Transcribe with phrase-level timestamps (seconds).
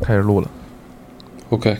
[0.00, 0.50] 开始录了。
[1.50, 1.76] OK。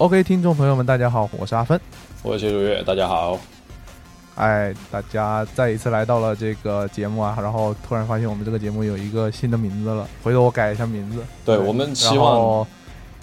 [0.00, 1.78] OK，听众朋友们，大家好，我是阿芬，
[2.22, 3.38] 我是谢如月，大家好。
[4.36, 11.18] 哎，大家再一次来到了这个节目啊，然后突然发现我们这个节目有一个新的名字了，回头我改一下名字。
[11.44, 12.66] 对，我们希望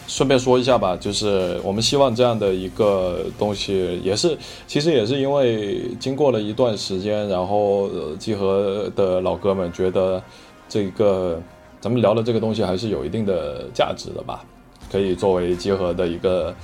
[0.06, 4.38] 顺便说一下吧，就是我们希望这样的一个东西，也是
[4.68, 10.22] 其实也是因为经过了一段时间，然后集合的老哥们觉得
[10.70, 11.42] 这个
[11.82, 14.46] 咱们聊的这个东西还是有一定的价值的吧。
[14.92, 16.56] 可以作为结合的一个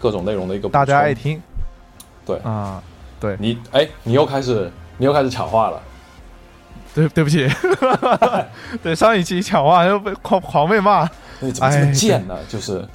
[0.00, 1.40] 各种内容的一个大家爱听，
[2.24, 2.36] 对。
[2.38, 2.82] 啊，
[3.20, 3.36] 对。
[3.38, 5.82] 你哎，你又开始你又开始抢话了，
[6.94, 7.48] 对对不起，
[8.82, 11.08] 对上一期抢话又被狂狂被骂，
[11.40, 12.36] 你怎么这么贱呢？
[12.48, 12.86] 就是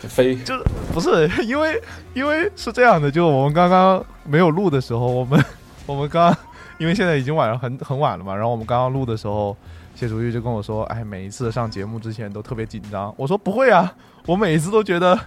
[0.00, 1.80] 飞，就是不是因为
[2.12, 5.42] 因为是这样的，就我们刚刚没有录的时候，我们
[5.86, 6.36] 我们刚
[6.78, 9.56] 因为现在已经晚上很很晚了嘛，然后我们刚刚录的时候。
[9.94, 13.94] 谢楚玉就跟我说：“哎，每一次上节目之前都特别紧张。”我说：“不会啊，
[14.26, 15.18] 我每一次都觉得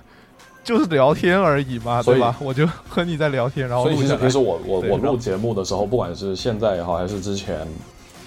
[0.63, 2.35] 就是聊天而已嘛，对吧？
[2.41, 7.65] 我就和你在聊天，然后所以其实平时我我我录节目的时候，不管是现在也好，还是之前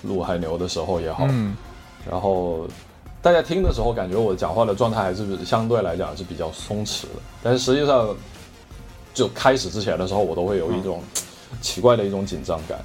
[0.03, 1.55] 录海牛的时候也好，嗯，
[2.11, 2.67] 然后
[3.21, 7.21] 大家听的时候，感觉我讲话的状态还是相对来讲是比较松弛的。
[7.43, 8.17] 但是实际上，
[9.12, 11.03] 就开始之前的时候，我都会有一种
[11.61, 12.79] 奇怪的一种紧张感。”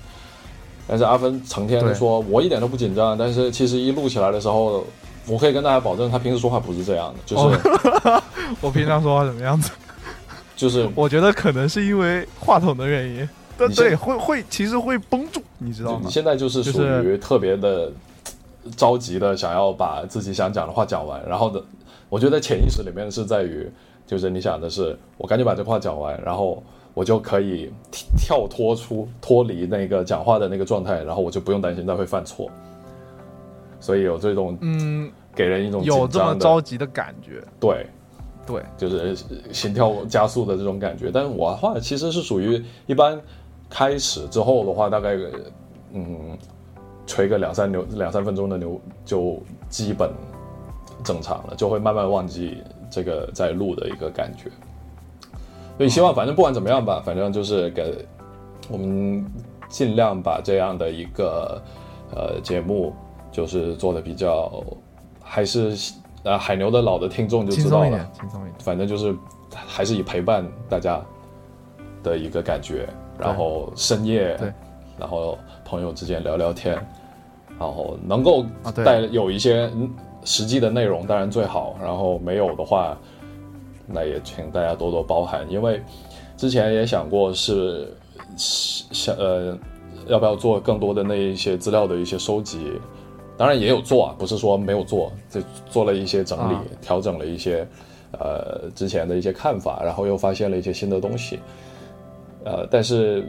[0.87, 3.17] 但是阿芬成天说，我一点都不紧张。
[3.17, 4.85] 但是其实一录起来的时候，
[5.27, 7.19] 我可以跟大家保证，他平时说话不是这样的。
[7.25, 7.59] 就是
[8.61, 9.71] 我平常说话什么样子？
[10.55, 13.27] 就是我觉得可能是因为话筒的原因。
[13.57, 16.01] 对对，会会其实会绷住，你知道吗？
[16.03, 17.91] 你现在就是属于特别的
[18.77, 21.23] 着急的，想要把自己想讲的话讲完。
[21.27, 21.63] 然后的，
[22.09, 23.67] 我觉得潜意识里面是在于，
[24.05, 26.61] 就是你想的是，我赶紧把这话讲完，然后。
[26.95, 27.71] 我就可以
[28.17, 32.49] 跳脱出脱离那个讲话的那个状态，然后我就不用担心他会犯错，
[33.81, 37.85] 所以有这种嗯，给人一种有这么着急的感觉，对，
[38.47, 39.13] 对，就是
[39.51, 41.11] 心跳加速的这种感觉。
[41.13, 43.19] 但是我的话其实是属于一般
[43.69, 45.17] 开始之后的话，大概
[45.91, 46.37] 嗯，
[47.05, 49.37] 吹个两三牛两三分钟的牛就
[49.67, 50.09] 基本
[51.03, 54.49] 正常了，就会慢慢忘记这个在录的一个感觉。
[55.77, 58.05] 所以希望反正不管怎么样吧，反正就是给
[58.69, 59.25] 我们
[59.67, 61.61] 尽量把这样的一个
[62.15, 62.93] 呃节目，
[63.31, 64.63] 就是做的比较
[65.21, 65.75] 还是
[66.23, 69.15] 呃海牛的老的听众就知道了，轻松一点，反正就是
[69.51, 71.01] 还是以陪伴大家
[72.03, 72.87] 的一个感觉，
[73.17, 74.53] 然后深夜，对，
[74.97, 76.75] 然后朋友之间聊聊天，
[77.59, 78.45] 然后能够
[78.83, 79.69] 带有一些。
[80.27, 82.97] 实际的内容当然最好，然后没有的话，
[83.87, 85.45] 那也请大家多多包涵。
[85.49, 85.81] 因为
[86.37, 87.87] 之前也想过是
[88.37, 89.57] 想呃
[90.07, 92.71] 要不要做更多的那一些资料的一些收集，
[93.37, 97.67] 当然也有做啊，不是说没有做，就做了一些整理，调整了一些
[98.11, 101.39] 呃之前的一些看法，然后又发现了一些新的东西。
[102.43, 103.25] 呃，但是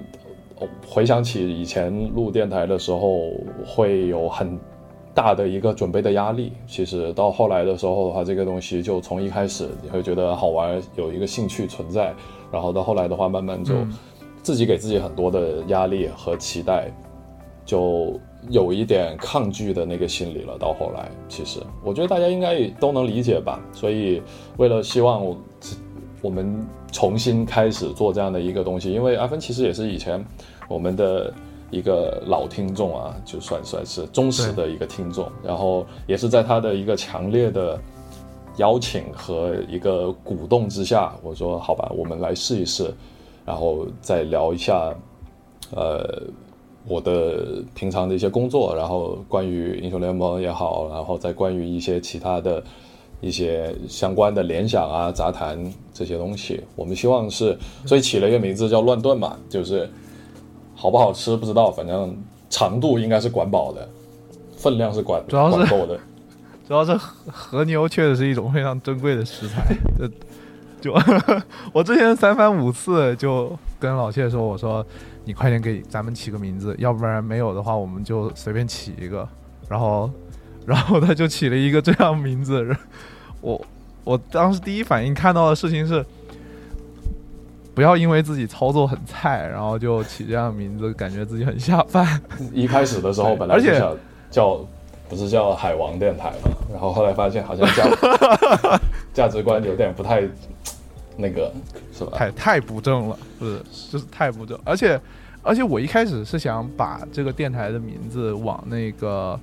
[0.87, 3.31] 回想起以前录电台的时候，
[3.67, 4.59] 会有很。
[5.17, 12.15] 大的一个准备的压力，其实到后来的时候的话，这个东西就从一开始你会觉得好玩，有一个兴趣存在，
[12.53, 13.73] 然后到后来的话，慢慢就
[14.43, 16.93] 自己给自己很多的压力和期待，
[17.65, 18.21] 就
[18.51, 20.59] 有一点抗拒的那个心理了。
[20.59, 23.59] 到后来，其实我觉得大家应该都能理解吧。
[23.73, 24.21] 所以
[24.59, 25.25] 为了希望
[26.21, 26.63] 我们
[26.93, 30.23] 重新开始做这样的一个东西，因为阿芬其实也是以前
[30.69, 31.33] 我们的。
[31.77, 37.79] 一个老听众啊，就算算是忠实的一个听众，然后也是在他的一个强烈的
[38.57, 42.91] 邀请和一个鼓动之下，我说好吧，我们来试一试，
[43.45, 44.95] 然后再聊一下，
[45.75, 46.23] 呃，
[46.89, 52.63] 我的平常的一些工作，然后关于英雄联盟也好，然后再关于一些其他的
[53.21, 55.63] 一些相关的联想啊、杂谈
[55.93, 59.87] 这些东西，我们希望是，所以起了一个名字叫乱炖嘛，就是。
[60.77, 62.17] 好不好吃不知道，反正
[62.51, 63.89] 长度应该是管饱的，
[64.57, 65.99] 分量是管主要是够的。
[66.69, 66.95] 主要是
[67.27, 69.65] 和牛确实是一种非常珍贵的食材。
[69.99, 70.07] 这
[70.81, 70.93] 就
[71.73, 74.85] 我之前三番五次就跟老谢说：“我说
[75.25, 79.27] 你快点给咱们起个名字，要不然没有的话我们就随便起一个。”
[79.71, 80.11] 然后，
[80.67, 82.77] 然后他就起了一个这样名字。
[83.41, 83.61] 我
[84.05, 86.05] 我当时第一反应看到的事情是。
[87.77, 92.19] 不要因为自己操作很菜，然后就起这样名字，感觉自己很下饭。
[92.55, 93.95] 一开始的时候本来想
[94.31, 94.67] 叫，
[95.11, 97.85] 不是叫海王电台嘛，然后后来发现好像价
[99.13, 100.23] 价值观有点不太
[101.19, 101.53] 那个，
[101.93, 102.13] 是吧？
[102.17, 103.61] 太太不正了，不是，
[103.93, 104.59] 就是太不正。
[104.65, 104.99] 而且
[105.43, 109.39] 而且我一开始是想把这个电台的名字往那个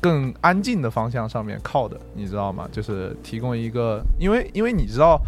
[0.00, 2.68] 更安静的方向上面靠的，你知道吗？
[2.72, 5.20] 就是提供一个，因为因为你知道。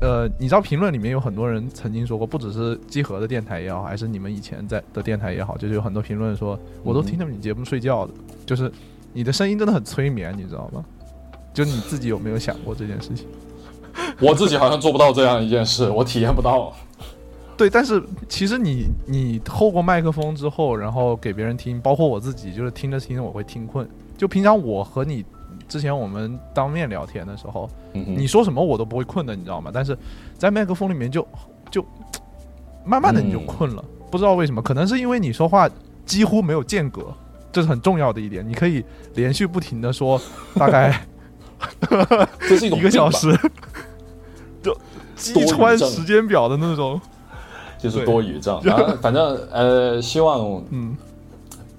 [0.00, 8.14] 呃，你知道评论里面有很多人曾经说过，不只是集合的电台也好，还是你们以前在的电台也好，就是有很多评论说，我都听着你节目睡觉的，
[8.46, 8.72] 就是
[9.12, 10.82] 你的声音真的很催眠，你知道吗？
[11.52, 13.26] 就你自己有没有想过这件事情？
[14.20, 16.72] 我自己好像做不到这样一件事，我体验不到。
[17.58, 23.86] 对，但是其实你你透过麦克风之后，然后给别人听，包括我自己，就是听着听着我会听困。
[24.16, 25.24] 就平常我和你。
[25.70, 29.70] 之前我们当面聊天的时候，你说什么我都不会困的，你知道吗？
[29.72, 29.96] 但是
[30.36, 31.26] 在麦克风里面就
[31.70, 31.82] 就
[32.84, 35.70] 慢慢的你就困了，不知道为什么，可能是因为你说话
[36.04, 37.06] 几乎没有间隔，
[37.52, 38.46] 这是很重要的一点。
[38.46, 38.84] 你可以
[39.14, 40.20] 连续不停的说，
[40.58, 41.06] 大概
[42.40, 43.32] 这是一种一个小时，
[44.60, 44.76] 就
[45.14, 47.00] 击穿时间表的那种，
[47.78, 48.60] 就是多语症。
[49.00, 50.96] 反正呃，希望嗯，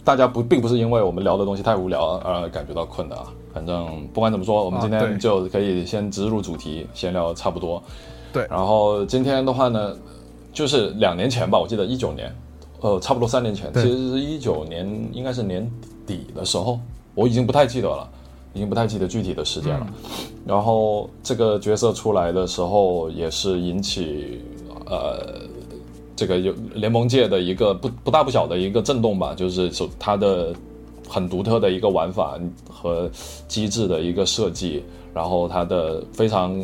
[0.05, 3.25] 大家不并不是因为我们聊的东西太无聊而感觉到困的啊。
[3.53, 7.81] 反正不管怎么说，我们今天就可以先直入主题，闲聊差不多。
[8.31, 9.93] 对，然后今天的话呢，
[10.53, 12.33] 就是两年前吧，我记得一九年，
[12.79, 15.69] 呃，差不多三年前，其实是一九年，应该是年
[16.07, 16.79] 底的时候，
[17.13, 18.09] 我已经不太记得了，
[18.53, 19.87] 已经不太记得具体的时间了。
[20.45, 24.41] 然后这个角色出来的时候，也是引起
[24.85, 25.41] 呃
[26.15, 30.53] 这个有联盟界的一个不不大不小的一个震动吧，就是说他的。
[31.11, 32.39] 很独特的一个玩法
[32.69, 33.11] 和
[33.45, 34.81] 机制的一个设计，
[35.13, 36.57] 然后它的非常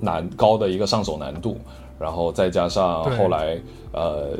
[0.00, 1.58] 难高的一个上手难度，
[2.00, 3.60] 然后再加上后来
[3.92, 4.30] 呃，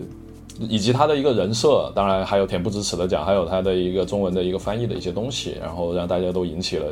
[0.58, 6.86] 以及他的一个人设，当然还有恬不知耻的讲，还有他的一个中文的一个翻译的一些东西，然后让大家都引起了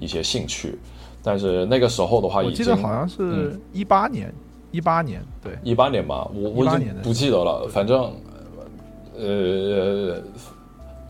[0.00, 0.76] 一些兴趣。
[1.22, 4.34] 但是那个时候的话，我记得好像是一八年，
[4.72, 8.12] 一八年对，一八年吧，我我已经不记得了，反正
[9.16, 10.20] 呃。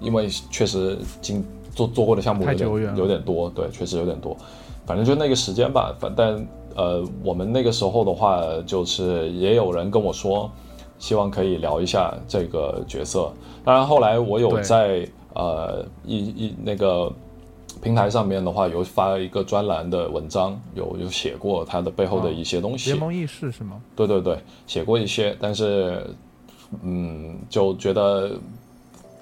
[0.02, 1.44] 因为确实经
[1.74, 4.36] 做做过的项目有点有点多，对，确实有点多。
[4.84, 10.50] 反正就那个时间吧，反但呃，我们那个时候的话，就是也有人跟我说，
[10.98, 13.32] 希望可以聊一下这个角色。
[13.64, 17.12] 当然后来我有在呃一一那个
[17.80, 22.90] 平台上面的话有发一个专栏的文章，有有写过他的背后的一些东西。
[22.90, 23.80] 联盟议事是吗？
[23.94, 26.04] 对对对，写过一些，但是
[26.82, 28.32] 嗯，就觉得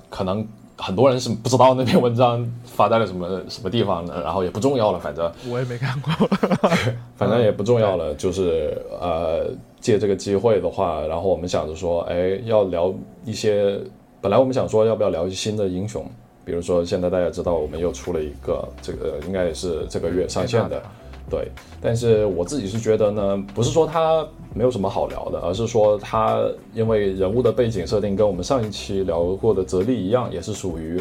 [0.09, 0.47] 可能
[0.81, 6.13] 很多人是不知道那篇文章发在了什么什么地方的，然后也不重要了，反正我也没看过，
[7.17, 8.15] 反正也不重要了。
[8.15, 12.93] 就是呃，借这个机会的话，然后我们想着说，哎，要聊
[13.25, 13.79] 一些，
[14.21, 16.05] 本来我们想说要不要聊一些新的英雄。
[16.43, 20.83] 比如说，现在大家知道我们又出了一个，这个应该也是这个月上线的，
[21.31, 21.49] 对。
[21.81, 26.45] 但是我自己是觉得呢，不是说它没有什么好聊的，而是说它
[26.75, 31.01] 因为人物的背景设定跟我们上一期聊过的泽利一样，也是属于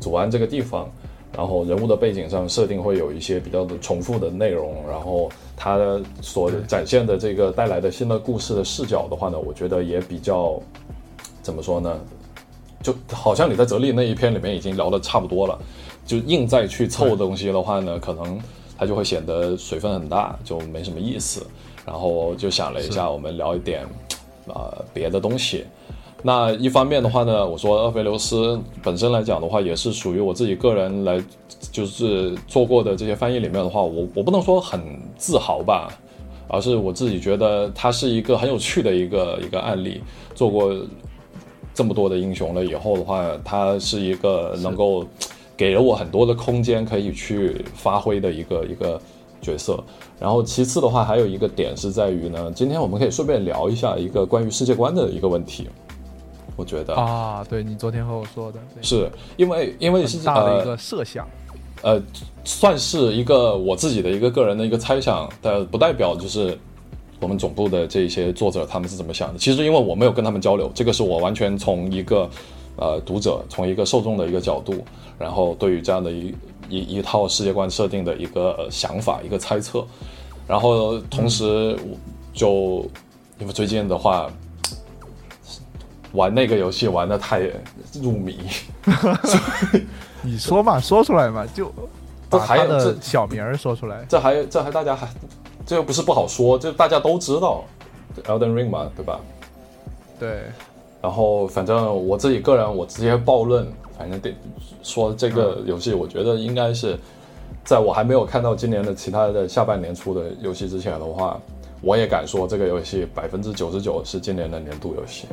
[0.00, 0.88] 祖安这个地方，
[1.36, 10.60] 然后人物的背景上设定会有一些比较的重复的内容，然后它所展现的这个带来的新的故事的视角的话呢，我觉得也比较
[11.42, 12.00] 怎么说呢？
[12.82, 15.58] 就好像你在泽利那一篇里面已经聊的差不多了，
[16.04, 18.38] 就硬再去凑东西的话呢，可能
[18.78, 21.46] 它就会显得水分很大，就没什么意思。
[21.86, 23.84] 然后就想了一下，我们聊一点
[24.48, 25.64] 啊别的东西。
[26.22, 31.22] 那一方面的话呢，我说厄斐琉斯本身来讲的话，也是属于我自己个人来
[31.70, 34.80] 就是做过的这些翻译里面的话，我我不能说很
[35.16, 35.92] 自豪吧，
[36.48, 40.02] 而是我自己觉得它是一个很有趣的一个一个案例，
[40.34, 40.74] 做过。
[41.76, 45.04] 这么多的英雄了以后的话，他是一个能够
[45.56, 49.00] 给了我很多的空间可以去发挥的一个一个
[49.40, 49.82] 角色。
[50.20, 55.68] 然后其次的话，还有一个点是在于呢，今天我们可以顺便聊一下一个关于世界观的一个问题。
[56.56, 61.28] 我觉得啊，对你昨天和我说的，是因为因为是大的一个设想，
[61.82, 62.00] 呃，
[62.44, 66.58] 算是一个我自己的一个个人的一个猜想，但不代表就是。
[67.20, 69.38] 我们总部的这些作者他们是怎么想的？
[69.38, 72.28] 其实因为我没有跟他们交流，这个是我完全从一个
[72.76, 74.84] 呃读者、从一个受众的一个角度，
[75.18, 76.34] 然后对于这样的一
[76.68, 79.84] 一一套世界观设定的一个想法、一个猜测，
[80.46, 81.78] 然后同时
[82.32, 82.88] 就
[83.38, 84.30] 因为最近的话
[86.12, 87.40] 玩那个游戏玩的太
[87.94, 88.38] 入迷，
[90.22, 91.72] 你说嘛，说出来嘛，就
[92.28, 95.08] 把他的小名儿说出来，这还这还大家还。
[95.66, 97.64] 这又不是不好说，这大家都知道
[98.24, 99.18] ，Elden Ring 嘛，对吧？
[100.20, 100.42] 对。
[101.04, 104.34] 然后反正我自己个人，我直接暴论，反正得
[104.82, 106.98] 说这个游戏，我觉得应该是
[107.62, 111.38] 在我还没有看到今年的其他的下半年出的游戏之前的话，
[111.82, 115.28] 我也敢说这个游戏百分之九十九是今年的年度游戏。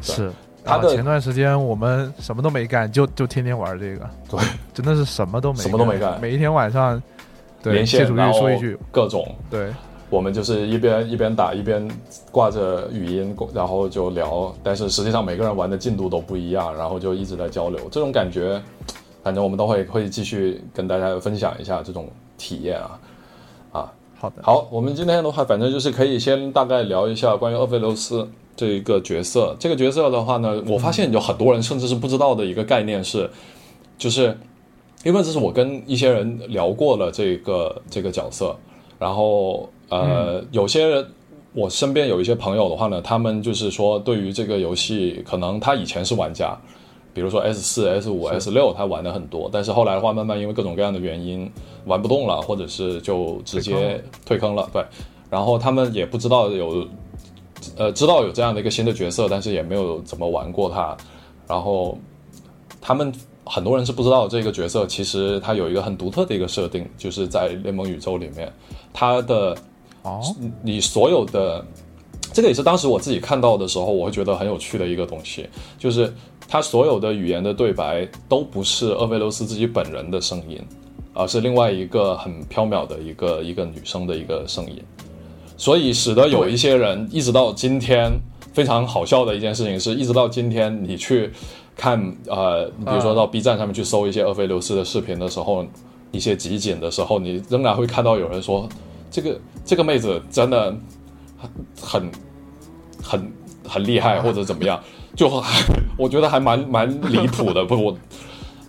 [0.00, 0.28] 是。
[0.64, 4.10] 他的前段时间我们什么都没干，就就天天玩这个。
[4.28, 4.40] 对。
[4.74, 7.00] 真的是什么都没什么都没干，每一天晚上。
[7.62, 8.40] 对连线，然后
[8.90, 9.70] 各种对，
[10.10, 11.88] 我们就是一边一边打一边
[12.32, 14.54] 挂着语音，然后就聊。
[14.62, 17.78] 但是实际上每个人玩的进度都不一样，然后就一直在交流。
[17.90, 18.60] 这种感觉，
[19.22, 23.00] 反正我们都会会继续跟大家分享一下这种体验啊
[23.72, 23.92] 啊。
[24.18, 29.56] 好的，好，我们今天的话，反正就是可以先大概聊一下关于厄斐琉斯这一个角色。
[29.58, 33.30] 这个角色的话呢，我发现有很多人甚至是不知道的一个概念是，
[33.96, 34.36] 就是。
[35.02, 38.54] 因为这是我跟一些人聊过了这个这个角色，
[38.98, 41.06] 然后呃，有些人
[41.52, 46.56] 我身边有一些朋友的话呢，他们就是说对于这个游戏，可能他以前是玩家，
[47.12, 51.50] 比如说 S 四、S 五、S 六，他玩的很多，但是后来的话，慢慢因为各种各样的原因
[51.84, 54.82] 玩不动了，或者是就直接退坑了，对。
[55.28, 56.86] 然后他们也不知道有
[57.76, 60.96] 呃知道有这样的一个新的角色，但是也没有怎么玩过它，
[61.46, 61.98] 然后
[62.80, 63.12] 他们。
[63.46, 68.52] 很多人是不知道这个角色，其实他有一个很独特的一个设定，就是在联盟宇宙里面，
[68.92, 69.56] 他的
[70.10, 71.64] 哦，你所有的
[72.32, 75.48] 这个也是当时我自己看到的时候，我会觉得很有趣的一个东西，
[75.78, 76.12] 就是
[76.48, 80.60] 他所有的语言的对白都不是厄菲琉斯自己本人的声音，
[81.14, 84.82] 而是另外一个很缥缈的一个一个女生的一个声音，
[85.56, 88.10] 所以使得有一些人一直到今天
[88.52, 91.30] 非常好笑的一件事情是，一直到今天你去。
[91.76, 95.64] 看，呃，比如说到 B 站上面去搜一些厄斐琉斯的视频的时候，
[96.12, 98.68] 一些集锦的时候，你仍然会看到有人说，
[99.10, 100.74] 这个这个妹子真的
[101.80, 102.10] 很
[103.02, 103.32] 很
[103.68, 104.80] 很厉害，或者怎么样，
[105.16, 105.28] 就
[105.96, 107.64] 我觉得还蛮蛮离谱的。
[107.64, 107.96] 不，我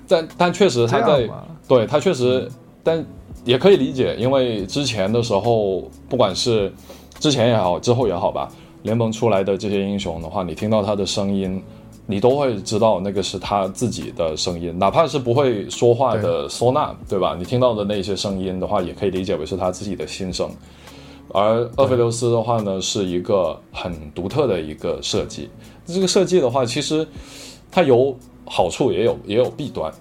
[0.08, 1.30] 但但确实她在，
[1.68, 2.50] 对她确实，
[2.84, 3.06] 但
[3.46, 6.74] 也可以理解，因为之前的时候，不管是
[7.20, 8.50] 之前也好，之后也好吧，
[8.84, 11.62] 联盟出来的这些英雄的话，你听到他的声音。
[12.06, 17.36] 你都会知道那个是他自己的声音，哪怕是不会说话的唢呐，对吧？
[17.38, 20.50] 你听到的那些声音的话，也可以理解为是他自己的心声。
[21.34, 25.50] 而厄斐琉斯的话呢，是一个很独特的一个设计。
[25.86, 27.08] 这个设计的话，其实
[27.72, 28.14] 它有
[28.46, 29.92] 好处，也有也有弊端。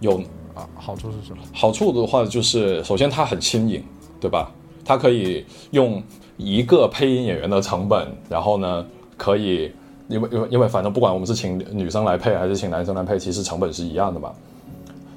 [0.00, 0.20] 有
[0.54, 1.42] 啊，好处是什么？
[1.52, 3.84] 好处的话就是，首先它很新颖，
[4.20, 4.50] 对吧？
[4.84, 6.02] 它可以用
[6.36, 8.84] 一个配音演员的成本，然后呢，
[9.16, 9.70] 可以
[10.08, 14.32] 因为因为因为反正不管我们是请女生来配还是请男生来配，其实成本是一样的嘛。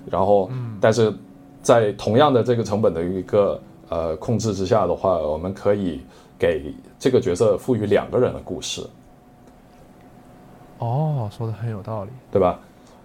[0.09, 0.49] 然后，
[0.81, 1.13] 但是
[1.61, 6.01] 在同样的这个成本的一个呃控制之下的话，我们可以
[6.37, 8.81] 给这个角色赋予两个人的故事。
[10.79, 12.59] 哦，说的很有道理，对吧？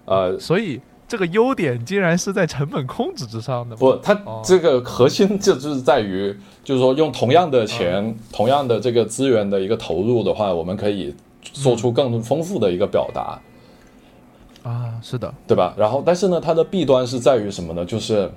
[0.05, 3.75] 呃，所以这个优点竟然是在成本控制之上的。
[3.75, 11.13] 不，它这个核心就就是在于，就是说用同样的钱、同样的这个资源的一个投入的话，我们可以
[11.53, 13.39] 做出更丰富的一个表达。
[14.63, 15.73] 啊，是的，对吧？
[15.77, 17.85] 然后，但是呢，它的弊端是在于什么呢？
[17.85, 18.29] 就是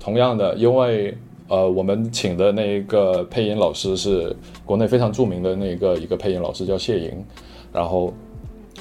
[0.00, 1.16] 同样的，因为
[1.48, 4.34] 呃，我们请的那一个配音老师是
[4.64, 7.24] 国内非常著名的那个一个配音老师，叫谢莹，
[7.72, 8.12] 然后。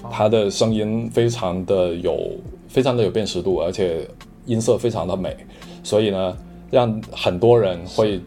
[0.10, 2.32] 他的声音非常的有，
[2.68, 4.08] 非常的有辨识度，而且
[4.48, 5.36] 音色非常的美，
[5.84, 6.36] 所以呢，
[6.72, 8.20] 让很多人会，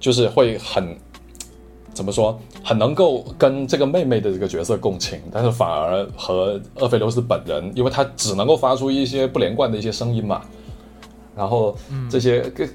[0.00, 0.96] 就是会很，
[1.92, 10.42] 怎么说，很能够跟这个妹妹的这个角色共情，但是反而和厄菲琉斯本人，因为他只能够发出一些不连贯的一些声音嘛，
[11.36, 11.76] 然后
[12.08, 12.68] 这些个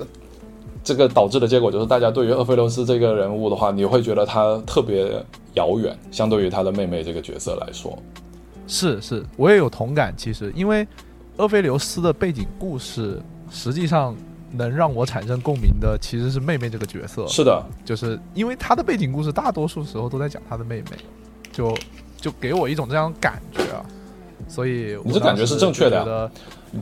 [0.84, 5.24] 这个导致的结果就是，大家对于厄菲琉斯这个人物的话，你会觉得他特别
[5.56, 7.98] 遥远，相对于他的妹妹这个角色来说。
[8.68, 10.14] 是是，我也有同感。
[10.18, 10.88] 其实，因为
[11.38, 14.16] 厄菲琉斯的背景故事，实际上
[14.58, 17.28] 能让我产生共鸣的，其实是妹妹这个角色。
[17.28, 20.98] 是的，就是因为她的背景故事，大多数时候都在讲她的妹妹，
[21.52, 21.78] 就
[22.18, 23.86] 就给我一种这样感觉啊。
[24.48, 26.30] 所以你这感觉是正确的。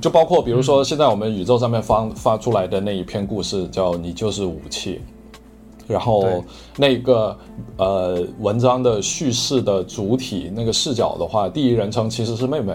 [0.01, 5.01] 就包括比如说，现在我们宇宙上面发发出来的那一篇故事，叫“你就是武器”。
[5.86, 6.44] 然后
[6.77, 7.38] 那个
[7.77, 12.74] 呃文章的叙事的主体那个视角的话，第一人称其实是妹妹，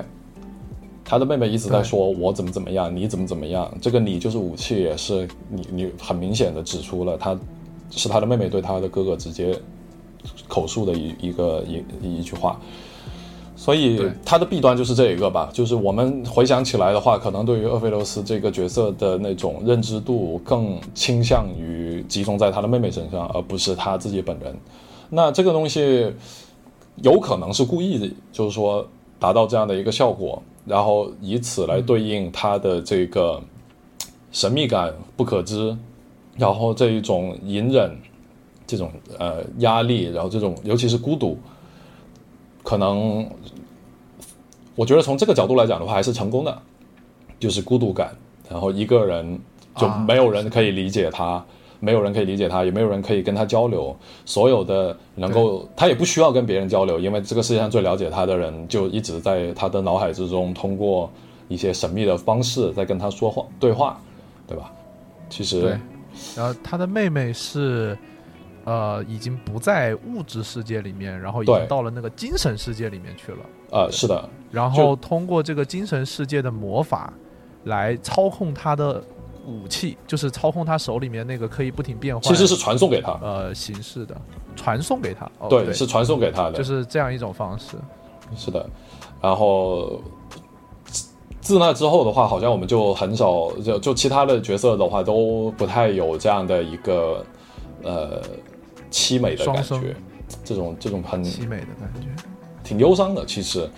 [1.09, 7.35] 她的妹妹一直在说我怎么怎么样，你怎么怎么样，这个你就是武器，也是你你很明显的指出了他
[7.91, 9.59] 是他的妹妹对他的哥哥直接
[10.47, 11.65] 口述的一一个
[12.03, 12.61] 一一句话。
[13.57, 24.55] 所以他的弊端就是这一个吧，就是我们回想起来的话，可能对于厄菲琉斯这个角色的那种认知度更倾向于集中在他的妹妹身上，而不是他自己本人。
[25.09, 26.13] 那这个东西
[27.03, 28.87] 有可能是故意的，就是说
[29.19, 33.43] 达到这样的一个效果，然后以此来对应他的这个
[34.31, 35.77] 神秘感、不可知，
[36.37, 37.97] 然后这一种隐忍、
[38.67, 41.39] 这种呃压力，然后这种尤其是孤独。
[42.63, 43.27] 可能，
[44.75, 46.63] 我觉得从这个角度来讲的话，还是成功的，
[47.41, 48.15] 就是孤独感，
[48.51, 49.41] 然后一个人
[49.75, 51.43] 就没有人可以理解他，
[51.81, 53.97] 没有人可以理解他，也没有人可以跟他交流。
[54.25, 61.11] 所有的能够，他也不需要跟别人交流，因为这个世界上最了解他的人就一直在他的脑海之中，通过
[61.49, 64.01] 一些神秘的方式在跟他说话对话，
[64.47, 64.73] 对吧？
[65.29, 65.79] 其实，
[66.37, 67.97] 然后他的妹妹是。
[68.65, 73.39] 呃，已经不在物质世界里面，然后已经到了那个精神世界里面去了。
[73.71, 74.29] 呃，是的。
[74.51, 77.11] 然后通过这个精神世界的魔法，
[77.65, 79.03] 来操控他的
[79.49, 82.23] 武器，就是操控他手里面那个可以不停变换。
[82.23, 84.17] 其实是传送给他，呃，形式的
[84.55, 85.25] 传送给他。
[85.39, 87.77] 哦对，是传送给他的，就是这样一种方式。
[88.37, 88.69] 是的。
[89.21, 90.01] 然后
[91.41, 97.25] 自那之后的话，好像我们就很少，就就其他的角色的话，都不太有这样的一个
[97.83, 98.23] 呃。
[98.91, 99.95] 凄美的感觉，
[100.43, 102.09] 这种这种很凄美的感觉，
[102.65, 103.23] 挺忧伤的。
[103.27, 103.69] 其实，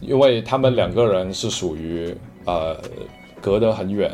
[0.00, 2.12] 因为他们两个人是属于
[2.44, 2.76] 呃
[3.40, 4.12] 隔得很远，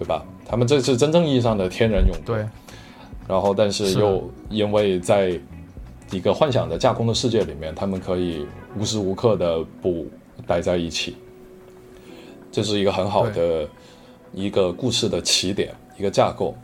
[0.00, 0.24] 对吧？
[0.46, 2.34] 他们这是真正意义上的天然永隔。
[2.34, 2.48] 对。
[3.28, 5.38] 然后，但是又因为在
[6.10, 8.44] 一个幻想的架空的世界里面，他们可以
[8.76, 10.06] 无时无刻的不
[10.46, 11.16] 待在一起。
[12.50, 13.68] 这是一个很好的
[14.32, 16.56] 一个故事的起点，一个架构。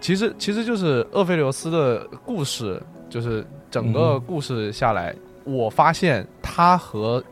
[0.00, 2.80] 其实，其实就是厄斐琉斯的故事，
[3.10, 7.22] 就是整个故事下来，我发现他和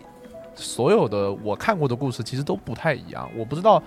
[0.54, 3.30] 所有的我看过的故事其实都不太一样。
[3.38, 3.82] 我不知道，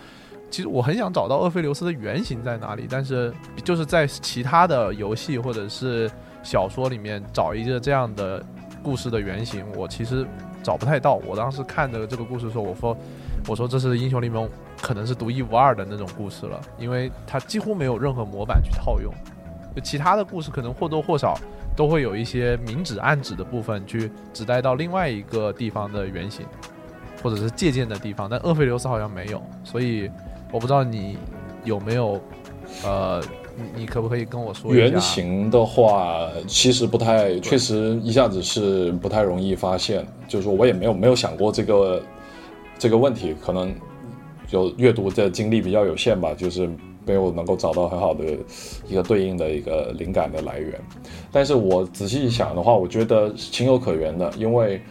[0.49, 6.09] 其实我很想找到厄菲琉斯的原型在哪里，但是就是在其他的游戏或者是
[6.43, 8.43] 小说里面找一个这样的
[8.81, 10.25] 故事的原型，我其实
[10.63, 11.15] 找不太到。
[11.25, 12.97] 我当时看的这个故事的时候，我说。
[13.47, 14.49] 我说这是英雄联盟，
[14.81, 19.13] 可能是独一无二的那种故事了，因为它几乎没有任何模板去套用。
[19.75, 21.37] 就其他的故事可能或多或少
[21.75, 26.43] 都会有一些明指暗指的部分，去指代到另外一个地方的原型，
[27.21, 28.27] 或者是借鉴的地方。
[28.27, 30.09] 但厄菲琉斯好像没有，所以
[30.55, 31.17] 我不知道你
[31.65, 32.17] 有没有，
[32.85, 33.21] 呃，
[33.57, 34.83] 你你可不可以跟我说一下？
[34.83, 40.07] 原型的话，其实不太，确实一下子是不太容易发现。
[40.29, 42.01] 就是说我也没有没有想过这个。
[42.77, 43.73] 这个问题可能
[44.47, 46.69] 就阅读的经历比较有限吧，就是
[47.05, 48.25] 没有能够找到很好的
[48.85, 50.73] 一个对应的一个灵感的来源。
[51.31, 54.81] 但是我仔细一想的话，我觉得情有可原的，因为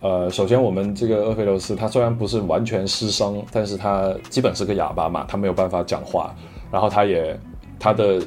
[0.00, 6.34] 呃，首先我们这个厄斐琉斯他虽然不是完全失声，但是他基本是个哑巴嘛，他没有办法讲话，
[6.70, 7.38] 然后他也
[7.78, 8.20] 他的。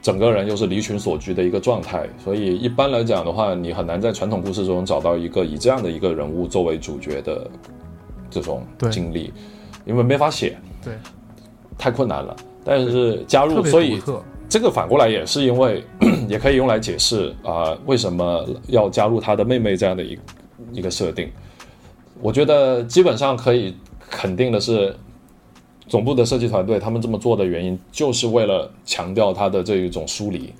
[0.00, 7.50] 整个人又是离群索居的一个状态，所以一般来讲的话，你很难在传统故事中找到一个以这样的一个人物作为主角的
[8.30, 9.32] 这种经历，
[9.84, 10.94] 因为没法写，对，
[11.76, 12.34] 太困难了。
[12.64, 14.00] 但是加入，所以
[14.48, 15.84] 这个反过来也是因为，
[16.28, 20.16] 也可以用来解释啊，为什么要加入他的妹妹这样的一
[20.72, 21.30] 一个设定。
[22.20, 23.76] 我觉得基本上可以
[24.10, 24.94] 肯定的是。
[25.88, 30.52] 总部的设计团队，他们这么做的原因，就是为了强调他的这一种疏离，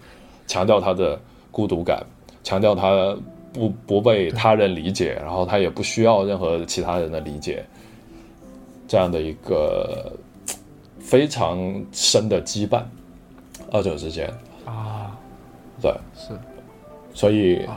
[0.47, 2.03] 强调他的孤独感，
[2.43, 3.15] 强调他
[3.53, 7.63] 不不被他人理解，然后他也不需要任何其他人的理解，
[8.87, 10.11] 这样的一个
[10.99, 11.59] 非常
[11.93, 12.83] 深的羁绊，
[13.71, 14.33] 二者之间。
[14.65, 15.15] 啊，
[15.83, 16.31] 对，是，
[17.13, 17.69] 所以，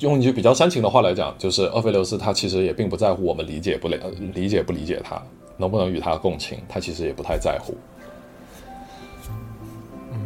[0.00, 3.96] 用一句比较煽情的话来讲，就是厄斐琉斯他其实也并不在乎我们理解不了，
[4.34, 5.20] 理解不理解他。
[5.56, 7.76] 能不能与他共情，他其实也不太在乎。
[10.12, 10.18] 嗯，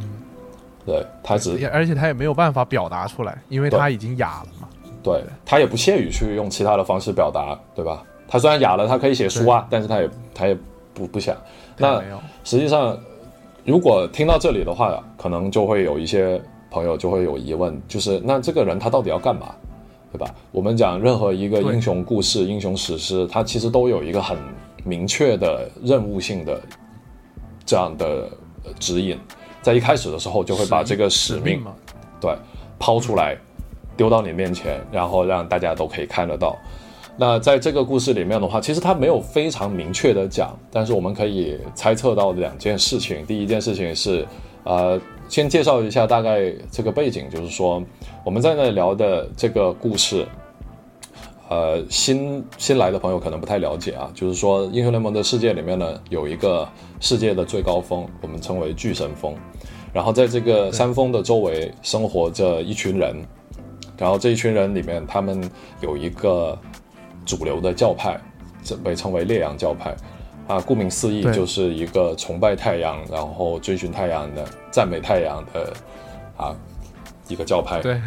[0.87, 4.66] 对他只，而且他也没有办法表达出来，因为他已经哑了嘛。
[5.03, 8.03] 对他也不屑于去用其他的方式表达，对吧？
[8.27, 10.57] 他虽然哑了，他可以写书啊，但是他也他也
[10.94, 11.37] 不不想。
[11.77, 12.03] 那
[12.42, 12.99] 实际上，
[13.64, 19.54] 如果听到这里的话，可能就会有一些朋友就会有疑问，就是那这个人他到底要干嘛，
[20.12, 20.35] 对吧？
[20.52, 24.37] 我们讲任何一个英雄故事、英雄史诗，它其实都有一个很。
[24.85, 26.59] 明确的任务性的
[27.66, 28.26] 这样的
[28.78, 29.18] 指引，
[29.61, 31.61] 在一开始的时候就会把这个使命，
[32.18, 32.35] 对，
[32.78, 33.37] 抛出来，
[33.98, 36.57] 丢到你面前，然后让大家都可以看得到。
[37.18, 43.26] 那在这个故事里面的话，其实他没有非常明确的讲，但是我们可以猜测到两件事情。
[43.26, 44.26] 第一件事情是，
[44.64, 44.98] 呃，
[45.29, 47.83] 先介绍一下大概这个背景，就是说
[48.25, 50.27] 我们在那聊的这个故事。
[51.51, 56.69] 呃，新新来的朋友可能不太了解啊，就是说英雄联盟的世界里面呢，有一个
[57.01, 59.35] 世界的最高峰，我们称为巨神峰，
[59.91, 63.25] 然后在这个山峰的周围生活着一群人，
[63.97, 65.41] 然后这一群人里面，他们
[65.81, 66.55] 有一个
[67.25, 68.21] 主流的教派，
[68.62, 69.97] 这被称为烈阳教派，
[70.48, 75.72] 啊，顾名思义就是一个崇拜太阳，然后追寻太阳的、赞美太阳的
[76.37, 76.56] 啊
[77.28, 77.80] 一个教派。
[77.80, 78.00] 对。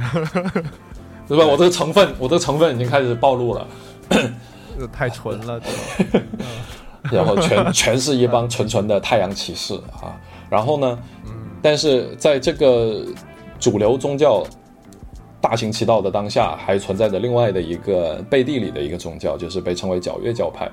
[1.27, 1.45] 对吧？
[1.45, 3.65] 我这个成分，我这个成分已经开始暴露了，
[4.91, 5.61] 太纯了，
[7.03, 10.19] 然后全全是一帮纯纯的太阳骑士啊。
[10.49, 10.99] 然后呢，
[11.61, 13.05] 但是在这个
[13.57, 14.43] 主流宗教
[15.39, 20.69] 大行其道的当下，还存在着另外的一个背地里的一个宗教，就是被称为皎月教派，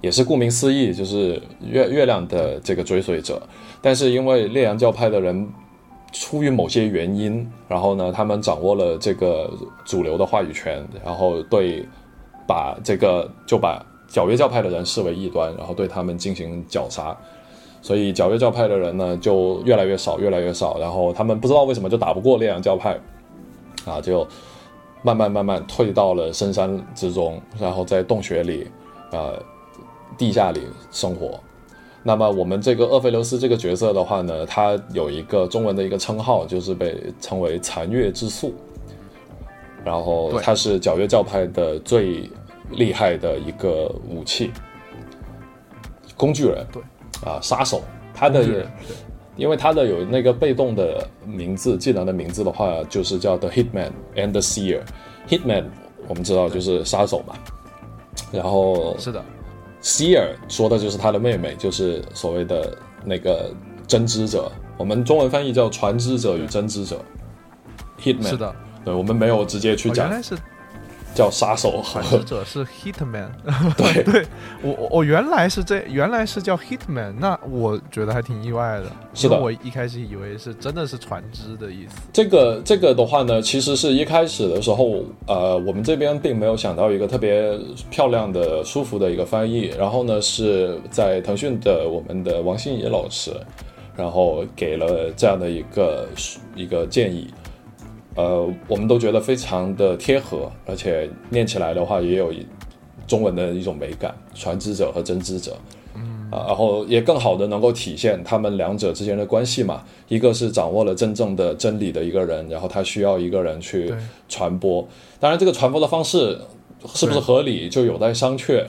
[0.00, 3.40] 也是顾名思义，就是月月亮的这个追随者。
[3.82, 5.48] 但是因为烈阳教派的人。
[6.12, 9.48] 出于某些原因，然后呢，他们掌握了这个
[9.84, 11.86] 主流的话语权，然后对
[12.48, 17.16] 把这个就把皎月教派的人视为异端，然后对他们进行绞杀。
[17.80, 20.80] 所以皎月教派的人呢就越来越少，越来越少。
[20.80, 22.98] 然后他们不知道为什么就打不过烈阳教派，
[23.84, 24.26] 啊，就
[25.02, 28.66] 慢慢慢慢退到了深山之中，然后在洞穴里，
[29.12, 29.40] 呃，
[30.16, 31.38] 地下里生活。
[32.02, 38.54] 那么我们这个厄斐琉斯这个角色的话呢，他有一个中文的一个称号，就是被称为残月之宿。
[39.84, 42.28] 然后他是皎月教派的最
[42.70, 44.50] 厉害的一个武器，
[46.16, 46.66] 工具人。
[46.72, 46.82] 对，
[47.24, 47.82] 啊，杀手。
[48.14, 48.44] 他的，
[49.36, 54.82] 因为他的有那个被动的名字，技能的名字的话，就是叫 The Hitman and the Seer。
[55.28, 55.64] Hitman
[56.08, 57.34] 我们知道就是杀手嘛。
[58.32, 59.22] 然后是的。
[59.80, 63.50] 希尔说的就是他的妹妹，就是所谓的那个
[63.86, 67.02] 针织者，我们中文翻译叫传知者与针织者。
[68.00, 70.08] Hitman 是的，对我们没有直接去讲。
[70.08, 70.34] 原来是。
[71.14, 73.28] 叫杀手，传使者是 Hitman。
[73.76, 74.26] 对对，
[74.62, 78.86] 我我原来是这，原来是叫 Hitman，那我觉得还挺意外的。
[79.12, 81.96] 是的，我一开始以为是真的是船只的意思。
[82.12, 87.58] 这个这个的话呢，其实是一开始的时候，呃，我们这边并没有想到一个特别
[87.90, 89.70] 漂亮的、舒服的一个翻译。
[89.78, 93.32] 然后呢，是在腾讯的我们的王心怡老师，
[93.96, 96.08] 然后给了这样的一个
[96.54, 97.28] 一个建议。
[98.14, 102.32] 呃，我们都觉得非常的贴合，而且念起来的话也有
[103.06, 105.56] 中文的一种美感，传知者和真知者，
[105.94, 109.84] 嗯啊，然后也更好的能够体现他们两者之间的关系嘛。
[110.08, 113.92] 一个是掌握了真正的真理的一个人，然后他需要一个人去
[114.28, 114.86] 传播。
[115.18, 116.38] 当然，这个传播的方式
[116.94, 118.64] 是不是合理，就有待商榷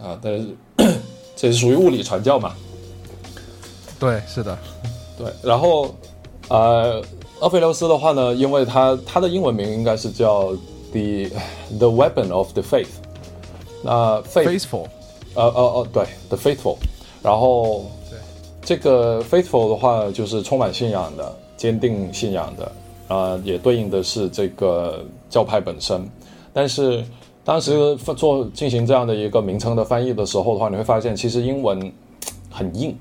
[0.00, 0.18] 啊。
[0.22, 0.46] 但是
[1.36, 2.54] 这是属于物理传教嘛？
[3.98, 4.58] 对，是的，
[5.16, 5.26] 对。
[5.42, 5.94] 然后，
[6.48, 7.02] 呃，
[7.44, 10.46] 厄斐琉斯的话呢，因为他他的英文名应该是叫
[10.92, 11.28] the
[11.78, 12.88] the weapon of the faith，
[13.82, 14.86] 那 faithful，
[15.34, 16.76] 呃呃呃，对，the faithful。
[17.22, 18.18] 然后，对，
[18.62, 22.72] 这个 faithful 的话就是充满信仰的，坚定信仰的，
[23.08, 26.02] 啊，也对应的是这个教派本身。
[26.54, 27.04] 但是
[27.44, 31.92] 当时做进行这样的一个名称的翻译的时候的话，你会发现其实英文
[32.50, 32.96] 很硬。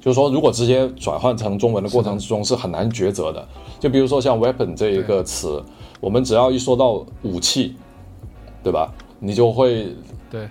[0.00, 3.46] 就是说，如果直接转换成中文的过程之中是很难抉择的。
[3.80, 5.62] 就比如说像 weapon 这一个词，
[6.00, 7.74] 我们只要一说到武器，
[8.62, 8.92] 对吧？
[9.18, 9.94] 你就会
[10.30, 10.48] 对。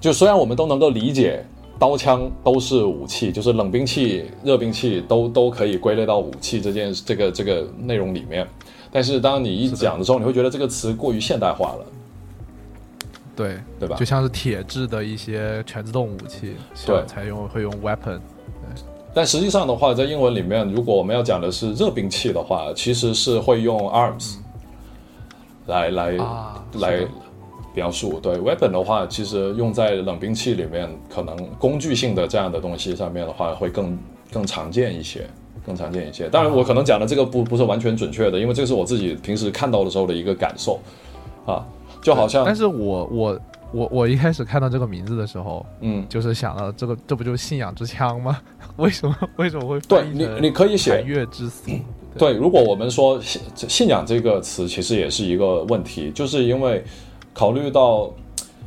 [0.00, 1.44] 就虽然我们都能够理解
[1.78, 8.46] 刀枪都是武器，就是冷兵器、热兵器都都可以归类到武器这件这个这个内容里面，
[8.90, 11.86] 但是当你一讲的时候，你会觉得这个词过于现代化了。
[13.34, 13.96] 对对吧？
[13.96, 16.54] 就像是铁制的一些全自动武器，
[16.86, 18.18] 对，才用会用 weapon。
[19.16, 24.34] 但实际上的话，在英文里面，如果我们要讲的是热兵器的话，其实是会用 arms
[25.68, 26.10] 来来
[26.74, 27.00] 来
[27.74, 28.20] 描述。
[28.20, 33.98] 对 weapon 的话，其实用在冷兵器里面，可能工具性的这样的东西上面的话，会更
[34.30, 35.26] 更常见一些，
[35.64, 36.28] 更常见一些。
[36.28, 40.78] 当然，我可能讲的这个不不是完全准确的，因为这是我自己平时看到的时候的一个感受
[41.46, 41.64] 啊，
[42.02, 42.44] 就好像。
[42.44, 43.40] 但是我我。
[43.76, 48.40] 我我一开始看到这个名字的时候，嗯，就是想到这个，这不就是信仰之枪吗？
[48.76, 51.70] 为什么为什么会对你你可以写月之死？
[52.16, 56.82] 对，如果我们说信信仰这个词，其实也是一个问题，就是因为
[57.34, 58.10] 考虑到，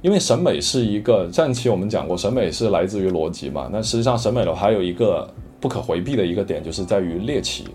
[0.04, 3.68] 因为审美是一个上期我们讲过，审美是来自于逻辑嘛。
[3.72, 5.28] 那实际上审美的还有一个
[5.60, 7.66] 不可回避的一个点，就是在于猎奇，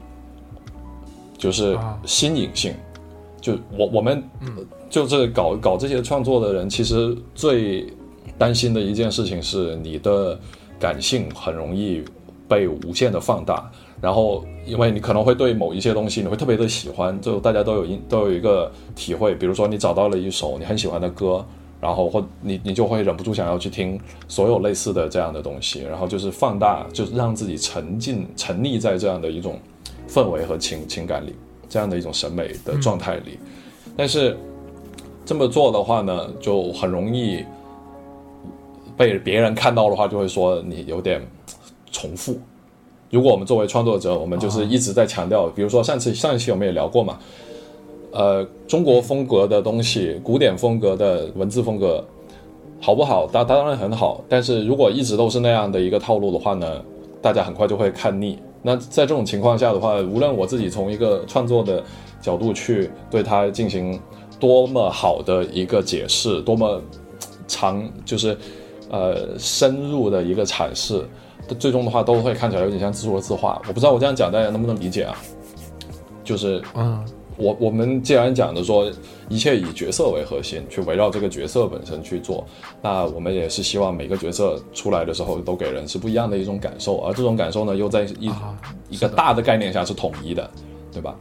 [1.37, 2.73] 就是新颖性。
[3.41, 4.23] 就我我们
[4.95, 7.85] 就是搞搞这些创作的人，其实最
[8.39, 10.39] 担心的一件事情是你的
[10.79, 12.01] 感性很容易
[12.47, 13.69] 被无限的放大，
[14.01, 21.45] 然后因为你可能会对某一些东西你会特别的喜欢，就大家都有一都有一个体会，比如说你找到了一首你很喜欢的歌，
[21.81, 29.59] 然后或你你就会忍不住想要去听所有类似的这样的东西，然后就是放大，就是让自己沉浸沉溺在这样的一种
[30.09, 31.35] 氛围和情情感里。
[31.69, 33.37] 这样的一种审美的状态里，
[33.97, 34.37] 但是
[35.25, 37.45] 这么做的话呢，就很容易
[38.97, 41.21] 被别人看到的话，就会说你有点
[41.91, 42.37] 重复。
[43.11, 47.19] 如果我们作为创作者，我们就是一直在强调，比如说上次上一期我们也聊过嘛，
[48.11, 52.05] 呃，中国风格的东西，古典风格的文字风格
[52.81, 53.27] 好不好？
[53.27, 56.83] 当当然很好，但是如果一直都是那样的一个套路的话呢，
[57.23, 58.39] 大家很快就会看腻。
[58.63, 61.83] 那在这种情况下的话，无论我自己从一个创作的
[62.21, 64.01] 角度去对它进行
[64.45, 66.79] 多么好的一个解释，多么
[67.49, 68.37] 长就是
[68.91, 71.03] 呃深入的一个阐释，
[71.59, 73.59] 最终的话都会看起来有点像自说自话。
[73.67, 75.17] 我不知道我这样讲大家能不能理解啊？
[76.23, 77.03] 就是嗯。
[77.37, 78.89] 我我们既然讲的说
[79.29, 82.47] 一切以角色为核心，去围绕这个角色本身去做，
[82.81, 88.31] 那我们也是希望每个角色出来的时候都给人是不一样的一种感受，而这种感受呢，又在一
[88.89, 90.49] 一个大的概念下是统一的，
[90.93, 91.17] 对吧？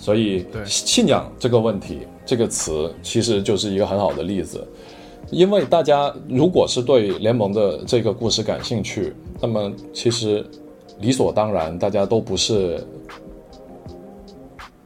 [0.00, 4.66] 所以信仰这个问题，这个词其实就是一个很好的例子，
[5.30, 10.44] 因为大家如果是对联盟的这个故事感兴趣，那么其实
[11.00, 12.82] 理所当然，大家都不是。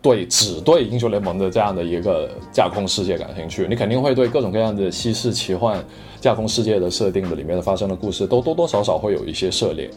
[0.02, 5.82] 对，只对英雄联盟的这样的一个架空世界感兴趣，你肯定会对各种各样的西式奇幻
[6.20, 9.88] 架空世界的设定的里面的发生的故事，都多多少少会有一些涉猎。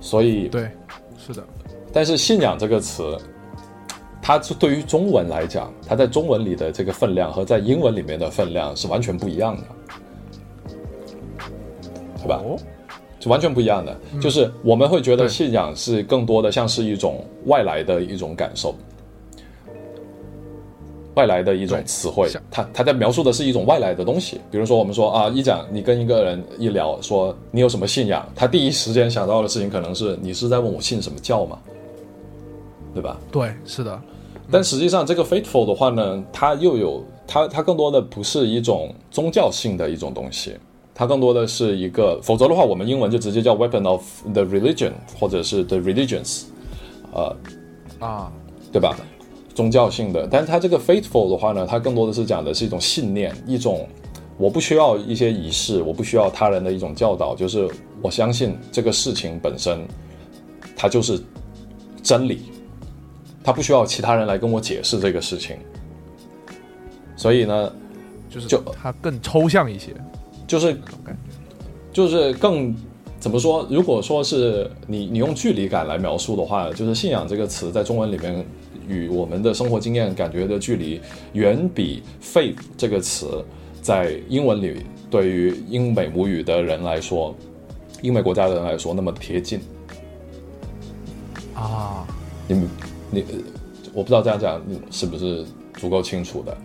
[0.00, 0.70] 所以，对，
[1.18, 1.44] 是的。
[1.92, 3.14] 但是信仰这个词，
[4.38, 9.62] 它对于中文来讲，它在中文里的这个分量和在英文里面的分量是完全不一样的，
[12.18, 12.40] 对吧？
[13.18, 18.72] 就完全不一样的，就是我们会觉得信仰是更多的像是一种外来的一种感受。
[21.14, 24.40] 外来的一种词汇，他他在描述的是一种外来的东西。
[24.48, 31.58] 比如说，我们说啊，一讲你跟一个人一聊，说你有什么信仰，他第一时间想到的事情可能是你是在问我信什么教嘛，
[32.94, 33.18] 对吧？
[33.32, 34.00] 对，是的。
[34.50, 40.56] 但实际上，这个 faithful 的话呢，它又有它它更多的不是一种宗教性的一种东西，
[40.94, 46.42] 它更多的是一个，否则的话，我们英文就直接叫 weapon of the religion，或者是 the religions，
[47.12, 47.36] 呃，
[48.00, 48.32] 啊，
[48.72, 48.96] 对吧？
[49.54, 53.86] 宗教性的，但是它这个 faithful 的话呢，它更多的是讲的是一种信念，一种
[54.38, 57.68] 我不需要一些仪式，我不需要他人的一种教导，就是
[58.00, 59.80] 我相信这个事情本身，
[60.74, 61.20] 它就是
[62.02, 62.40] 真理，
[63.42, 65.56] 它不需要其他人来跟我解释这个事情。
[67.16, 67.72] 所以呢，
[68.28, 69.94] 就是就它更抽象一些，
[70.46, 70.76] 就是
[71.92, 72.74] 就是更
[73.18, 73.66] 怎么说？
[73.70, 78.44] 如果说是你你用距离感来描述的话，就是信仰这个词在中文里面
[78.88, 81.00] 与我们的生活经验感觉的距离，
[81.34, 83.44] 远比 faith 这个词
[83.82, 87.34] 在英文里对于英美母语的人来说，
[88.00, 89.60] 英美国家的人来说那么贴近。
[91.54, 92.06] 啊，
[92.48, 92.66] 你
[93.10, 93.24] 你
[93.92, 95.44] 我不知道这样讲是不是
[95.74, 96.56] 足够清楚的。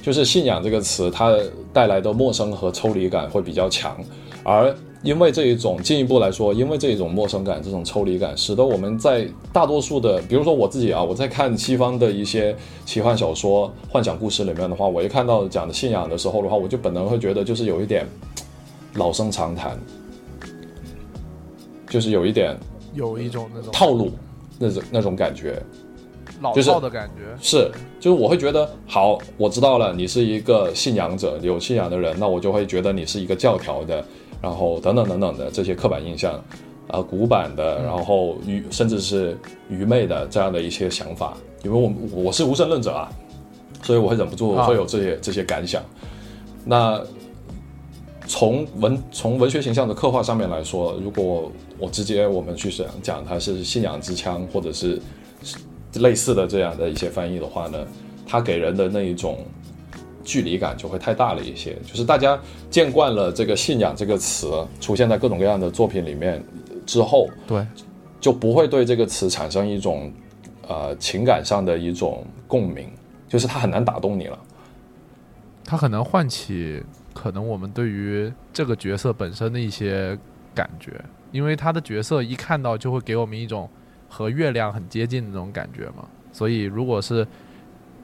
[0.00, 1.32] 就是信仰这个词，它
[1.72, 3.96] 带来的陌生和抽离感会比较强，
[4.42, 18.04] 而因为这一种进一步来说，因为这一种陌生感、这种抽离感，使得我们在大多数的，比如说我自己啊，我在看西方的一些奇幻小说、幻想故事里面的话，我一看到讲的信仰的时候的话，我就本能会觉得就是有一点
[18.94, 19.78] 老生常谈，
[21.88, 22.56] 就是有一点
[22.94, 24.10] 有一种那种套路
[24.62, 25.60] 那种那种感觉。
[26.40, 27.70] 老套的感觉是，
[28.00, 34.04] 就是我会觉得好，我知道了，你是一个信仰者，有信仰的人，那我就会觉得你是一个教条的，
[34.40, 36.34] 然后等等等等的这些刻板印象，
[36.88, 43.08] 啊，古板的，然后愚甚至是愚昧的这样的一些想法，因为我我是无神论者啊，
[43.82, 45.80] 所以我会忍不住会有这些这些感想。
[46.64, 47.00] 那
[48.26, 55.00] 从文从文学形象的刻画上面来说，如果我直接我们去想讲它是信仰之枪，或者是。
[55.96, 57.86] 类似的这样的一些翻译的话呢，
[58.26, 59.44] 它给人的那一种
[60.24, 61.76] 距离感就会太大了一些。
[61.86, 62.40] 就是大家
[62.70, 66.42] 见惯了这个信仰这个词出现在各种各样的作品里面
[66.86, 67.66] 之后，对，
[68.18, 70.10] 就不会对这个词产生一种
[70.66, 72.90] 呃情感上的一种共鸣，
[73.28, 74.38] 就是它很难打动你了。
[75.62, 80.18] 它很难唤起可能我们对于这个角色本身的一些
[80.54, 80.98] 感觉，
[81.32, 83.68] 因为他的角色一看到就会给我们一种。
[84.14, 87.26] 和月亮很接近的那种感觉嘛，所以如果是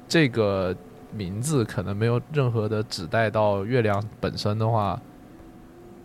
[0.08, 0.74] 这个
[1.12, 4.98] 名字可能没有任何的指代到月亮本身的话，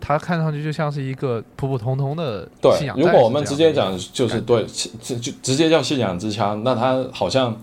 [0.02, 2.94] 它看上去就像是一个普普通通的信仰。
[3.00, 4.66] 如果我们直接讲就是对，
[5.00, 7.58] 就就直接叫信仰之枪，那它好像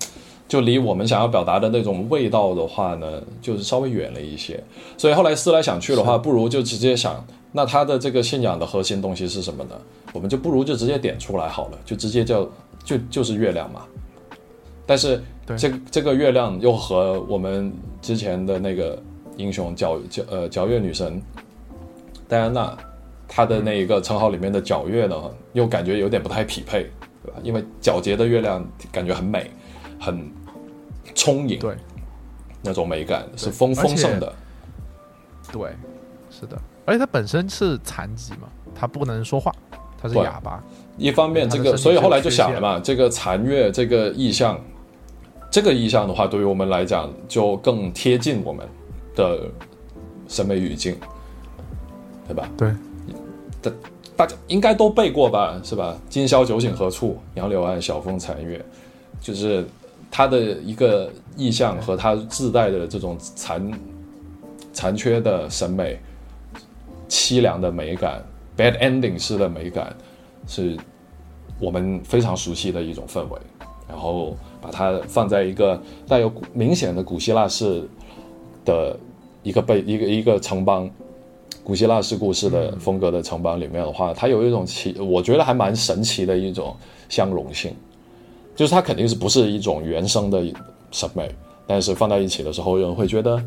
[0.47, 4.63] 就离我们想要表达的那种味道的话呢，就是稍微远了一些。
[4.97, 7.23] 所以后来思来想去的话，不如就直接想。
[7.51, 9.75] 那他的这个信仰的核心东西是什么呢？
[10.13, 12.47] 我们就不如就直接点出来好了，就直接叫
[12.83, 13.85] 就就是月亮嘛。
[14.85, 15.21] 但是
[15.57, 19.01] 这这个月亮又和我们之前的那个
[19.37, 21.21] 英雄皎皎呃皎月女神
[22.27, 22.77] 戴安娜，
[23.27, 25.15] 她的那一个称号里面的皎月呢，
[25.53, 26.89] 又感觉有点不太匹配，
[27.23, 27.39] 对吧？
[27.43, 29.51] 因为皎洁的月亮感觉很美，
[29.99, 30.29] 很
[31.15, 31.75] 充盈，对，
[32.61, 34.33] 那种美感是丰丰盛的，
[35.51, 35.69] 对，
[36.29, 36.57] 是的。
[36.85, 39.53] 而且他本身是残疾嘛，他不能说话，
[40.01, 40.61] 他是哑巴。
[40.97, 44.59] 一方面，这个所以后来就想了嘛，这个残月这个意象，
[45.49, 48.67] 这个意象的话，对于我们来讲就更贴近我们
[49.15, 49.39] 的
[50.27, 50.95] 审美语境，
[52.27, 52.49] 对吧？
[52.57, 52.73] 对，
[53.61, 53.71] 大
[54.17, 55.97] 大家应该都背过吧，是吧？
[56.09, 57.17] 今宵酒醒何处？
[57.35, 58.63] 杨柳岸，晓风残月，
[59.21, 59.65] 就是
[60.11, 63.71] 他的一个意象和他自带的这种残
[64.73, 65.99] 残缺的审美。
[67.11, 68.23] 凄凉的美感
[68.55, 69.93] ，bad ending 式的美感，
[70.47, 70.77] 是
[71.59, 73.37] 我们非常熟悉的一种氛围。
[73.85, 77.85] 然后把它放在一个带有明显的古希腊式
[78.63, 78.97] 的
[79.43, 80.89] 一个背一个一个城邦，
[81.61, 86.73] 古希腊式故事的风格的城邦里面的话，它有一种奇，我觉得还蛮神奇的一种
[87.09, 87.75] 相容性。
[88.55, 90.41] 就是它肯定是不是一种原生的
[90.91, 91.29] 审美，
[91.67, 93.43] 但是放在一起的时候，有人会觉得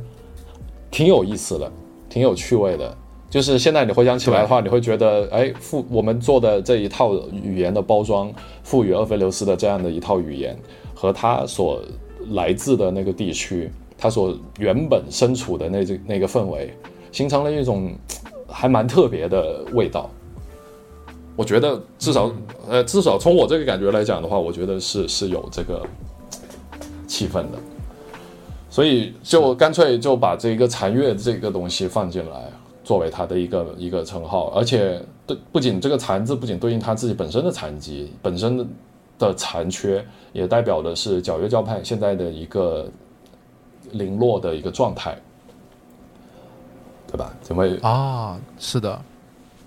[0.90, 1.72] 挺有意思的，
[2.10, 2.94] 挺有趣味的。
[3.30, 8.32] 就是现在你回想起来的话，你会觉得，哎，赋我们做的这一套语言的包装，
[8.62, 10.56] 赋予厄斐琉斯的这样的一套语言，
[10.94, 11.82] 和他所
[12.30, 16.72] 来自的那个地区，他所原本身处的那这那个氛围，
[17.10, 17.92] 形成了一种
[18.46, 20.08] 还蛮特别的味道。
[21.34, 22.30] 我觉得至少，
[22.68, 25.84] 呃，至少从我这个感觉来讲的话，我觉得是是有这个
[27.08, 27.58] 气氛的，
[28.70, 32.48] 所以就干脆就把这个残月这个东西放进来。
[32.84, 38.68] 作为他的一个一个称号，而且对不仅这个“残”字不仅对应他自己本身的残疾、本身
[39.18, 40.04] 的残缺，
[40.34, 42.86] 也代表的是皎月教派现在的一个
[43.92, 45.16] 零落的一个状态，
[47.10, 47.34] 对吧？
[47.50, 49.00] 因为啊，是的，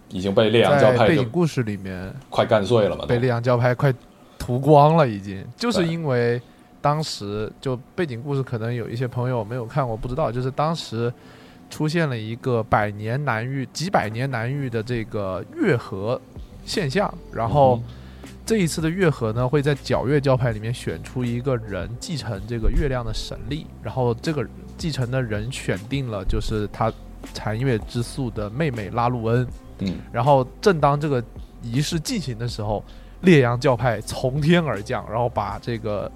[0.09, 3.91] 已经被烈阳教派背景故事里面快干碎了嘛，被烈阳教派快
[4.37, 6.39] 屠光了，已经就是因为
[6.79, 11.11] 当时就背景故事，可能有一些朋友没有看过，不知道，就是当时。
[11.69, 16.19] 出现了一个百年难遇、几百年难遇的这个月河
[16.65, 17.81] 现象，然后
[18.45, 24.45] 这一次的月河呢，会在皎月教派里面选出一个人继承这个月亮的神力，然后这个
[24.77, 26.91] 继承的人选定了就是他
[27.33, 29.47] 残月之宿的妹妹拉路恩，
[29.79, 31.23] 嗯，然后正当这个
[31.61, 32.83] 仪式进行的时候，
[33.21, 36.09] 烈阳教派从天而降，然后把这个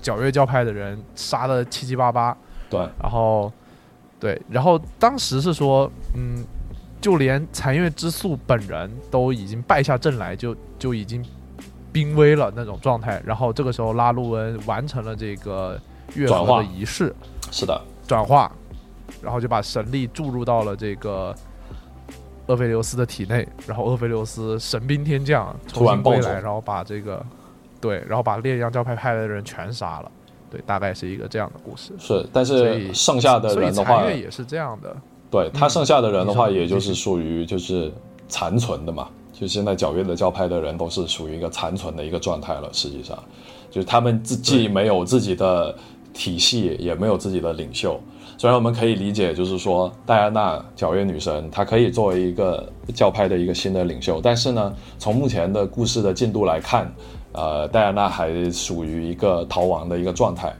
[0.00, 2.36] 皎月教派的人杀的七七八八。
[2.70, 3.52] 对，然后
[4.22, 6.44] 对，然后当时是说，嗯，
[7.00, 11.20] 就连残月之宿本人都已经败下阵来，就就已经
[11.90, 13.20] 濒危了那种状态。
[13.26, 15.76] 然后这个时候拉路恩完成了这个
[16.14, 17.12] 月合的仪式，
[17.50, 18.52] 是的，转化，
[19.20, 21.34] 然后就把神力注入到了这个。
[22.48, 27.24] 厄斐琉斯的体内，然后厄斐琉斯神兵天降，重新归来，然后把这个，
[27.80, 30.10] 对，然后把烈阳教派派来的人全杀了，
[30.52, 31.94] 对，大概是一个这样的故事。
[31.98, 34.94] 是，但是剩下的人的话，也是这样的。
[35.30, 37.90] 对他剩下的人的话，也就是属于就是
[38.28, 42.68] 残存的嘛，就现在皎月的教派的人都是属于一个残存的一个状态了。
[42.70, 43.18] 实际上，
[43.70, 45.74] 就是他们自既没有自己的
[46.12, 47.98] 体系，也没有自己的领袖。
[48.36, 56.92] 虽然我们可以理解，就是说戴安娜皎月女神她可以作为一个教派的一个新的领袖，但是呢，从目前的故事的进度来看，
[57.32, 60.54] 呃，戴安娜还属于一个逃亡的一个状态，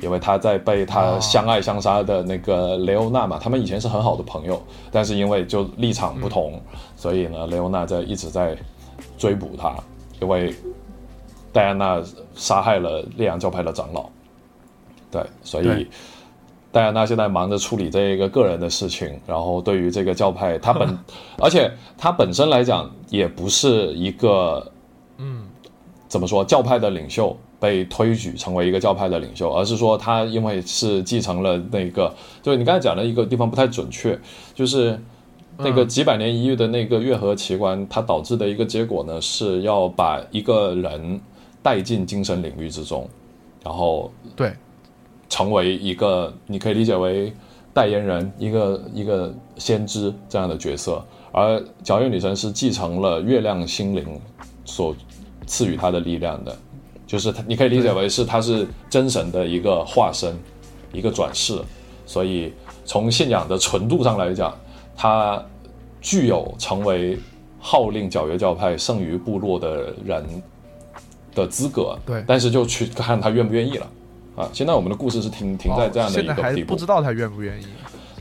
[0.00, 6.60] 因为她在被她相爱相杀的那个雷欧娜嘛，他们以前是很好的朋友，但是因为就立场不同，
[6.96, 8.56] 所以呢，雷欧娜在一直在
[9.18, 9.74] 追捕她，
[10.20, 10.54] 因为
[11.52, 12.02] 戴安娜
[12.34, 14.06] 杀害了烈阳教派的长老，
[15.10, 15.86] 对，所以。
[16.74, 20.98] 戴安娜现在忙着处理这一个个人的事情，然后对于这个教派，她本，
[21.38, 24.72] 而且她本身来讲也不是一个，
[25.18, 25.42] 嗯，
[26.12, 34.18] 怎么说教派的领袖被推举成为一个教派的领袖，而是说他因为是继承了那个，就是你刚才讲的一个地方不太准确，
[34.54, 35.00] 就是
[35.56, 41.18] 那个几百年一遇的那个月河奇观，它导致的一个结果呢，是要把一个人
[41.62, 43.08] 带进精神领域之中，
[43.64, 44.52] 然后对。
[45.30, 47.32] 成为一个，你可以理解为
[47.72, 51.02] 代言人，一个一个先知这样的角色。
[51.32, 54.20] 而皎月女神是继承了月亮心灵
[54.66, 54.94] 所
[55.46, 56.56] 赐予他的力量的，
[57.06, 60.36] 就是他，你可以理解为是他是真神的一个化身，
[60.92, 61.58] 一个转世。
[62.06, 62.52] 所以
[62.84, 64.54] 从信仰的纯度上来讲，
[64.96, 65.42] 他
[66.00, 67.18] 具有成为
[67.58, 70.24] 号令皎月教派剩余部落的人
[71.34, 71.96] 的资格。
[72.04, 73.86] 对，但是就去看他愿不愿意了。
[74.34, 77.66] 啊，现在我们的故事是停停在这样的一个地步，不知道他愿不愿意，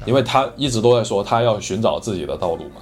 [0.06, 2.82] 因为他一直都在说他要寻找自己的道路嘛，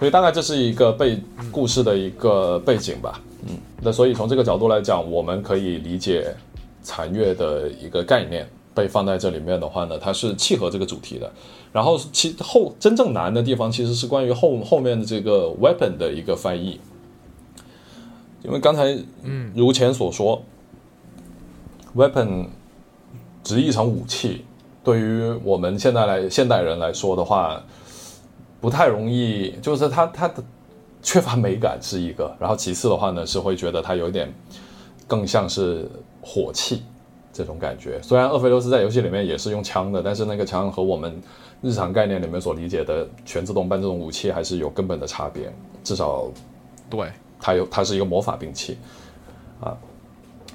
[0.00, 1.22] 所以大概这是一个背
[1.52, 6.34] 故事的一个背景吧，嗯，嗯那所以从这个角度来讲，我们可以理解
[6.82, 11.30] 残月的一个概念被放在这里面的话呢，它是契合这个主题的。
[11.72, 16.80] 然后其后真正难的地方其实是关于后后面的这个 weapon 的一个翻译，
[18.42, 20.42] 因为刚才嗯如前所说。
[21.96, 22.48] weapon
[23.44, 24.44] 直译成武器，
[24.82, 27.62] 对于我们现在来现代人来说的话，
[28.60, 29.54] 不太容易。
[29.62, 30.42] 就是它它的
[31.04, 34.32] 缺乏美感是一个，然后其次的话呢，是会觉得它有点
[35.06, 35.88] 更像是
[36.22, 36.82] 火器
[37.32, 38.00] 这种感觉。
[38.02, 41.22] 虽然厄斐琉斯在游戏里面也是用枪的，但是那个枪和我们
[41.60, 45.52] 日常概念里面所理解的全自动半自动武器还是有根本的差别。
[45.84, 46.24] 至少，
[46.88, 48.78] 对它有它是一个魔法兵器
[49.60, 49.76] 啊。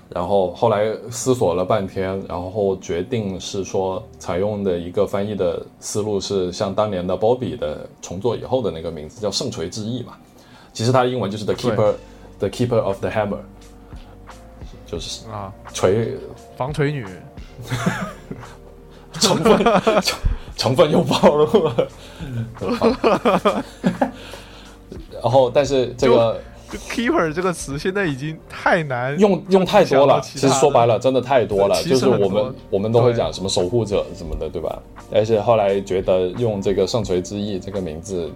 [0.10, 10.18] 然后后来思索了半天，然后决定是说采用的一个翻译的思路是像当年的 Bobby 的重做以后的那个名字叫圣锤之翼嘛，
[10.74, 13.40] 其实它的英文就是 The Keeper，The Keeper of the Hammer，
[14.86, 16.18] 就是啊锤
[16.58, 17.06] 防锤女，
[19.14, 20.04] 成分
[20.56, 21.88] 成分又暴露了，
[25.22, 26.40] 然后但是这个。
[26.88, 30.22] Keeper 这个词现在已经太难用，用太多了。
[30.22, 31.76] 其实说白了，真的太多了。
[31.82, 34.80] 就是我们我们都会讲什么守护者什么的，对吧？
[35.12, 38.32] 而且后来觉得用这个圣锤之翼这个名字，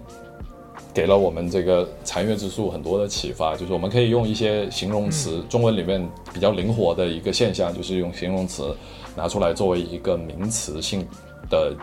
[0.94, 3.56] 给了我们这个残月之术很多的启发。
[3.56, 8.74] 就是我们可以用一些形容词，中文里面比较灵活的一个现象，就是用形容词
[9.16, 11.06] 拿出来作为一个名词性
[11.50, 11.74] 的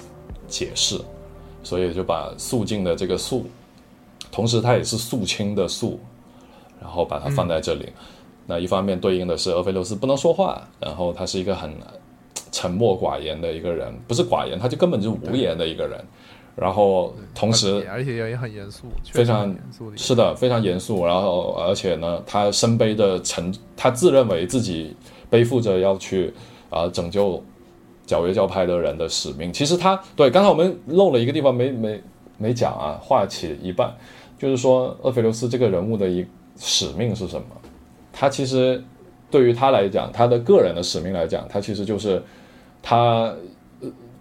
[0.48, 1.00] 解释。
[1.62, 3.46] 所以就把肃静的这个肃，
[4.32, 6.00] 同时它也是肃清的肃。
[6.82, 7.88] 然后把它放在这里，
[8.48, 11.72] 那一方面对应的是俄菲琉斯不能说话，然后他是一个很
[12.52, 16.04] 沉默寡言的一个人，不是寡言，他就根本就无言的一个人。
[16.56, 21.06] 然后同时，而且也很严肃，非常严肃，是的，非常严肃。
[21.06, 24.96] 然后而且呢，他身背的沉，他自认为自己
[25.30, 26.34] 背负着要去
[26.70, 27.44] 啊拯救
[28.08, 29.52] 皎月教派的人的使命。
[29.54, 32.02] 其实他对刚才我们漏了一个地方没没
[32.38, 33.94] 没讲啊，话起一半，
[34.38, 36.26] 就是说厄斐琉斯这个人物的一。
[36.58, 37.48] 使命是什么？
[38.14, 38.84] 他其实
[39.32, 42.22] 对于他来讲，他的个人的使命来讲，他其实就是
[42.84, 43.34] 他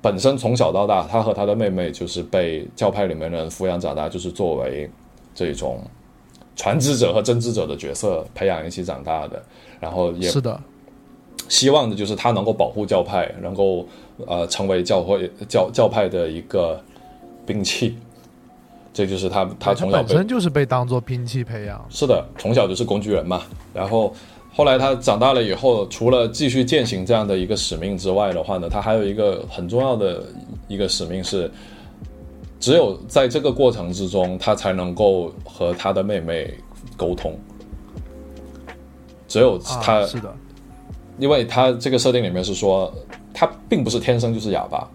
[0.02, 4.90] 本身从小到大，他和他的妹妹就是被教派里面的人抚养长大，就是作为
[5.34, 5.82] 这种
[6.56, 9.42] 传知者和真知者的角色培养一起长大的，
[9.78, 10.60] 然后也是的，
[11.48, 13.86] 希望的就是他能够保护教派，能够
[14.26, 16.82] 呃成为教会教教派的一个
[17.46, 17.96] 兵器。
[18.92, 21.80] 这就是他，他从小本身就是被当做兵器培养。
[21.88, 23.42] 是的，从小就是工具人嘛。
[23.72, 24.12] 然后
[24.52, 30.24] 后来他长大了以后，除了继续践行这样的一个使命之外的话呢，他还有一个很重要的
[30.68, 31.50] 一个使命是，
[32.58, 36.52] 只有在这个过程之中，他才能够和他的妹妹
[36.96, 37.38] 沟通。
[39.28, 40.34] 只有他，是的，
[41.18, 42.92] 因为他这个设定里面是说，
[43.32, 44.88] 他并不是天生就是哑巴，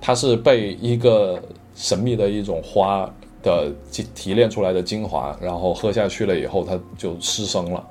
[0.00, 1.40] 他是被一个。
[1.80, 3.08] 神秘的一种花
[3.40, 7.86] 的提提炼出来的精华，然后喝下去了以后，他就失声了。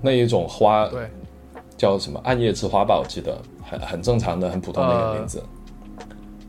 [0.00, 1.08] 那一种花，对，
[1.76, 2.98] 叫什么暗夜之花吧？
[2.98, 5.42] 我记得很很正常的、很普通的一个名字。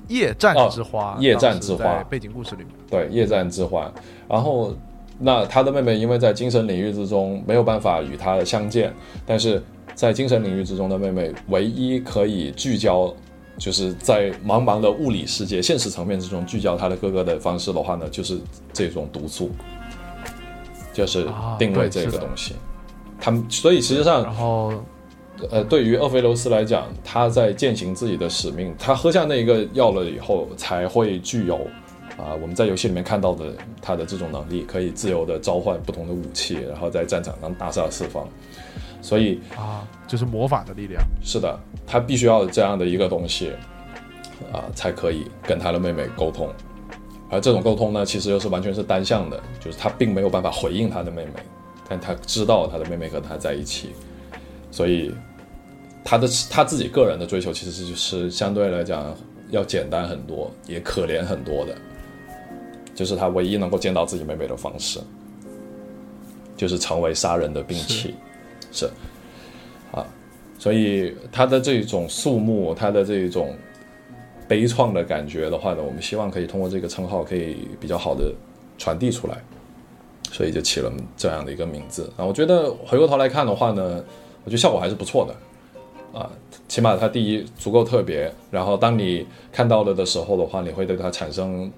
[0.08, 2.68] 夜战之花，夜战之花，背景故事里面。
[2.89, 3.91] 对，夜战之花。
[4.28, 4.74] 然后，
[5.18, 8.93] 那他的妹妹因为在精神领域之中没有办法与他相见，
[9.26, 9.64] 但是
[9.95, 13.14] 在精神领域之中的妹妹，唯一可以聚焦。
[13.58, 18.39] 就是在茫茫的物理世界、现实层面之中聚焦他的哥哥的方式的话呢，就是
[18.74, 19.52] 这种毒素，
[20.93, 21.28] 就是
[21.60, 22.56] 定位这个东西。
[23.22, 24.74] 他们所以实际上，然后
[25.49, 28.76] 呃，对于厄斐琉斯来讲，他在践行自己的使命。
[28.78, 31.55] 他喝下那一个药了以后，才会具有
[32.17, 38.28] 啊，我们在游戏里面看到的他的这种能力，可以自由的召唤不同的武器，然后在战场上大杀四方。
[39.01, 41.01] 所以啊，就是魔法的力量。
[41.24, 43.51] 是的，他必须要这样的一个东西，
[44.51, 46.49] 啊，才可以跟他的妹妹沟通。
[47.32, 51.32] 而这种沟通呢，其实又是完全是单向的，就是他并没有办法回应他的妹妹，
[51.91, 53.89] 但他知道他的妹妹和他在一起，
[54.71, 55.13] 所以
[56.05, 59.13] 他的他自己个人的追求，其实是就是相对来讲
[59.49, 61.75] 要简单很多，也可怜很多的，
[62.95, 65.01] 就是他唯一能够见到自己妹妹的方式，
[66.55, 68.15] 就是成为杀人的兵器。
[68.71, 68.89] 是，
[69.91, 70.07] 啊，
[70.57, 73.53] 所以他的这种肃穆，他的这种
[74.47, 78.33] 悲怆的感觉的话呢，我们希望可以通过这个称号可以比较好的
[78.77, 79.43] 传递出来，
[80.32, 82.25] 所以就起了这样的一个名字啊。
[82.25, 84.03] 我觉得回过头来看的话呢，
[84.43, 86.29] 我觉得效果还是不错的，啊，
[86.67, 91.71] 起码它第一足够特别，然后当你看到了的时候的话，你会对它产生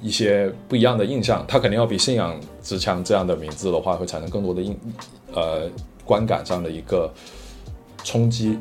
[0.00, 1.44] 一些不一样的印象。
[1.46, 4.76] 它肯定要比信仰之枪这样的名字的话，会产生更多的印，
[5.34, 5.70] 呃。
[6.06, 7.10] 观感上的一个
[8.04, 8.58] 冲击，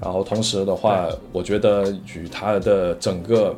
[0.00, 3.54] 然后同时的话，我觉得与他的整个，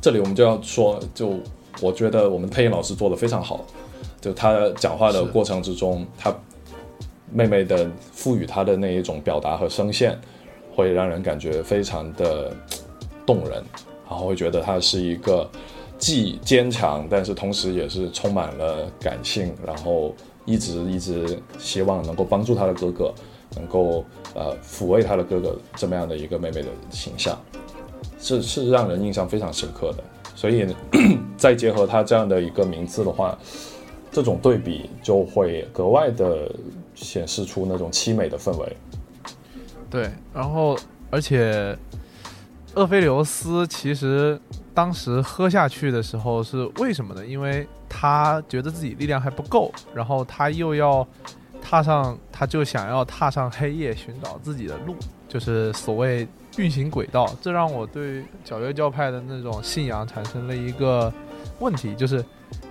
[0.00, 1.40] 这里我们就要说，就
[1.80, 3.64] 我觉得我们配音老师做的非常好，
[4.20, 6.34] 就他讲话的过程之中，他
[7.32, 10.18] 妹妹的赋予他的那一种表达和声线，
[10.74, 12.54] 会让人感觉非常的
[13.24, 13.62] 动人，
[14.08, 15.48] 然后会觉得他是一个
[15.98, 20.14] 既坚强，但是同时也是充满了感性，然后。
[20.46, 23.14] 一直一直希望能够帮助他的哥哥，
[23.54, 24.02] 能够
[24.34, 27.38] 呃抚慰他的哥哥这么样的一个妹妹的形象，
[28.18, 30.02] 是是让人印象非常深刻的。
[30.34, 30.66] 所以
[31.36, 33.38] 再结合他这样的一个名字的话，
[34.10, 36.50] 这种对比就会格外的
[36.94, 38.76] 显示出那种凄美的氛围。
[39.88, 40.78] 对，然后
[41.10, 41.76] 而且
[42.74, 44.40] 厄菲琉斯其实
[44.72, 47.26] 当时喝下去的时候是为什么呢？
[47.26, 51.06] 因为他觉得自己力量还不够，然后他又要
[51.60, 54.94] 踏上，他就想要踏上黑夜，寻找自己的路，
[55.28, 57.28] 就是所谓运行轨道。
[57.42, 61.12] 这让我对皎月教派的那种信仰产生了一个
[61.58, 62.24] 问题，就是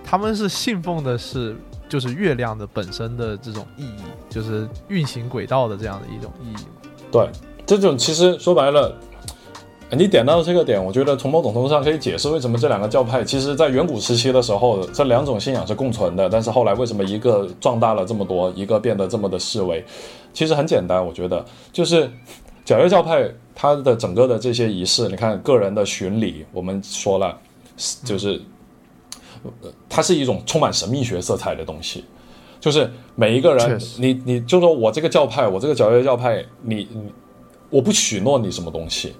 [0.04, 1.56] 他们是信奉的是
[1.88, 6.64] 就是月亮的本身的这种意义，就是运行轨道的这样的一种意义
[7.10, 7.28] 对，
[7.66, 8.94] 这种其实说白了。
[9.92, 16.28] 你点到这个点，我觉得从某种程度上可以解释为什么这两个教派，其实在远古时期的时候，这两种信仰是共存的。
[16.28, 19.84] 但是后来为什么一个壮大了这么多，一个变得这么的示威？
[20.32, 22.08] 其实很简单，我觉得就是
[22.64, 27.36] 皎月教派它的整个的这些仪式，你看个人的巡礼，我们说了，
[28.04, 28.40] 就是
[29.88, 32.04] 它是一种充满神秘学色彩的东西，
[32.60, 37.12] 就是每一个人，你你就说我这个教派，我这个角月教派，你你
[37.70, 39.14] 我不许诺你什么东西。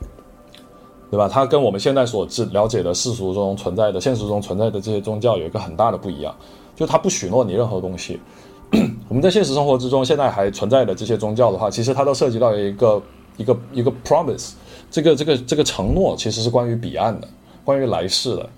[1.10, 1.28] 对吧？
[1.28, 6.32] 它跟我们现在所知了解的世俗中存在的、现实中存在的这些宗教有一个很大的不一样，
[6.76, 8.20] 就它不许诺你任何东西。
[9.10, 13.02] 我们在现实生活之中，现在还存在的这些宗教的话，其实它都涉及到一个
[13.36, 14.52] 一个一个 promise，
[14.88, 17.26] 这个这个这个承诺其实是关于彼岸的，
[17.64, 18.48] 关于来世的。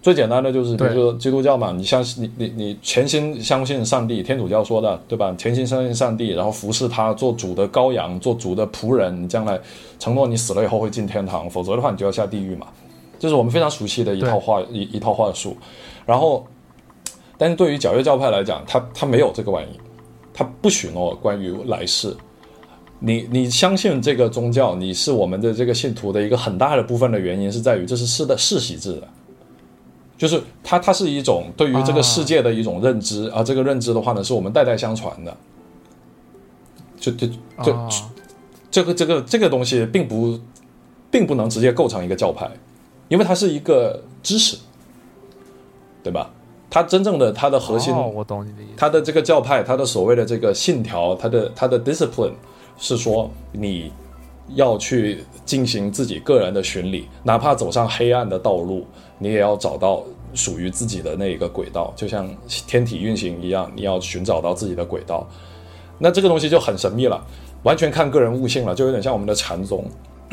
[0.00, 5.34] 最简单的就是，比如说基督教嘛，你相信你你你全心相信上帝，天主教说的对吧？
[5.36, 9.58] 全心相信上帝，然后服侍他，做主的羔羊，做主的仆人，你将来
[9.98, 12.68] 承诺你死了以后会进天堂，否则的话你就要下地狱嘛。
[13.18, 15.56] 这是我们非常熟悉的一套话一一套话术。
[16.06, 16.46] 然后
[17.36, 19.80] 但是对于皎月教派来讲，他他没有这个玩意，
[20.32, 22.16] 他不许诺关于来世。
[23.00, 29.08] 你你相信这个宗教，你是我们的这个信徒的一个很大的部分的原因是在于这是世的世袭制的，
[30.18, 35.34] 就是它它是一种对于这个世界的一种认知，而这个认知的话呢，是我们代代相传的。
[37.00, 37.26] 就就
[37.62, 37.72] 就
[38.70, 40.38] 这个这个这个东西并不
[41.10, 42.50] 并不能直接构成一个教派，
[43.06, 44.58] 因为它是一个知识，
[46.02, 46.28] 对吧？
[46.68, 48.72] 它真正的它的核心，我懂你的意思。
[48.76, 52.34] 它的这个教派，它的所谓的这个信条，它的它的 discipline
[52.76, 53.90] 是说你
[54.54, 58.86] 要去进行自己个人的巡礼，哪怕走上黑暗的道路，
[59.18, 60.02] 你也要找到
[60.34, 62.28] 属于自己的那一个轨道，就像
[62.66, 65.26] 天体运行一样，你要寻找到自己的轨道。
[65.98, 67.20] 那这个东西就很神秘了，
[67.64, 69.84] 完全看个人悟性了，就有点像我们的禅宗，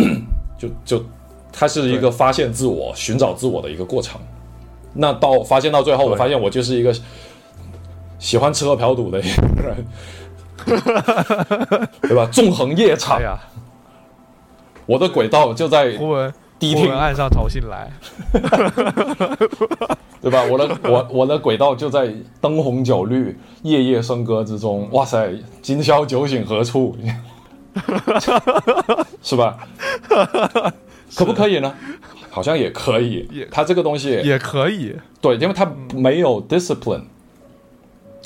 [0.58, 1.04] 就就
[1.52, 4.20] 它是一个发现自我、寻找自我的一个过程。
[4.94, 6.96] 那到发现到最后，我发现我就是一个
[8.20, 9.86] 喜欢吃喝嫖赌的一个人，
[12.02, 12.30] 对吧？
[12.32, 13.38] 纵横夜场呀，
[14.86, 17.92] 我的轨道就在忽闻迪厅岸上潮信来，
[20.22, 20.44] 对吧？
[20.50, 24.88] 我的我我的轨道就在灯红酒绿、夜夜笙歌之中。
[24.92, 26.96] 哇塞，今宵酒醒何处？
[29.22, 29.58] 是吧？
[31.16, 31.74] 可不可以呢？
[32.30, 37.04] 好像也可以，它这个东西也可以，对，因为它没有 discipline，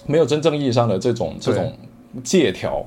[0.05, 1.76] 没有真正意义上的这种这种
[2.24, 2.84] 借条，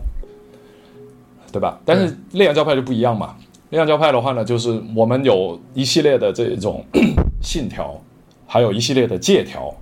[1.53, 1.79] 对吧？
[1.85, 3.37] 但是烈阳教派就不一样嘛，
[3.73, 6.85] 烈阳教派的话呢，就是我们有一系列的这种
[7.43, 7.99] 信条，
[8.47, 9.75] 还有一系列的借条，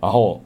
[0.00, 0.40] 然后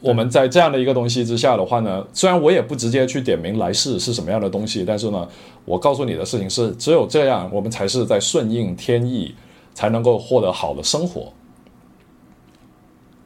[0.00, 5.26] 我们在这样的一个东西之下的话呢，虽然我也不直接去点名来世是什么样的东西，但是呢，
[5.64, 9.34] 我告诉你的事情是，只有这样，我们才是在顺应天意。
[9.76, 11.32] 才能够获得好的生活。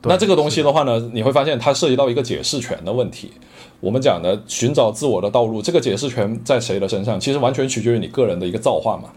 [0.03, 3.33] 那这个东西的话呢，你会发现它涉及到一个解释权的问题。
[3.81, 7.19] 我们讲的寻找自我的道路，这个解释权在谁的身上？
[7.19, 9.11] 其实完全取决于你个人的一个造化嘛。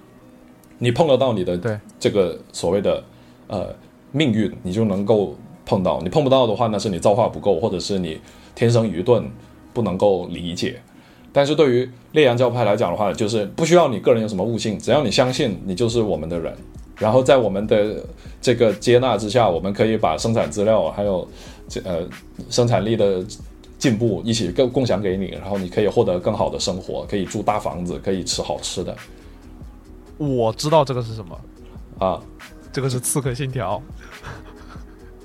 [0.80, 3.04] 你碰得到你的对这个所谓的
[3.48, 3.68] 呃
[4.12, 8.20] 命运，你就能够碰到；你碰不到的话，那是你造化不够，或者是你
[8.56, 9.30] 天生愚钝，
[9.74, 10.82] 不能够理解。
[11.32, 16.54] 但是对于烈阳教派来讲的话，就是不需要你个人有什么悟性，只要你相信，你就是我们的人。
[17.02, 17.96] 然后在我们的
[18.40, 21.28] 这个接纳之下，我们可以把生产资料还有
[21.68, 22.08] 这呃
[22.50, 23.26] 生产力的
[23.80, 28.96] 进步一起共共享给你，然后你可以获得更好的生活，可以住大房子，可以吃好吃的。
[30.18, 31.40] 我知道这个是什么
[31.98, 32.22] 啊？
[32.72, 33.82] 这个是刺客信条，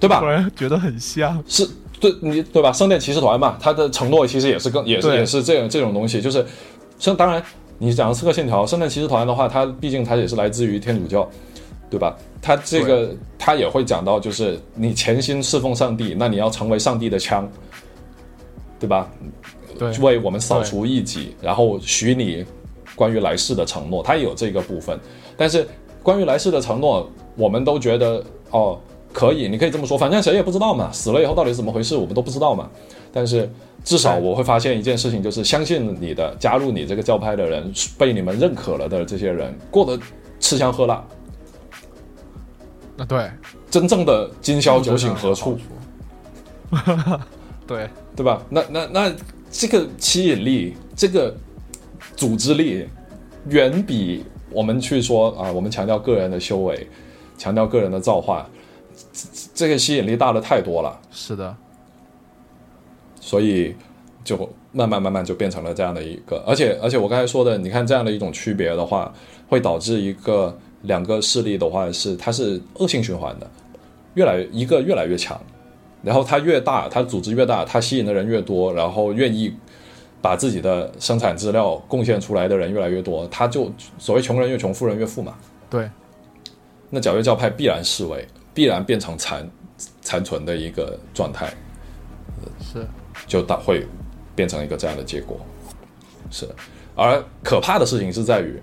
[0.01, 0.21] 对吧？
[0.21, 1.69] 突然觉得很像，是
[2.01, 2.73] 对你对吧？
[2.73, 6.45] 圣殿骑士团嘛，他的承诺其实也是更也是也是这样这种东西，就是
[6.99, 7.43] 像当然
[7.77, 11.29] 你讲的刺客信条，圣殿骑士团的话，它毕竟它也是来自于天主教。
[11.89, 12.17] 对吧？
[12.43, 17.49] 他这个他也会讲到，就是你潜心侍奉上帝，那你要成为上帝的枪，
[18.79, 19.11] 对吧？
[19.79, 22.45] 对，为我们扫除异己，然后许你
[22.95, 24.99] 关于来世的承诺，他也有这个部分。
[25.37, 25.69] 但是
[26.03, 28.79] 关于来世的承诺，我们都觉得哦，
[29.13, 32.71] 可以，你可以这么说，反正谁也不知道嘛，死了以后到底是怎么回事，我们都不知道嘛。
[33.13, 33.51] 但是
[33.85, 39.99] 至少我会发现一件事情，就是相信你的、加入你这个教派的人，被你们认可了的这些人，过得
[40.41, 41.05] 吃香喝辣。
[42.97, 43.31] 那对，
[43.71, 45.59] 真正的今宵酒醒何处？
[47.67, 48.43] 对对吧？
[48.49, 49.15] 那那那
[49.51, 51.35] 这个吸引力，这个
[52.17, 52.89] 组织力，
[53.49, 56.89] 远比我们去说啊，我们强调个人的修为，
[57.37, 58.49] 强调个人的造化，
[59.55, 60.99] 这个吸引力大的太多了。
[61.11, 61.55] 是的，
[63.21, 63.77] 所以
[64.25, 69.13] 就慢慢慢慢就变成了这样的一个，而且而且我刚才说的，你看这样的一种区别的话，
[69.49, 70.57] 会导致一个。
[70.87, 73.51] 两个势力的话是它是恶性循环的，
[74.15, 75.41] 越来一个越来越强，
[76.03, 79.55] 然后它越大，它组织越大，它吸引的人越多，然后愿意
[80.23, 85.35] 把自己的生产资料贡献出来的人越来越多，他就所谓穷人越穷，富人越富嘛。
[85.69, 85.89] 对，
[86.91, 89.49] 那皎月教派必然示威，必然变成残
[90.01, 91.53] 残存的一个状态，
[92.61, 92.87] 是
[93.27, 93.87] 就大会
[94.35, 95.39] 变成一个这样的结果，
[96.31, 96.49] 是。
[96.95, 98.63] 而可怕的事情是在于。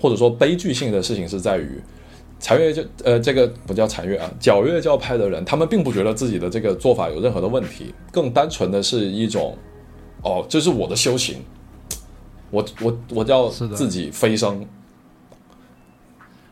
[0.00, 1.80] 或者说悲剧性的事情是在于，
[2.38, 9.56] 残月教呃这个不叫残月啊，皎月教派的人，他们并不觉得自己的这个做法有任何的问题，更单纯的是一种，
[10.22, 11.42] 哦，这是我的修行，
[12.50, 14.66] 我我我要自己飞升，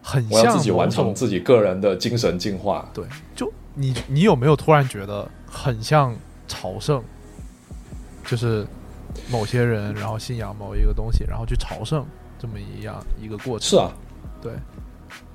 [0.03, 2.89] 很我要自己完成自己个人的精神进化。
[2.95, 3.05] 对，
[3.35, 6.15] 就你你有没有突然觉得很像
[6.47, 7.03] 朝圣？
[8.25, 8.65] 就是
[9.29, 12.07] 某些人然后信仰某一个东西，然后去朝圣。
[12.41, 13.93] 这么一样一个过程是啊，
[14.41, 14.53] 对，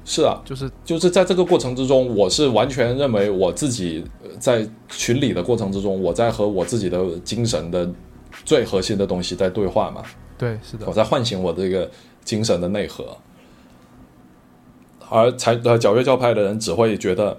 [0.04, 4.04] 是啊，就是就是在这个过程之中，我是完全认为我自己
[4.40, 7.88] 在群里的过程之中，我在和我自己的精神的
[8.44, 10.02] 最核心的东西在对话嘛。
[10.38, 11.90] 对，是的，我在唤醒我这个
[12.24, 13.06] 精神的内核。
[15.08, 17.38] 而才呃皎月教派的人只会觉得，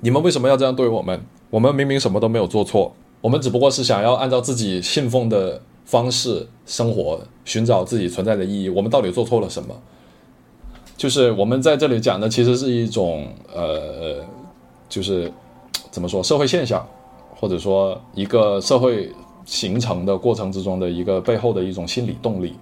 [0.00, 1.24] 你们为什么要这样对我们？
[1.48, 8.68] 我们明明什么都没有做错，我们只不过是想要按照自己信奉的方式生活，寻找自己存在的意义。
[8.68, 9.74] 我们到底做错了什么？
[10.98, 14.22] 就是我们在这里讲的，其实是一种呃，
[14.90, 15.32] 就是
[15.90, 16.86] 怎么说社会现象，
[17.34, 19.10] 或者说一个社会
[19.46, 22.52] 形成的过程之中的一个背后的一种心理动力，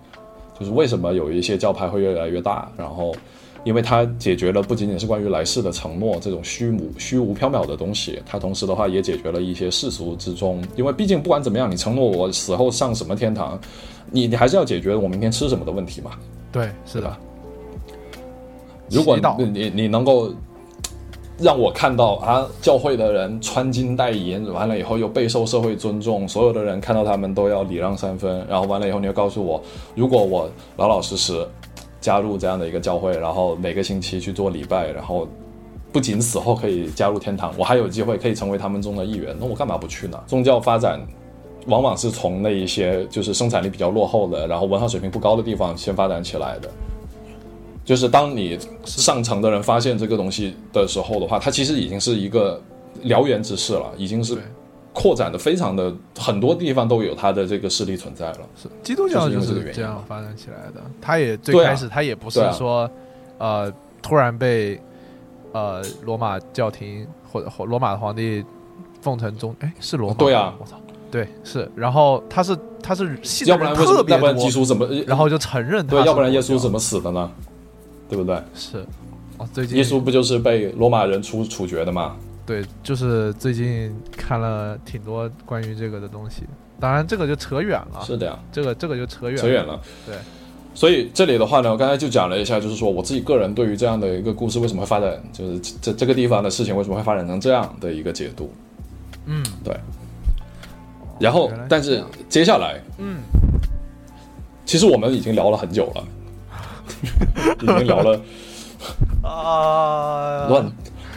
[0.60, 3.12] 就是为什么有一些教派会越来越大，然后。
[3.64, 10.62] 因为它解决了不仅仅是关于来世的承诺这种虚无虚无缥缈的东西，它同时的话也解决了一些世俗之中。
[10.76, 13.58] 因为毕竟不管怎么样，你承诺我死后上什么天堂，
[14.10, 16.10] 你你还是要解决我明天吃什么的问题嘛。
[16.52, 17.16] 对，是的。
[18.90, 20.30] 如果你你能够
[21.38, 29.62] 让我看到啊，教会的人穿金戴银，完了以后又备受社会尊重，所有的人看到他们都要礼让三分，然后完了以后你又告诉我，
[29.94, 31.44] 如果我老老实实。
[32.04, 35.26] 加入这样的一个教会，然后每个星期去做礼拜，然后
[35.90, 40.22] 不仅死后可以加入天堂，我还有机会可以成为他们中的一员，那我干嘛不去呢？
[40.26, 41.00] 宗教发展
[41.64, 46.68] 往往是从那一些就是生产力比较落后的，然后文化水平不高的地方先发展起来的。
[47.86, 52.60] 就是当你上层的人发现这个东西的时候的话，它其实已经是一个
[53.04, 54.36] 燎原之势了，已经是。
[54.94, 60.80] 扩展的非常的很多地方都有它的这个势力存在了，是基督教就是这样发展起来的。
[61.00, 62.88] 他也最开始他也不是说，
[63.38, 63.70] 呃，
[64.00, 64.80] 突然被
[65.52, 68.44] 呃罗马教廷或者罗马皇帝
[69.02, 70.76] 奉承宗，哎，是罗马对啊，我操，
[71.10, 71.68] 对是。
[71.74, 73.04] 然后他是他是
[73.46, 77.30] 要不然特别要不然基督怎么，然后就承认对，要不然耶稣怎么死的呢？
[78.08, 78.40] 对不对？
[78.54, 78.86] 是
[79.38, 82.14] 哦，最近耶稣不就是被罗马人处处决的吗？
[82.46, 86.42] 对，就是最近看了挺多关于这个的东西，
[86.78, 88.02] 当然这个就扯远了。
[88.04, 89.80] 是的呀，这个这个就扯远扯远了。
[90.04, 90.14] 对，
[90.74, 98.52] 所以这里的话呢，我刚才就讲了一下，就是说我自己个人对于这样的一个故事为什么会发展，就是这这个地方的事情为什么会发展成这样的一个解读。
[99.26, 99.74] 嗯，对。
[101.18, 103.20] 然后，但是接下来，嗯，
[104.66, 106.04] 其实我们已经聊了很久了，
[107.62, 108.20] 已经聊了
[109.22, 110.70] 啊乱。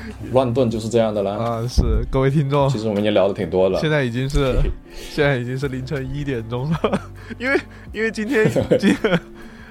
[0.32, 1.32] 乱炖就是这样的啦。
[1.34, 1.68] 啊！
[1.68, 3.80] 是各位听众，其实我们已经聊的挺多了。
[3.80, 4.56] 现在已经是
[4.94, 7.02] 现在已经是凌晨一点钟了，
[7.40, 7.60] 因为
[7.92, 8.50] 因为今天
[8.80, 8.96] 今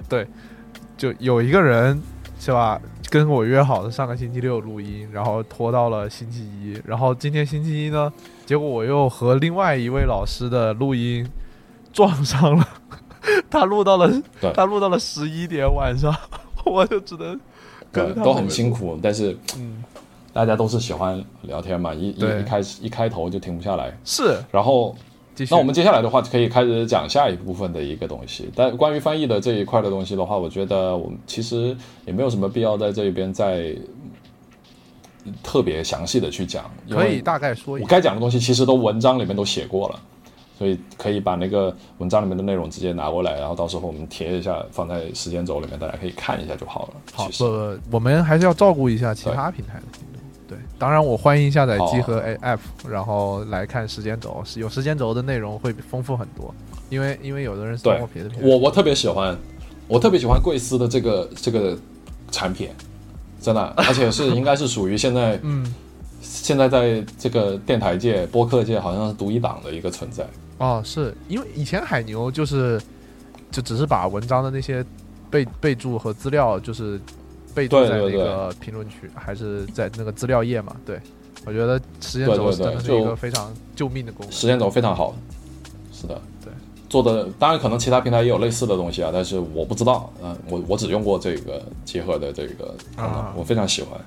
[0.09, 0.27] 对
[0.97, 2.01] 就有一个人
[2.39, 2.81] 是吧，
[3.11, 8.13] 跟我约好的上个星期六录音，然后拖到了星期一，然后今天星期一呢，
[8.45, 11.27] 结果我又和另外一位老师的录音
[11.93, 12.69] 撞上了，
[13.51, 14.11] 他录到了
[14.55, 16.15] 他录到了十一点晚上，
[16.65, 17.39] 我就只能
[17.93, 19.83] 对都很辛苦，但是嗯。
[20.37, 23.91] 大家都是喜欢聊天嘛，一一一开始一开头就停不下来。
[24.05, 24.95] 是，然后
[25.49, 28.51] 那我们接下来的话可以开始讲下一部分的一个东西。
[28.55, 31.75] 但关于翻译的这一块的东西的话，我觉得我们其实
[32.05, 33.75] 也没有什么必要在这一边再
[35.43, 36.71] 特别详细的去讲。
[36.91, 39.99] 可以大概说，我该讲的东西其实都文章里面都写过了，
[40.59, 46.95] 所以可以把那个文章里面的内容直接拿过来，然后到时候我们贴一下放在时间轴里面，大家可以看一下就好了。
[47.15, 49.85] 好，不，我们还是要照顾一下其他平台的。
[50.77, 52.59] 对，当然我欢迎下载集合 A App，
[52.89, 56.55] 然后来看时间轴，有时间轴的内容会丰富很多。
[56.89, 58.01] 因为因为有的人对，
[58.41, 59.37] 我我特别喜欢，
[59.89, 61.77] 我特别喜欢贵司的这个这个
[62.31, 62.69] 产品，
[63.41, 65.75] 真的， 而且是应该是属于现在嗯，
[66.21, 70.25] 现在在这个电台界、播客界好像是独一档的一个存在。
[70.59, 72.81] 哦，是因为以前海牛就是
[73.51, 74.85] 就只是把文章的那些
[75.29, 77.01] 备备注和资料就是。
[77.57, 80.77] 备注在那个评论区，还是在那个资料页嘛？
[80.85, 81.01] 对，
[81.47, 84.31] 我觉得时间轴真的是一个非常救命的功能。
[84.31, 85.15] 时间轴非常好，
[85.91, 86.53] 是的，对，
[86.91, 93.99] 做的当然可能其他平台也有类似的东西啊，但是我不知道，嗯，我我只用过这个结合的这个功能，我非常喜欢。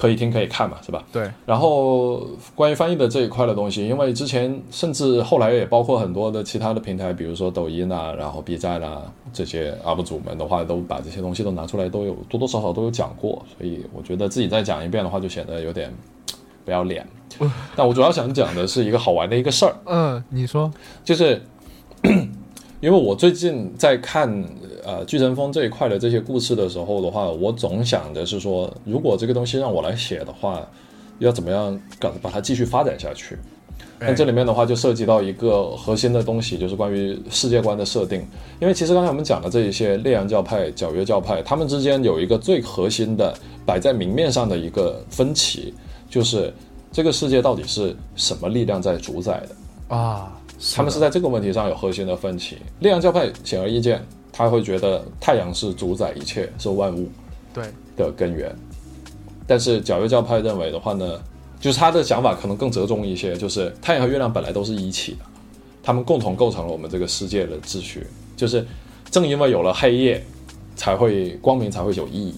[0.00, 1.04] 可以听可以看嘛，是吧？
[1.12, 1.30] 对。
[1.44, 13.44] 然后关于翻译的这一块的东西，因为之前甚至后来也包括很多的其他的平台，比如说抖音啊，然后 B 站啊这些 UP 主们的话，都把这些东西都拿出来，都有多多少少都有讲过。
[13.58, 15.92] 所以我觉得自己再讲一遍的话，就显得有点
[16.64, 17.06] 不要脸。
[17.76, 19.74] 但我主要想讲的是一个好玩的一个事儿。
[19.84, 20.72] 嗯，你说，
[21.04, 21.42] 就是
[22.80, 24.44] 因为我最近在看。
[24.82, 30.66] 呃，巨神峰这一块的这些故事的时候的话，我总想的是说，如果这个东西让我来写的话，
[31.18, 33.36] 要怎么样搞把它继续发展下去？
[33.98, 38.26] 那这里面的话就涉及到一个核心的东西，就是关于世界观的设定。
[38.58, 43.34] 因为其实刚才我们讲的这一些烈阳教派、皎月教派，他们之间有一个最核心的
[43.66, 45.74] 摆在明面上的一个分歧，
[46.08, 46.50] 就是
[46.90, 50.34] 这个世界到底是什么力量在主宰的啊？
[50.76, 52.58] 他们是在这个问题上有核心的分歧。
[52.80, 57.08] 烈阳教派显而易见，他会觉得太阳是主宰一切，是万物
[57.54, 57.64] 对
[57.96, 58.54] 的根源。
[59.46, 61.18] 但是皎月教派认为的话呢，
[61.58, 65.20] 就是他的想法可能更折中一些，就是太阳和月亮本来都是一起的，
[65.82, 68.06] 他们共同构成了我们这个世界的秩序。
[68.36, 68.66] 就是
[69.10, 70.22] 正因为有了黑夜，
[70.76, 72.34] 才会光明才会有意义。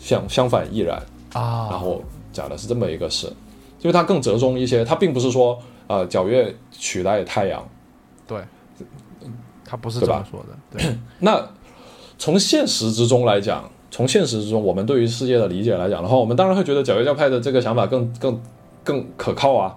[0.00, 1.00] 相相反亦然
[1.32, 1.68] 啊。
[1.70, 2.02] 然后
[2.32, 3.28] 讲的是这么一个事，
[3.82, 5.56] 因为它更折中一些，它并不是说。
[5.86, 7.66] 呃，皎月取代太阳，
[8.26, 8.38] 对，
[9.64, 10.78] 他不是这么说的。
[10.78, 11.46] 对， 那
[12.18, 18.40] 从现实之中来讲，从现实之中，我们对于世界的理解来讲的话，我们当然会觉得皎月教派的这个想法更更
[18.82, 19.76] 更可靠啊。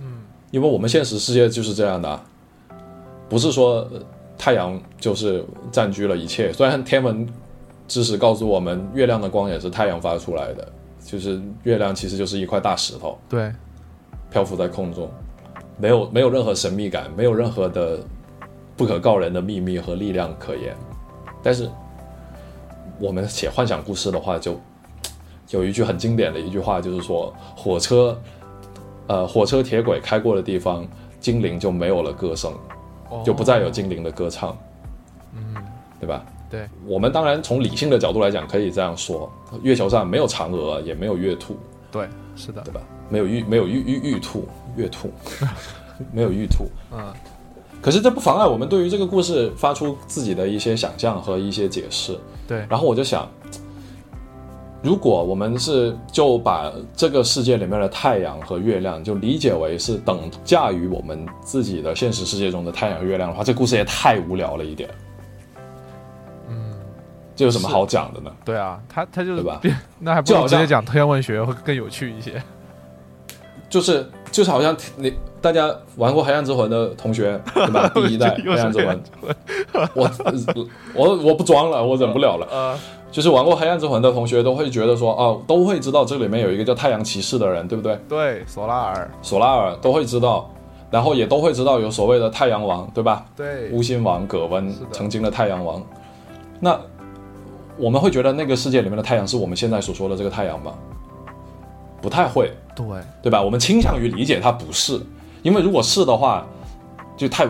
[0.00, 2.20] 嗯，因为我们现实世界就是这样的，
[3.28, 3.86] 不是说
[4.38, 6.52] 太阳就是占据了一切。
[6.52, 7.28] 虽然天文
[7.86, 10.72] 知识告诉我们，月亮的光也是太阳发出来的，
[11.04, 13.18] 就是月亮其实就是一块大石头。
[13.28, 13.52] 对。
[14.36, 15.10] 漂浮在空中，
[15.78, 18.00] 没有没有任何神秘感，没有任何的
[18.76, 20.76] 不可告人的秘密和力量可言。
[21.42, 21.70] 但是
[23.00, 24.60] 我们写幻想故事的话，就
[25.48, 28.20] 有一句很经典的一句话，就是说火车，
[29.06, 30.86] 呃，火车铁轨开过的地方，
[31.18, 32.52] 精灵就没有了歌声，
[33.24, 34.54] 就不再有精灵的歌唱。
[35.32, 35.54] 嗯，
[35.98, 36.26] 对吧？
[36.50, 36.68] 对。
[36.86, 39.32] 我们当然从理性的角度来讲，可以这样说：
[39.62, 41.56] 月球上没有嫦娥，也没有月兔。
[41.90, 42.82] 对，是的，对吧？
[43.08, 45.10] 没有玉，没有玉玉玉兔，月兔，
[46.12, 46.66] 没有玉兔。
[46.92, 47.12] 嗯，
[47.80, 52.18] 可是这不妨碍我们对于这个故事发出自己的一些想象和一些解释。
[52.48, 53.28] 对，然后我就想，
[54.82, 64.88] 如果我们是就把这个世界里面的太阳和月亮就理解为是等价于我们自己的现实世界中的太阳和月亮的话，这故事也太无聊了一点。
[66.48, 66.74] 嗯，
[67.34, 68.30] 这有什么好讲的呢？
[68.44, 69.60] 对啊，他他就对吧？
[69.98, 72.40] 那还不如直接讲天文学会更有趣一些。
[73.76, 77.86] 就是就是好像你大家玩过《黑暗之魂》的同学对吧？
[77.94, 78.98] 第一代《黑暗之魂》，
[79.94, 80.10] 我
[80.94, 82.48] 我我不装了，我忍不了了。
[82.50, 82.78] 呃，
[83.12, 88.00] 就是玩过《黑暗之魂》的同学都会觉得说，哦，都会知道这里面有一个叫太阳骑士的人，对不对？
[88.08, 90.50] 对，索拉尔，索拉尔都会知道，
[90.90, 93.26] 然后也都会知道有所谓的太阳王，对吧？
[93.36, 95.82] 对，乌心王葛温，曾经的太阳王。
[96.60, 96.80] 那
[97.76, 100.72] 我们会觉得那个世界里面的太阳是我们现在所说的这个太阳吗？
[102.00, 102.50] 不太会。
[102.76, 102.86] 对
[103.22, 103.42] 对吧？
[103.42, 105.00] 我们倾向于理解它不是，
[105.42, 106.46] 因为如果是的话，
[107.16, 107.48] 就太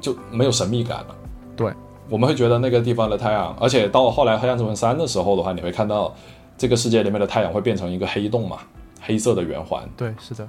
[0.00, 1.16] 就没有神秘感了。
[1.56, 1.72] 对，
[2.08, 6.14] 我们会觉得那个地方的太阳，而且到后来《黑暗之魂三》的时候的话，你会看到
[6.58, 8.58] 这个世界里面的太阳会变成一个黑洞嘛，
[9.00, 9.82] 黑色的圆环。
[9.96, 10.46] 对，是的，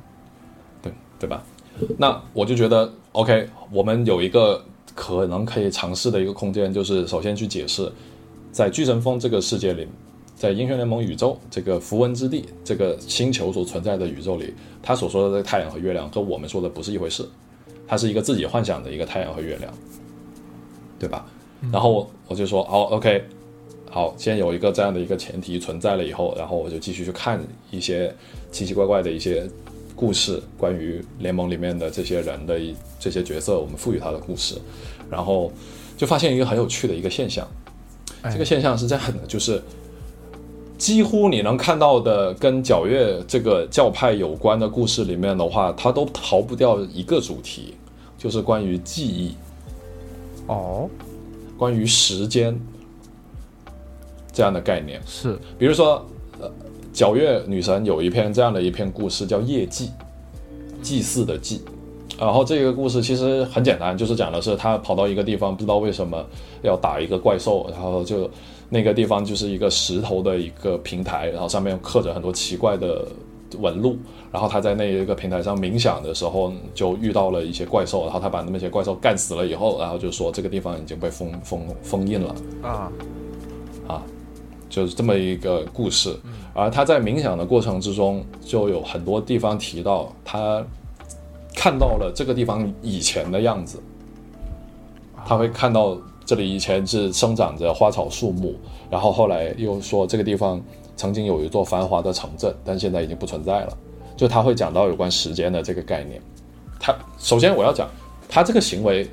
[0.81, 1.41] 对对吧？
[1.97, 7.91] 那我就觉得 OK，我们有一个可能可以尝试的一个空间，就是首先去解释
[8.51, 9.87] 在巨神峰这个世界里。
[10.43, 17.25] 在英雄联盟宇宙这个符文之地这个星球所存在的宇宙里，他所说的这个太阳和月亮和我们说的不是一回事，
[17.87, 19.73] 它是一个自己幻想的一个太阳和月亮，
[20.99, 21.25] 对吧？
[21.71, 23.23] 然后我就说，哦，OK，
[23.89, 27.41] 好，先有一个这样的一个前提存在了以后，然后我就继续去看
[27.71, 28.13] 一些
[28.51, 29.49] 奇奇怪怪的一些
[29.95, 32.59] 故事，关于联盟里面的这些人的
[32.99, 34.55] 这些角色，我们赋予他的故事，
[35.09, 35.49] 然后
[35.95, 37.47] 就发现一个很有趣的一个现象，
[38.23, 39.63] 这个现象是这样的，就是。
[40.77, 47.75] 几乎你能看到的跟皎月这个教派有关的故事里面的话，它都逃不掉一个主题，
[48.17, 49.33] 就是关于记忆。
[50.47, 50.89] 哦，
[51.57, 52.59] 关于时间
[54.33, 56.05] 这样的概念是，比如说，
[56.41, 56.51] 呃，
[56.93, 59.85] 皎月女神有一篇这样的一篇故事，叫《夜祭》，
[60.81, 61.61] 祭祀的祭。
[62.19, 66.25] 然后这个故事其实很简单，就是讲的是她跑到一个地方，不知道为什么
[66.61, 68.29] 要打一个怪兽，然后就。
[68.69, 73.05] 那个地方就是一个石头的一个平台，然后上面刻着很多奇怪的
[73.59, 73.97] 纹路。
[74.31, 78.03] 然后他在那一个平台上冥想的时候，就遇到了一些怪兽。
[78.05, 82.35] 然后他把那些怪兽干死了以后，然后就说这个地方已经被封封封印了。
[82.63, 82.91] 啊
[83.87, 84.01] 啊，
[84.69, 86.17] 就是这么一个故事。
[86.55, 90.65] 而他在冥想的过程之中，就有很多地方提到他
[91.55, 93.79] 看到了这个地方以前的样子。
[95.25, 95.95] 他会看到。
[96.25, 98.55] 这里以前是生长着花草树木，
[98.89, 100.61] 然后后来又说这个地方
[100.95, 103.77] 曾经有一座繁华的城镇，但现在已经不存在了。
[104.15, 106.21] 就他会讲到有关时间的这个概念。
[106.79, 107.89] 他首先我要讲，
[108.29, 109.09] 他这个行为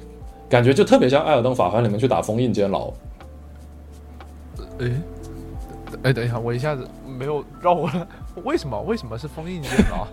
[0.48, 2.92] 感觉就特别像《艾尔登法环》里面去打封印监牢。
[4.78, 4.90] 哎，
[6.04, 8.06] 哎，等一下，我一下子没有绕过来。
[8.44, 8.80] 为什么？
[8.82, 10.06] 为什么是封印监牢？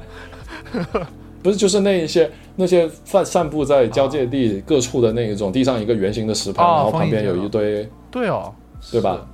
[1.43, 8.53] 不是就是那一些那些散散布在交界地各处的那一种地上一个圆形的石盘，然后旁边有一堆，对哦，
[8.91, 9.25] 对吧？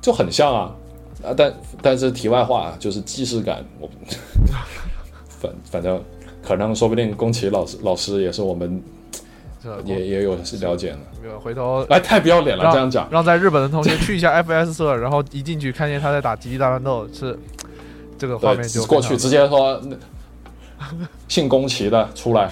[0.00, 0.74] 就很像啊
[1.24, 1.34] 啊！
[1.36, 3.88] 但但是题外话就是既视感，我
[5.40, 6.02] 反反正
[6.42, 8.82] 可能说不定宫崎老师老师也是我们。
[9.84, 17.38] 也也有是了解的，回头哎，太不要脸了，这样讲，让在日本的同学去一下 FS 社，然后一进去看见他在打《极地大乱斗》，是
[18.18, 19.80] 这个画面就过去直接说
[21.28, 22.50] 姓宫崎的出来，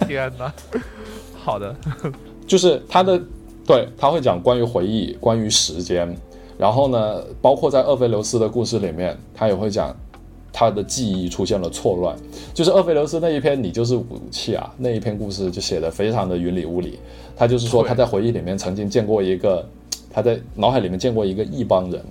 [0.06, 0.52] 天哪，
[1.42, 1.74] 好的，
[2.46, 3.20] 就是他的
[3.66, 6.16] 对他会讲关于回忆，关于时间，
[6.58, 9.94] 然后呢，包括在厄菲琉斯的故事里面，他也会讲。
[10.52, 12.14] 他的记忆出现了错乱，
[12.52, 16.98] 就是厄斐琉斯那一篇，你就是武器啊，那一篇故事就写的非常的云里雾里。
[17.36, 19.64] 他就是说他在回忆里面曾经见过一个，
[20.12, 22.04] 他在脑海里面见过一个异邦人。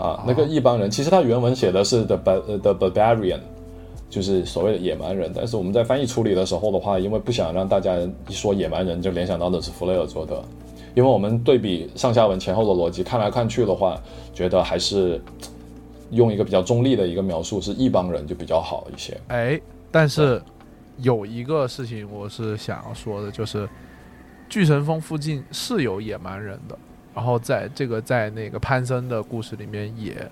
[0.00, 3.40] 啊，那个异邦人其实他原文写的是 the the barbarian，
[4.08, 5.30] 就是所谓的野蛮人。
[5.34, 7.96] 但是我们在翻译处理的时候的话，因为不想让大家
[8.28, 10.42] 一说野蛮人就联想到的是弗雷尔做的，
[10.94, 14.00] 因为我们对比上下文前后的逻辑看来看去的话，
[14.32, 15.20] 觉得还是。
[16.12, 19.16] 用一个比较中立的一个描述是一帮人就比较好一些。
[19.28, 19.60] 哎，
[19.92, 20.42] 但是
[20.98, 23.68] 有一个事情我是想要说的，就是
[24.48, 26.76] 巨神峰附近是有野蛮人的，
[27.14, 30.30] 然后在这个在那个潘森的故事里面也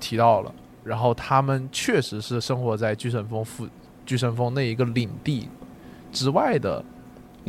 [0.00, 0.54] 提到了，
[0.84, 3.68] 然后他们确实是生活在巨神峰附
[4.04, 5.48] 巨神峰那一个领地
[6.12, 6.84] 之外的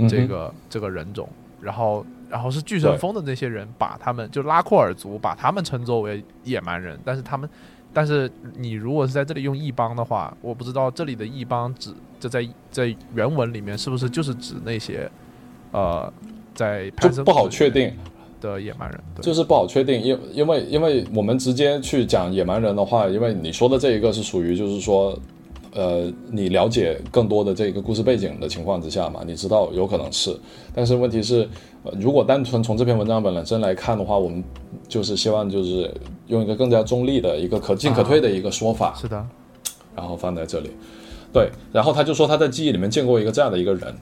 [0.07, 1.28] 这个这个人种，
[1.61, 2.05] 然后。
[2.30, 7.49] 然后是巨神峰的那些人把他们就拉库尔族把他们称作为野蛮人，但是他们，
[7.91, 15.09] 但是你如果是在这里用异邦的话，我不知道这里的异邦指这在在原文里面是不是就是指那些，
[15.72, 16.13] 呃，
[16.53, 17.97] 在就不好确定
[18.42, 25.18] 的野蛮人，就是不好确定，因因为因为我们直接去讲野蛮人的话，因为你说的这一个是属于就是说。
[25.72, 30.36] 呃，你了解更多的这个故事背景的情况之下嘛，你知道有可能是，
[30.74, 31.48] 但是问题是，
[31.84, 34.44] 呃，如果单纯从这篇文章本身来看的话，我们
[34.88, 35.94] 就是希望就是
[36.26, 39.24] 用一个更加中立的一个可进可退的一个说法，是的，
[39.96, 40.72] 然后放在这里，
[41.32, 43.94] 对，然后他就说他在记忆里面见过一个这样的一个人，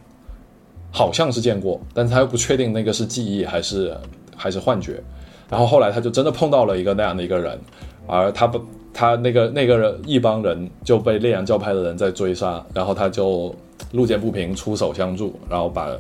[0.90, 3.94] 好像是见过，但是他又不确定那个是记忆还是
[4.38, 5.04] 还是幻觉，
[5.50, 7.60] 然后后来他就真的碰到了一个那样的一个人，
[8.08, 8.64] 而他不。
[8.94, 13.56] 他那个那个人一帮人就被烈阳教派的人在追杀，然后他就
[13.92, 15.96] 路见不平出手相助，然后把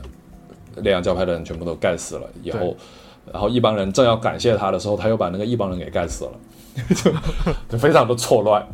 [0.77, 2.27] 烈阳教派的人全部都干死了。
[2.41, 2.75] 以后，
[3.31, 6.31] 然后一帮人正要感谢他的时候，他又把那个一帮人给干死了，
[7.69, 8.65] 就非常的错乱，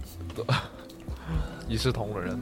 [1.68, 2.40] 一视同仁。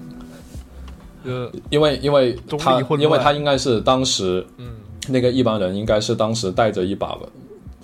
[1.23, 4.67] 呃，因为因为他因为他应该是当时，嗯，
[5.07, 7.17] 那个一帮人应该是当时带着一把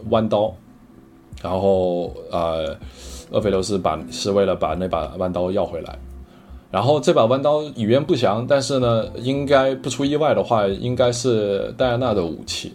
[0.09, 0.53] 弯刀，
[1.41, 2.75] 然后呃。
[3.29, 5.99] 厄斐琉斯把是为了把那把弯刀要回来，
[6.71, 12.73] 然后这把弯刀语言不详，但是呢，应该不出意外的话，应该是戴安娜的武器。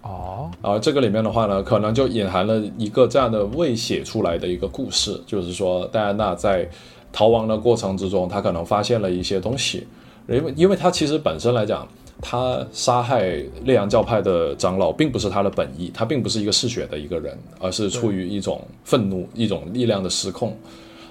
[0.00, 6.66] 哦，而这个里面的话呢，可能就隐含了一个这样的未写出来的一个故事，就是说戴安娜在
[7.12, 9.86] 逃亡的过程之中，她可能发现了一些东西，
[10.26, 11.86] 因为因为她其实本身来讲。
[12.20, 20.56] 他杀害烈阳教派的长老，并不是他的本意，他并不是一个嗜血的一个人，而是出于一种愤怒、一种力量的失控。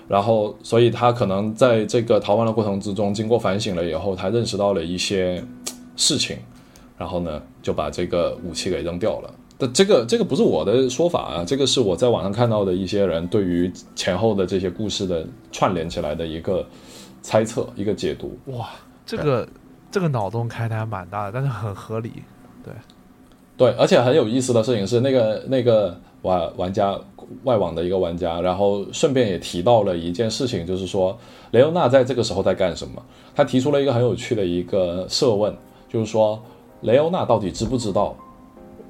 [0.07, 5.43] 然后，所以他可能在这个逃亡的过程之中，经过反省了以后，他认识到了一些
[5.95, 6.37] 事情，
[6.97, 9.33] 然后呢，就把这个武器给扔掉了。
[9.57, 16.65] 但这个这个不是我的说法啊，这个是我在网上看到的一些人对于前后的这些故事的串联起来的一个
[17.21, 18.37] 猜测、一个解读。
[18.47, 18.69] 哇，
[19.05, 19.47] 这个。
[19.95, 22.11] 这个脑洞开的还蛮大的，但是很合理，
[22.61, 22.73] 对，
[23.55, 26.99] 对，而且很有意思的事情是，那个那个玩玩家
[27.45, 31.17] 外网的一个玩家，然后顺便也提到了一件事情，就是说
[31.51, 33.01] 雷欧娜在这个时候在干什么？
[33.33, 35.55] 他提出了一个很有趣的一个设问，
[35.87, 36.43] 就是说
[36.81, 38.17] 雷欧娜到底知不知道，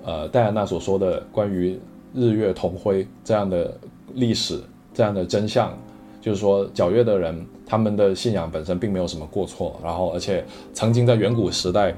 [0.03, 1.79] 呃，戴安娜所说的关于
[2.15, 3.77] 日月同辉这样的
[4.15, 4.59] 历史
[4.91, 5.71] 这样的真相？
[6.19, 11.93] 就是说，皎月的人，他们的信仰本身并没有什么过错，然后而且曾经在远古时代，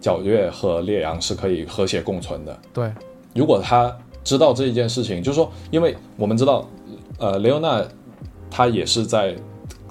[0.00, 2.58] 皎月和烈阳是可以和谐共存的。
[2.72, 2.90] 对，
[3.34, 6.68] 如果他知道这一件事情，就是说，因为我们知道，
[7.18, 7.84] 呃，雷欧娜
[8.50, 9.34] 他也是在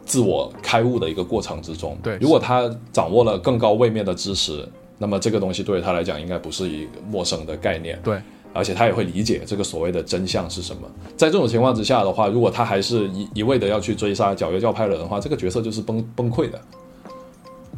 [0.05, 1.97] 自我开悟的一个过程之中。
[2.03, 4.67] 对，如果他掌握了更高位面的知识，
[4.97, 7.99] 那么这个东西对于他来讲应该不是一个陌生的概念。
[8.03, 8.21] 对。
[8.53, 10.81] 而且他也会理解这个所谓的真相是什么。
[11.15, 16.59] 在这种情况之下的话，如果他还是一一味的要去追杀皎月教派人的话，这个角色就是崩崩溃的。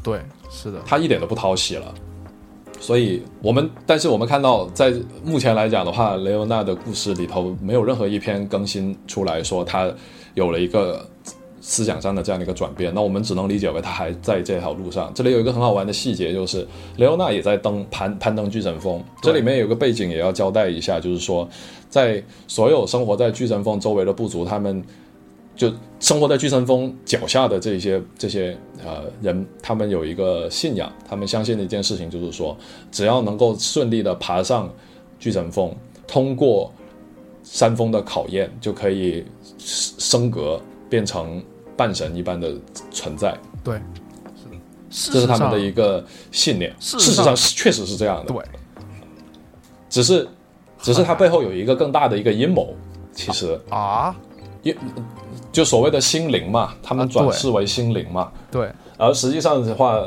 [0.01, 0.19] 对，
[0.49, 1.93] 是的，他一点都不讨喜了。
[2.79, 4.93] 所以我们，但是我们看到，在
[5.23, 9.89] 目前来讲的话，雷欧娜的故事里头没有任何一篇更新出来说他
[10.33, 11.07] 有了一个
[11.63, 12.93] 思想上的这样的一个转变。
[12.93, 15.09] 那我们只能理解为他还在这条路上。
[15.15, 19.01] 这里有一个很好玩的细节，就是雷欧娜也在登攀攀登巨神峰。
[19.21, 21.47] 这里面有个背景也要交代一下，就是说，
[21.89, 24.83] 在所有生活在巨神峰周围的部族，他们。
[25.55, 32.57] 就生活在巨神峰脚下的这些这些呃人，他们有一个信仰，他们相信的一件事情就是说，
[32.91, 34.67] 只要能够顺利的爬上
[35.19, 35.71] 巨神峰，
[36.07, 36.73] 通过
[37.43, 39.23] 山峰的考验，就可以
[39.59, 40.59] 升格
[40.89, 41.39] 变成
[41.75, 42.53] 半神一般的
[42.91, 43.37] 存在。
[43.63, 43.75] 对，
[44.91, 46.73] 是的，这是他们的一个信念。
[46.79, 48.33] 事实上，确实是这样的。
[48.33, 48.43] 对，
[49.89, 50.27] 只是，
[50.81, 52.73] 只是它背后有一个更大的一个阴谋。
[53.13, 54.15] 其实啊。
[54.63, 54.73] 因
[55.51, 58.31] 就所谓的心灵嘛，他们转世为心灵嘛。
[58.49, 58.71] 对。
[58.97, 60.01] 而实际上的话，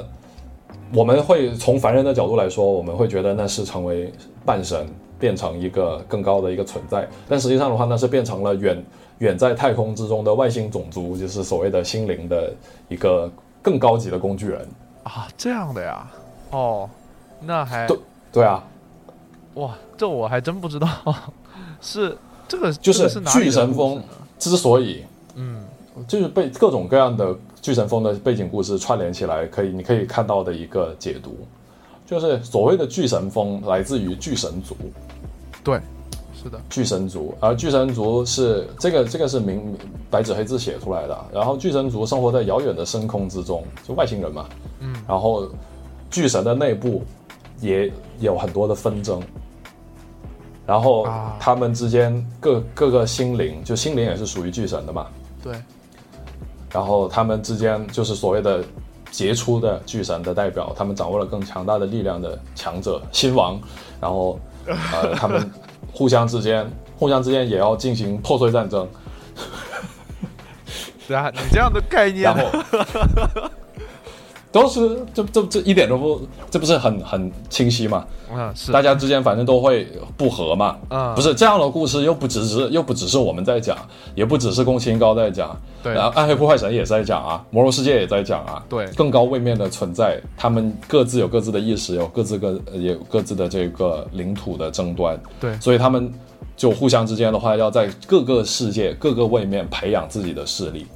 [0.95, 4.11] 我们会从凡人的角度来说，我们会觉得那是成为
[4.47, 4.89] 半神，
[5.19, 7.07] 变成一个更高的一个存在。
[7.29, 8.83] 但实际上的话，那是变成了远
[9.19, 12.53] 远在太空之中的外星种族，就是所谓的心灵的
[12.89, 13.31] 一个
[13.63, 14.67] 更高级的工具人
[15.05, 15.29] 啊。
[15.37, 16.11] 这样的呀？
[16.51, 16.89] 哦，
[17.41, 17.99] 那还对
[18.33, 18.63] 对啊。
[19.55, 20.89] 哇，这我还真不知道。
[21.81, 22.17] 是
[22.49, 24.03] 这个就是巨神峰。
[24.39, 25.03] 之所以，
[25.35, 25.65] 嗯，
[26.07, 31.39] 就是被各种各样的巨神峰的背景故事串联起来，可以你可以看到的一个解读，
[32.05, 34.77] 就是所谓的巨神峰来自于巨神族，
[35.65, 35.81] 对，
[36.47, 39.77] 是的，巨神族，而巨神族是这个这个是明
[40.09, 44.47] 白纸黑字写出来的，然后巨神族生活在遥远的深空之中，就外星人嘛，
[44.79, 45.49] 嗯，然后
[46.09, 47.03] 巨神的内部
[47.61, 49.21] 也有很多的纷争。
[50.65, 51.07] 然后
[51.41, 55.09] 他们之间各各个心灵，就心灵也是属于巨神的嘛。
[55.43, 55.53] 对。
[56.73, 58.63] 然后他们之间就是所谓的
[59.11, 63.61] 杰出的巨神的代表，他们掌握了更强大的力量的强者新王。
[64.01, 65.51] 然后呃，他们
[65.93, 68.89] 互相之间互相之间也要进行破碎战争。
[71.09, 72.25] 对啊，你这样的概念。
[72.25, 72.51] 然后。
[74.57, 78.07] 都是这这这一点都不，这不是很很清晰嘛？
[78.33, 79.87] 啊，是大家之间反正都会
[80.17, 80.79] 不和嘛。
[80.89, 83.77] 啊，不是这样的故事，又不只是又不只是我们在讲，
[84.15, 96.11] 也不只是宫崎英高在讲，对，然后暗黑破坏神也在讲啊，魔兽世界也在讲啊，对，更高位面的存在，他们各自有各自的意识，有各自各也有各自的这个领土的争端，对，所以他们
[96.57, 100.87] 就互相之间的话，要在各个世界各个位面培养自己的势力。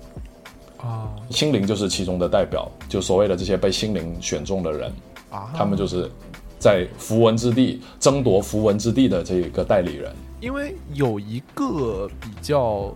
[0.83, 4.93] 啊，心灵就是其中的代表，就所谓的这些被心灵选中的人
[5.31, 6.11] 啊，他们就是
[6.59, 10.11] 在符文之地争夺符文之地的这个代理人。
[10.41, 12.95] 因为有一个比较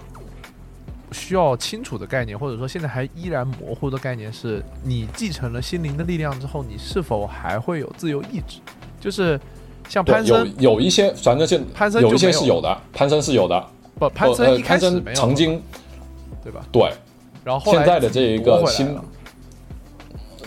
[1.13, 8.61] 需要清楚的概念，或者说现在还依然模糊的概念，是你继承了心灵的力量之后，你是否还会有自由意志？
[8.99, 9.39] 就是
[9.91, 13.63] 像潘森，有有一些，反正现潘森有一些是有的，潘森是有的。
[13.99, 15.63] 不，潘森一开始曾经，
[16.43, 16.65] 对吧？
[16.73, 16.91] 对。
[17.45, 18.99] 然后现在的这一个新，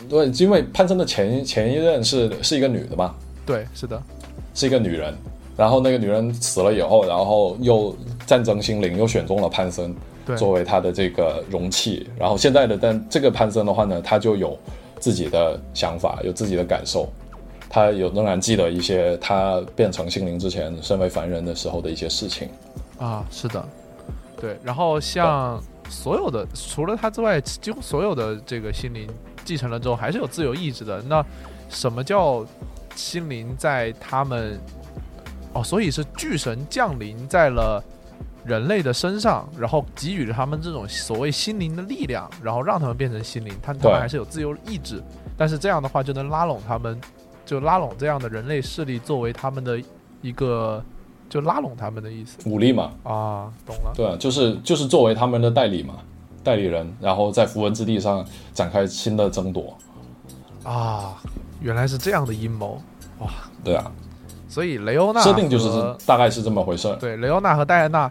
[0.10, 3.14] 对，因为潘森的前前一任是是一个女的嘛？
[3.45, 4.02] 对，是的，
[4.56, 5.14] 是一个女人。
[5.56, 7.95] 然后那个女人死了以后，然后又
[8.26, 9.95] 战争心灵又选中了潘森
[10.36, 12.08] 作为他的这个容器。
[12.18, 14.58] 然后现在的但这个潘森的话呢，他就有
[15.00, 17.08] 自己的想法，有自己的感受，
[17.70, 22.50] 他有仍然记得一些他变成心灵之前身为凡人的时候的一些事情。
[22.98, 23.64] 啊，是的，
[24.41, 24.58] 对。
[24.64, 25.62] 然后像。
[25.90, 29.10] 所有的除了他之外，几乎所有的这个心灵
[29.44, 31.02] 继承了之后，还是有自由意志的。
[31.03, 31.26] 那
[31.70, 32.45] 什么叫
[32.95, 34.60] 心灵在他们？
[35.53, 37.84] 哦，所以是巨神降临在了
[38.45, 43.53] 人类的身上，然后给予了他们这种所谓心灵的力量，然后让他们变成心灵。
[43.61, 45.02] 他他们还是有自由意志，
[45.36, 46.99] 但是这样的话就能拉拢他们，
[47.45, 49.82] 就拉拢这样的人类势力作为他们的
[50.22, 50.84] 一个。
[51.30, 53.91] 就拉拢他们的意思，武力嘛，啊，懂了。
[53.94, 55.95] 对啊，就是就是作为他们的代理嘛，
[56.44, 59.78] 代理人，然后在符文之地上展开新的争夺。
[60.64, 61.22] 啊，
[61.60, 62.82] 原来是这样的阴谋，
[63.20, 63.30] 哇，
[63.64, 63.91] 对啊，
[64.48, 65.68] 所以雷欧娜设定就是
[66.06, 66.95] 大概是这么回事。
[66.99, 68.10] 对，雷欧娜和戴安娜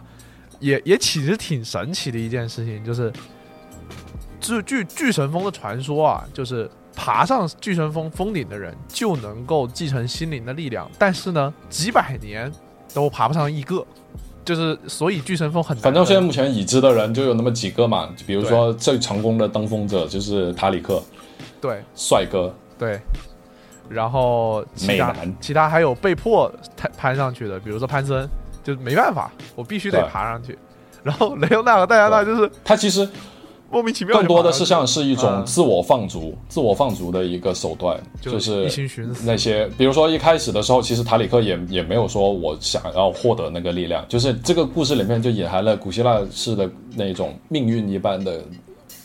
[0.59, 3.11] 也也其实挺神奇的一件事情，就是
[4.39, 12.51] 据据巨神峰的传说啊，就是爬上巨神峰峰顶的人就能够继承心灵的力量，但是呢，几百年。
[12.97, 13.85] 都爬不上一个，
[14.43, 20.99] 就是所以巨神峰很反正现在目前已知的人就有那么几个嘛，比如说最成功的登峰者就是塔里克，
[21.61, 22.99] 对，帅哥，对，
[23.87, 28.27] 然后其他其他还有被迫攀攀上去的，比如说潘森，
[28.63, 30.57] 就没办法，我必须得爬上去。
[31.03, 33.07] 然后雷欧娜和戴安娜就是他其实
[33.69, 34.17] 莫名其妙。
[34.17, 38.67] 更多的是像是一种自我放逐、自我放逐的一个手段，就是。
[39.23, 48.41] 那些比如说一开始的时候，其实塔里克也也没有说我想要获得那个力量，就是这个故事里面就隐含了古希腊式的那种命运一般的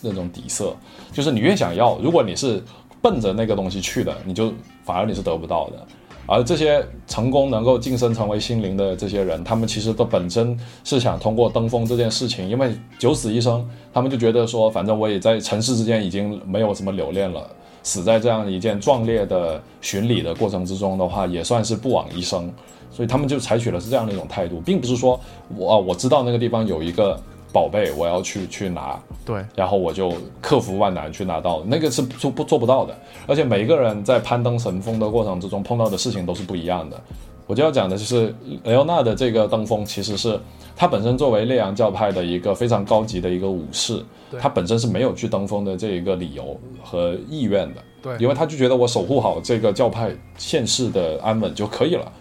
[0.01, 0.75] 那种底色，
[1.11, 2.61] 就是你越想要，如果你是
[3.01, 4.53] 奔着那个东西去的，你就
[4.83, 5.87] 反而你是得不到的。
[6.25, 17.45] 而这些成功能够晋升成为心灵的这些人，他们其实都本身是想通过登峰这件事情，因为九死一生，他们就觉得说，反正我也在尘世之间已经没有什么留恋了，
[17.83, 22.51] 死在这样一件壮烈的巡礼的过程之中的话，也算是不枉一生，
[22.89, 25.19] 所以他们就采取了是这样的一种态度，并不是说
[25.55, 27.19] 我我知道那个地方有一个。
[27.53, 30.11] 宝贝，我要去去拿，对，然后我就
[30.41, 32.97] 克服万难去拿到，那个是做不做不到的。
[33.27, 36.99] 而且每一个人在攀登神峰的过程之中碰到的事情都是不一样的。
[37.45, 40.39] 我就要讲的就是雷欧娜的这个登峰，其实是
[40.75, 44.03] 他本身作为烈阳教派的一个非常高级的一个武士，
[44.39, 52.11] 他本身是没有去登峰的这一个理由和意愿的，对，因为他就觉得我守护好这个教派现世的安稳就可以了，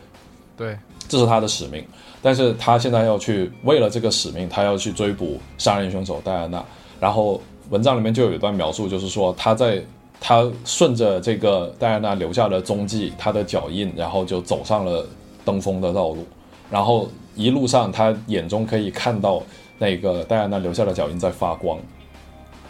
[0.56, 0.76] 对，
[1.08, 1.84] 这是他的使命。
[2.22, 6.64] 但是他现在要去为了这个使命，他要去追捕杀人凶手戴安娜。
[7.00, 9.82] 然后文章里面就有一段描述，就是说他在
[10.20, 15.04] 他顺着这个戴安娜留下的踪迹，他的脚印，然后就走上了
[15.44, 16.24] 登峰的道路。
[16.70, 19.42] 然后一路上他眼中可以看到
[19.78, 21.76] 那个戴安娜留下的脚印在发光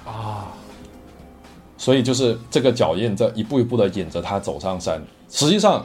[0.06, 0.48] 啊，
[1.76, 4.98] 所以就是这个脚印在一步一步的引着他走上山。
[5.28, 5.84] 实际上。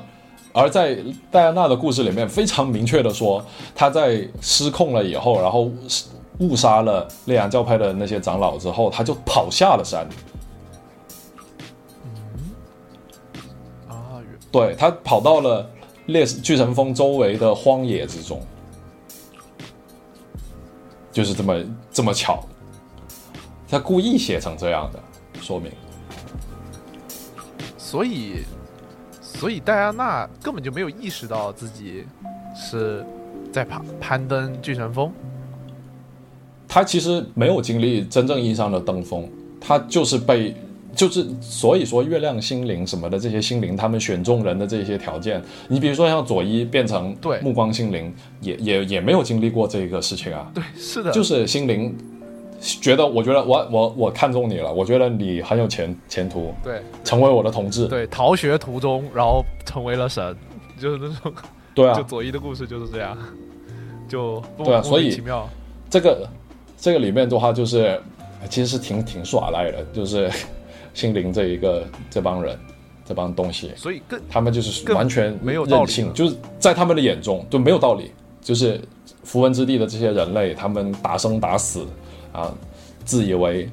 [0.59, 0.97] 而在
[1.29, 5.69] 戴安娜的故事里面，非常明确的说，她在失控了以后，然后
[6.39, 10.09] 误杀了烈阳教派的那些长老之后，她就跑下了山。
[12.03, 12.49] 嗯，
[13.87, 14.17] 啊，
[14.51, 15.69] 对，她跑到了
[16.07, 18.41] 烈巨神峰周围的荒野之中，
[21.11, 22.43] 就是这么这么巧，
[23.69, 24.99] 他故意写成这样的
[25.39, 25.71] 说明，
[27.77, 28.43] 所以。
[29.39, 32.03] 所以戴安娜根本就没有意识到自己
[32.55, 33.05] 是
[33.51, 35.11] 在攀攀登巨神峰。
[36.67, 39.29] 他其实没有经历真正意义上的登峰，
[39.61, 40.55] 他就是被
[40.95, 50.51] 就是所以说月亮心灵什么的这些心灵，他们选中人的这些条件，你比如说像佐伊变成对目光心灵，也也也没有经历过这个事情啊。
[50.53, 51.95] 对，是的，就是心灵。
[52.59, 60.35] 觉得，我觉得我我我看中你了，我觉得你很有前前途，对，成为我的同志，对，逃学途中，然后成为了神，
[60.79, 61.33] 就是那种，
[61.75, 63.17] 对啊，就佐伊的故事就是这样，
[64.09, 65.47] 就对啊，所以奇妙，
[65.89, 66.27] 这个
[66.77, 68.01] 这个里面的话，就是
[68.49, 70.29] 其实是挺挺耍赖的，就是
[70.95, 72.57] 心灵这一个这帮人
[73.05, 78.11] 这帮东西，所以更他们就是完全没有任性，就是在他们的眼中就没有道理，
[78.41, 78.81] 就是
[79.23, 81.85] 符文之地的这些人类，他们打生打死。
[82.31, 82.53] 啊，
[83.05, 83.69] 自以为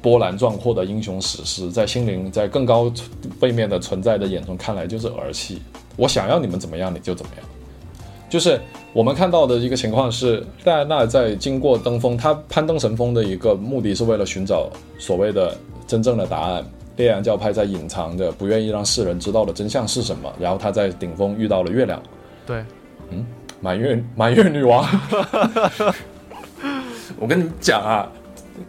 [0.00, 2.92] 波澜壮阔的英雄史诗，在心灵在更高
[3.40, 5.60] 背面的存在的眼中看来就是儿戏。
[5.96, 7.44] 我想要你们怎么样，你就怎么样。
[8.30, 8.60] 就是
[8.92, 15.56] 我们看到的一个情况是，戴安娜在经过登峰，她攀登神峰的一个目的是为了寻找所谓的
[15.86, 16.64] 真正的答案。
[16.96, 20.32] 烈阳教派在隐藏着，不愿意让世人知道的真相是什么。
[20.38, 22.02] 然后她在顶峰遇到了月亮。
[22.44, 22.64] 对，
[23.10, 23.24] 嗯，
[23.60, 24.84] 满月满月女王。
[27.18, 28.08] 我跟你讲啊，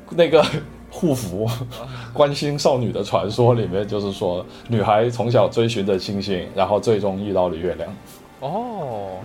[0.09, 0.43] 那个
[0.89, 1.47] 护符
[2.11, 7.89] 关心少女的传说里面，就是说女孩从小追寻着星星，然后最终遇到了月亮。
[8.39, 9.17] 哦，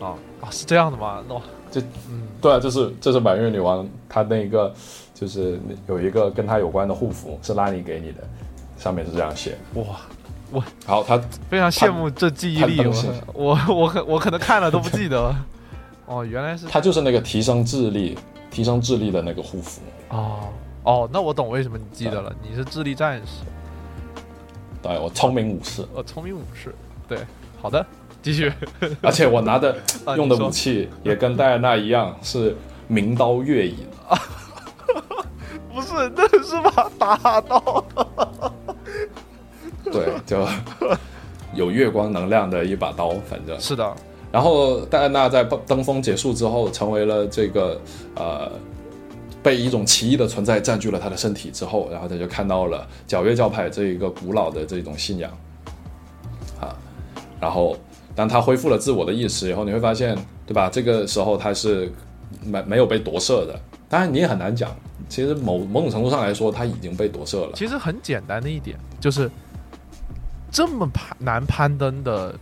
[0.00, 0.12] 啊
[0.42, 1.22] 啊，是这样的吗？
[1.28, 4.72] 那这嗯，对啊，这是这是满月女王她那个
[5.14, 5.58] 就是
[5.88, 8.18] 有一个跟她有关的护符是拉尼给你的，
[8.76, 9.56] 上面是这样写。
[9.74, 9.84] 哇，
[10.50, 11.18] 我好，他
[11.48, 12.82] 非常羡慕这记忆力，
[13.32, 15.34] 我我可我可能看了都不记得。
[16.06, 18.18] 哦，原来是他就是那个提升智力。
[18.50, 19.80] 提升智力的那个护符。
[20.08, 20.48] 哦
[20.82, 23.44] 哦，那我懂为什么你记得了，你是智力战士，
[24.82, 26.74] 对我聪明武士，我，聪明武士，
[27.06, 27.18] 对，
[27.60, 27.84] 好的，
[28.22, 28.50] 继续，
[29.02, 29.76] 而且我拿的
[30.16, 32.56] 用的武器也跟戴安娜一样是
[32.88, 33.76] 名刀月影
[34.08, 34.18] 啊，
[35.72, 37.84] 不是，那是把大刀，
[39.84, 40.48] 对，就
[41.54, 43.60] 有月光能量的一把刀，反正。
[43.60, 43.96] 是的。
[44.32, 47.80] 然后戴安娜在登峰结束之后，成为了这个
[48.14, 48.48] 呃，
[49.42, 55.30] 被一种奇异的存在占据了他的身体之后，然后他就看到了皎月教派这一个古老的这种信仰
[56.60, 56.76] 啊。
[57.40, 57.76] 然后
[58.14, 60.16] 当他恢复了自我的意识以后，你会发现，
[60.46, 60.70] 对吧？
[60.70, 61.92] 这个时候他是
[62.44, 63.58] 没没有被夺舍的。
[63.88, 64.70] 当然你也很难讲，
[65.08, 67.52] 其实某某种程度上来说，他已经被夺舍了。
[67.56, 69.28] 其实很简单的一点就是，
[70.52, 72.32] 这么攀难攀登的。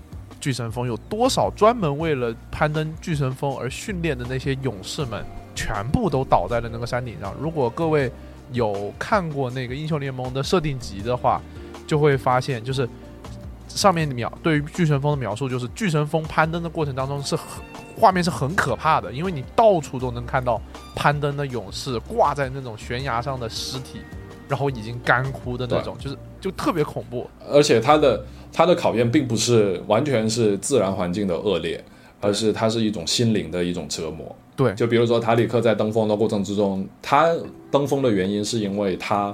[0.41, 5.25] 巨神峰有多少专门为了攀登巨神峰而训练的那些勇士们，
[5.55, 7.35] 全部都倒在了那个山顶上。
[7.41, 8.11] 如果各位
[8.53, 11.41] 有看过那个英雄联盟的设定集的话，
[11.87, 12.89] 就会发现就是
[13.69, 17.47] 上面描对于巨神峰的描述，就是巨神峰攀登的过程当中是很
[17.99, 20.61] 画面是很可怕的，因为你到处都能看到
[20.95, 24.01] 攀登的勇士挂在那种悬崖上的尸体，
[24.49, 27.29] 然后已经干枯的那种，就是就特别恐怖。
[27.51, 28.25] 而且它的
[28.59, 31.81] 它的考验并不是完全是自然环境的恶劣，
[32.21, 34.35] 而是它是一种心灵的一种折磨。
[34.57, 37.33] 对，就比如说塔里克在登峰的过程之中，他
[37.71, 39.33] 登峰的原因是因为他，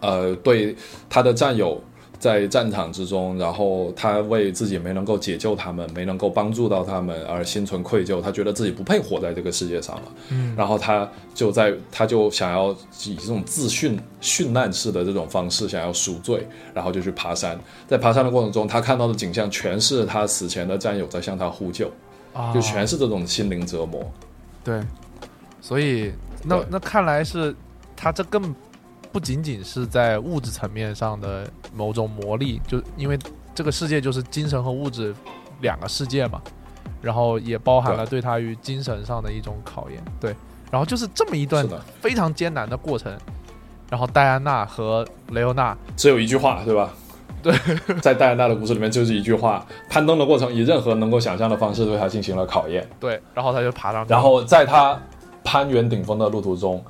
[0.00, 0.74] 呃，对
[1.08, 1.80] 他的战友
[2.18, 10.02] 在战场之中，然后他为自己没能够解救他们，没能够帮助到他们而心存愧疚，他觉得自己不配活在这个世界上了。
[10.30, 12.70] 嗯，然后他就在他就想要
[13.04, 21.90] 以这种自殉殉难式的这种方式想要赎罪，然后就去爬山，在爬山的过程中，他看到的景象全是他死前的战友在向他呼救。
[22.52, 24.04] 就全是这种心灵折磨，
[24.62, 24.78] 对，
[25.62, 26.12] 所以
[26.42, 27.56] 那那看来是
[27.96, 28.54] 他这更
[29.16, 33.18] 不仅仅是在物质层面上的某种魔力，就因为
[33.54, 35.14] 这个世界就是精神和物质
[35.62, 36.38] 两个世界嘛，
[37.00, 40.36] 然后也包含了对他于精神上的一种考验，对，
[40.70, 41.66] 然后就是这么一段
[41.98, 43.10] 非常艰难的过程，
[43.88, 46.92] 然后戴安娜和雷欧娜只有一句话，对吧？
[47.42, 47.54] 对，
[48.02, 52.86] 在戴安娜的故事里面，就是一句话：攀登的过程以任何能够想象的方式对他进行了考验。
[53.00, 54.12] 对，然后他就爬上去。
[54.12, 55.00] 然后在他
[55.42, 56.84] 攀援顶峰的路途中，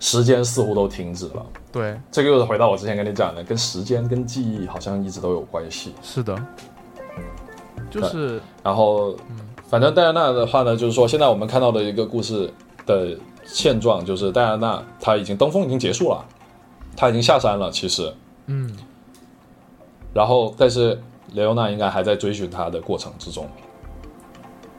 [0.00, 1.46] 时间似乎都停止了。
[1.72, 5.94] 对，这个又是回到我之前跟你讲的，跟时间跟记忆好像一直都有关系。
[6.02, 6.36] 是的，
[7.90, 9.16] 就是，然后，
[9.66, 12.52] 反正戴安娜的话呢，就是说，现在我们看到的一个故事
[12.86, 16.24] 的现状，就是戴安娜她已经登峰已经结束了，
[16.96, 17.70] 她已经下山了。
[17.70, 18.12] 其实，
[18.46, 18.76] 嗯。
[20.14, 21.00] 然后，但是
[21.34, 23.46] 雷欧娜应该还在追寻她的过程之中。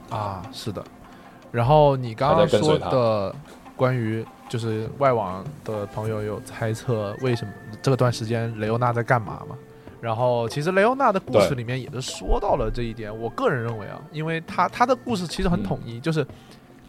[0.09, 0.83] 啊，是的。
[1.51, 3.35] 然后你刚刚说的
[3.75, 9.55] 关于就是外网的朋友有猜测，为什么这段时间雷欧娜在干嘛嘛？
[10.01, 13.15] 然后其实雷欧娜的故事里面也是说到了这一点。
[13.15, 16.25] 我个人认为啊，因为他他的故事其实很统一，就是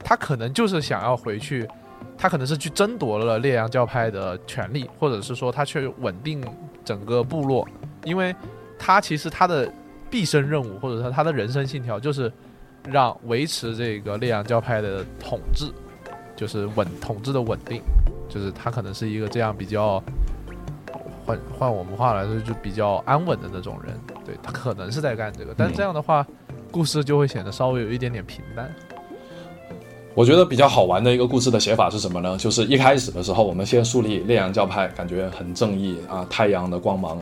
[0.03, 1.69] 他可能就是想要回去，
[2.16, 6.43] 他可能是去争夺了烈阳教派的权利，或者是说他去稳定
[6.85, 7.69] 整个部落。
[8.05, 8.35] 因为
[8.78, 9.70] 他其实他的
[10.09, 12.32] 毕生任务，或者说他的人生信条，就是
[12.89, 15.66] 让维持这个烈阳教派的统治，
[16.40, 17.82] 就是稳统治的稳定，
[18.26, 20.02] 就是他可能是一个这样比较
[21.26, 23.94] 换换我们话来说，就比较安稳的那种人。
[24.24, 26.26] 对他可能是在干这个，但这样的话，
[26.70, 28.74] 故事就会显得稍微有一点点平淡。
[30.14, 32.38] 我觉得比较好玩的一个故事的写法是什么呢？
[32.38, 37.20] 就是一开始的时候，我们先树立烈阳教派，感觉很正义啊，太阳的光芒。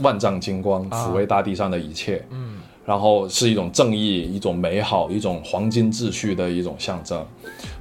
[0.00, 7.26] 万丈金光抚慰大地上的一切，嗯，然后是一种正义、一种美好、一种黄金秩序的一种象征。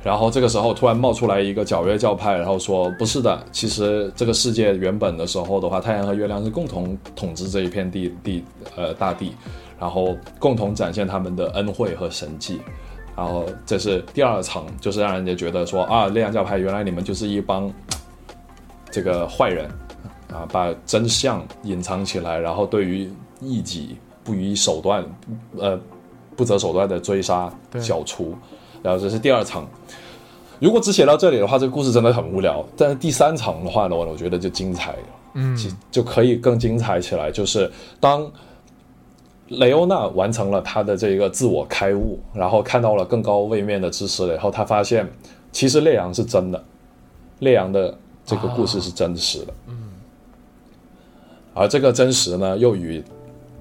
[0.08, 8.42] 然后这个时候突然冒出来一个皎月教派，然后说不是的，其实这个世界原本的时候的话，太阳和月亮是共同统治这一片地地
[8.78, 9.34] 呃大地，
[9.78, 12.62] 然后共同展现他们的恩惠和神迹。
[13.18, 17.70] 然后这是第二层，就是让人家觉得说啊，烈阳教派原来你们就是一帮
[18.90, 19.70] 这个坏人。
[20.32, 23.10] 啊，把真相隐藏起来，然后对于
[23.40, 25.04] 异己不予手段，
[25.58, 25.80] 呃，
[26.36, 27.50] 不择手段的追杀
[27.82, 28.36] 剿除，
[28.84, 29.66] 然后这是第二层。
[30.60, 32.66] 如果只写到这里的话，这个故事真的很无聊。
[32.76, 35.00] 但是第三层的话呢，我觉得就精彩了，
[35.36, 37.32] 嗯，就可以更精彩起来。
[37.32, 38.30] 就是当
[39.50, 45.08] 雷欧娜完成了他的这个自我开悟，然后看到了更高位面的知识了以后，他发现
[45.52, 46.64] 其实烈阳是真的，
[47.40, 49.76] 烈阳的这个故事是真实的，嗯。
[51.54, 53.04] 而这个真实呢，又与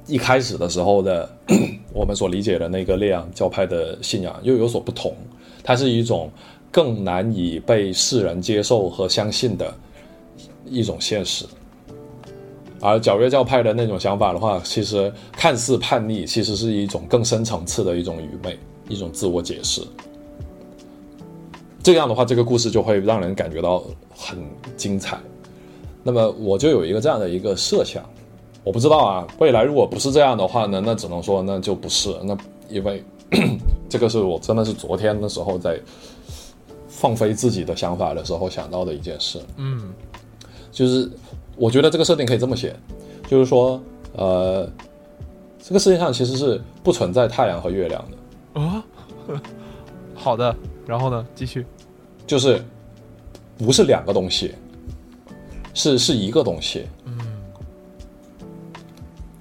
[0.06, 1.28] 一开始的时候的
[1.92, 5.14] 我们所理解的那个烈阳教派的信仰又有所不同。
[5.64, 6.30] 它是一种
[6.70, 9.72] 更难以被世人接受和相信的
[10.64, 11.44] 一种现实。
[12.80, 19.82] 而皎月教派的那种想法的话，其实看似叛逆，其实是一种更深层次的一种愚昧，一种自我解释。
[21.82, 23.82] 这样的话，这个故事就会让人感觉到
[24.14, 24.38] 很
[24.76, 25.18] 精彩。
[26.02, 28.04] 那么我就有一个这样的一个设想，
[28.62, 32.36] 我不知道啊，未来如果不是这样的话呢，那只能说那就不是，那
[32.68, 33.02] 因为
[33.88, 35.80] 这个是我真的是昨天的时候在
[37.06, 39.92] 放飞自己的想法的时候想到的一件事，嗯，
[40.72, 41.08] 就是
[41.54, 42.74] 我觉得这个设定可以这么写，
[43.28, 43.80] 就是说，
[44.14, 44.68] 呃，
[45.62, 48.60] 这个世界上其实是不存在太阳和月亮的。
[48.60, 48.84] 啊，
[50.16, 50.52] 好的，
[50.84, 51.64] 然后呢，继续，
[52.26, 52.60] 就是
[53.56, 54.52] 不是两个东西。
[55.74, 57.18] 是是一个东西，嗯，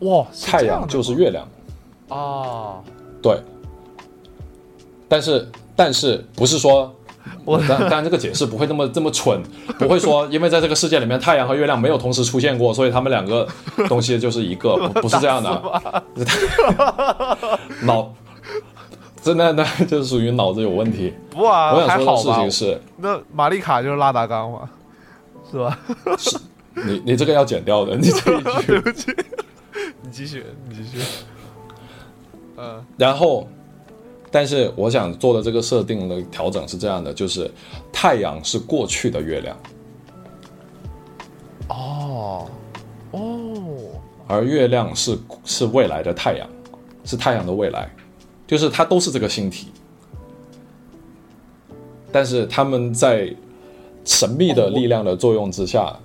[0.02, 1.48] 哇，太阳就是月亮，
[2.10, 2.84] 啊，
[3.24, 3.40] 对，
[5.08, 6.94] 但是但是不是说
[7.45, 9.41] 我当当然这个解释不会那么这么蠢，
[9.80, 13.47] 不会说因为在这个世界里面太阳和月亮没有同时出现过，所以他们两个
[13.88, 15.61] 东西就是一个， 不不是这样的。
[17.84, 18.11] 脑，
[19.22, 21.13] 真的那就是属于脑子有问题。
[21.30, 24.69] 不啊，我想说的事情是，那玛丽卡就是拉达冈嘛，
[25.51, 25.80] 是吧？
[26.17, 26.38] 是，
[26.73, 28.67] 你你这个要剪掉的，你这一句。
[28.67, 29.15] 对不起，
[30.01, 31.03] 你继续，你继续。
[32.57, 33.47] 嗯，然后，
[34.36, 37.49] 但是我想做的这个设定的调整是这样的，就是
[37.90, 39.57] 太阳是过去的月亮。
[41.70, 42.45] 哦，
[43.12, 43.22] 哦，
[44.28, 46.45] 而月亮是是未来的太阳，
[47.06, 47.90] 是太阳的未来，
[48.45, 49.68] 就是它都是这个星体，
[52.12, 53.34] 但是他们在
[54.03, 55.98] 神秘的力量的作用之下，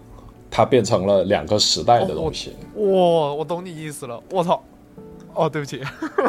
[0.48, 2.54] 它变成了两个时代的东西。
[2.76, 4.62] 哇，我懂你意思了，我操！
[5.34, 5.82] 哦，对不起，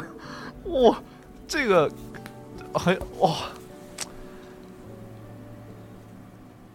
[0.66, 1.00] 哇，
[1.52, 1.92] 这个
[2.74, 3.36] 很哇，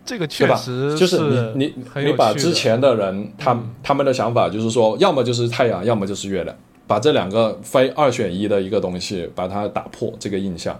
[0.04, 6.54] 这个确实就是你你你把之前的人他他们的想法就是说，要么就是太阳，要么就是月亮，
[6.86, 10.78] 把这两个非二选一的一个东西把它打破这个印象，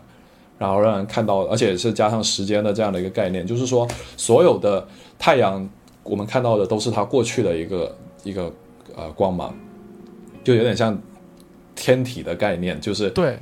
[0.58, 4.86] 然后让人看到，而且是加上时间的这样的一个概念，就是说所有的
[5.18, 5.66] 太阳
[6.02, 8.52] 我们看到的都是它过去的一个一个
[8.94, 9.54] 呃光芒，
[10.44, 11.00] 就有点像。
[11.78, 13.38] 天体的概念就是对，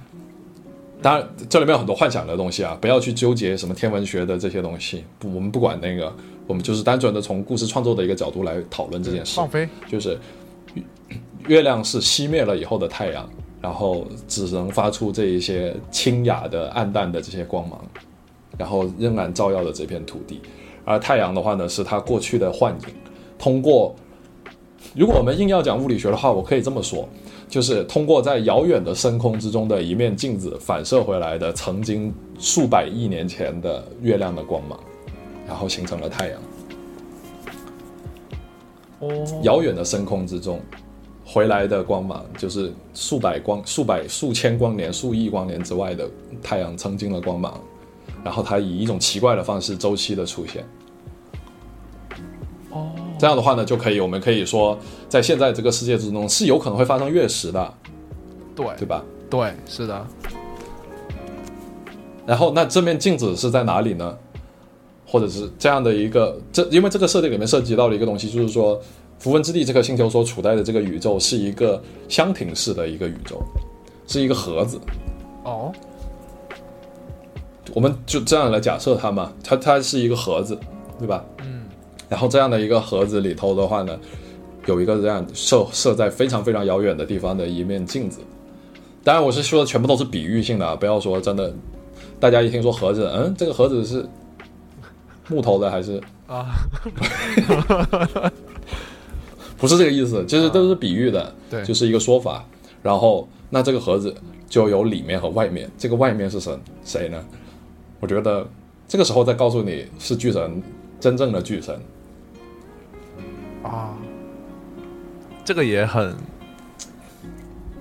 [1.05, 6.11] 当然这里面有很多幻想的东西啊，不要去纠结什么天文学的这些东西，不，我们不管那个，
[6.47, 9.37] 我们就是单纯的从故事创作的一个角度来讨论这件事。
[9.37, 10.19] 放飞，就是
[11.47, 13.29] 月亮是熄灭了以后的太阳，
[13.61, 17.79] 然后只能发出这一些清雅的、暗淡的这些光芒，
[18.57, 20.41] 然后仍然照耀着这片土地。
[20.87, 22.95] 而太阳的话呢，是它过去的幻影，
[23.39, 23.95] 通过，
[24.97, 27.07] 如果我们硬要讲物理学的话，我可以这么说。
[27.49, 34.79] 就是通过在遥远的深空之中的一面镜子反射回来的曾经数百亿年前的月亮的光芒，
[35.47, 36.41] 然后形成了太阳。
[39.01, 40.61] 哦，遥远的深空之中
[41.25, 46.09] 回来的光芒，就是数百光、数百、数千光年、数亿光年之外的
[46.43, 47.61] 太阳曾经的光芒，
[48.25, 50.65] 然后它以一种奇怪的方式周期的出现。
[53.15, 53.19] 哦。
[53.19, 54.79] 这样的话呢，就可以，我们可以说，
[55.09, 57.75] 在现在这个世界之中是有可能会发生月食的，
[58.55, 59.03] 对对吧？
[59.31, 60.07] 对，是的。
[62.27, 64.17] 然后，那这面镜子是在哪里呢？
[65.07, 68.81] 或者是这样的一个，这因为这个设定里面涉及到了一个东西，就是说，
[69.19, 73.41] 符文之地这颗星球所处在的这个宇宙是一个箱庭式的一个宇宙，
[74.07, 74.81] 是一个盒子。
[75.45, 75.71] 哦，
[77.75, 80.59] 我们就这样来假设它嘛，它它是一个盒子，
[80.99, 81.25] 对吧？
[81.45, 81.64] 嗯。
[82.09, 83.99] 然后这样的一个盒子里头的话呢，
[84.67, 88.21] 有一个这样设设在非常非常遥远的地方的一面镜子。
[89.03, 91.53] 当然，我是说的全部都是比喻性的啊，不要说真的。
[92.21, 94.07] 大家一听说盒子，嗯，这个盒子是
[95.29, 96.47] 木头的还是啊？
[99.59, 102.45] 不是这个意思，其实都是比喻的，对，就是一个说法。
[102.83, 104.15] 然后，那这个盒子
[104.49, 107.23] 就有里面和外面，这个外面是神谁呢？
[108.01, 108.47] 我觉得
[108.89, 110.63] 这个时候再告诉你是巨神，
[111.01, 111.79] 真正的巨神。
[113.65, 113.97] 啊，
[115.45, 116.15] 这个也很，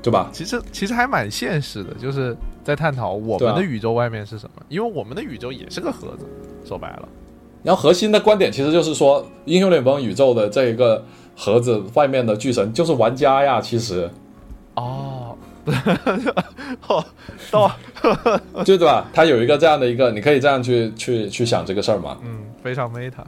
[0.02, 0.30] 对吧？
[0.32, 6.26] 其实其实还蛮现实的，就是在探讨我们的宇宙外面是什么，因为我们的宇宙也是个盒子，
[6.66, 7.08] 说白了。
[7.64, 11.04] 然后核心的观点其实就是说，英雄联盟宇宙的这一个
[11.38, 14.10] 盒子外面的巨神就是玩家呀，其实。
[14.76, 15.38] 哦，
[16.88, 17.06] 哦，
[17.52, 17.72] 到，
[18.66, 19.06] 就对吧？
[19.14, 22.18] 他有一个这样的一个，你可以这样去去去想这个事儿嘛。
[22.24, 23.24] 嗯，非常 meta。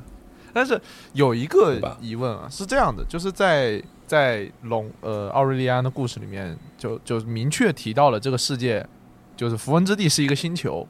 [0.55, 0.79] 但是
[1.11, 8.87] 有一个疑问啊，是这样的，就是在在龙呃奥瑞利安的故事里面，就就明确提到了这个世界，
[9.35, 10.87] 就是符文之地是一个星球，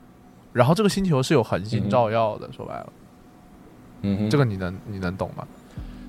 [0.54, 2.94] 然后这个星球是有恒星照耀的，说白了，
[4.04, 5.48] 嗯，这个你能你能懂吗？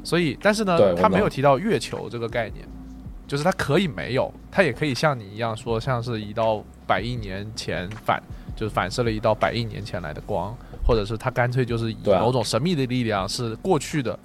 [0.04, 2.68] 所以，但是呢，他没有提到月球这个概念，
[3.26, 8.22] 就是它可以没有，它也可以像你一样说，像是一道百亿年前反，
[8.54, 10.54] 就是反射了一道百亿年前来的光。
[10.86, 14.16] 或者是他干脆就是以某种神秘的力量是过去的，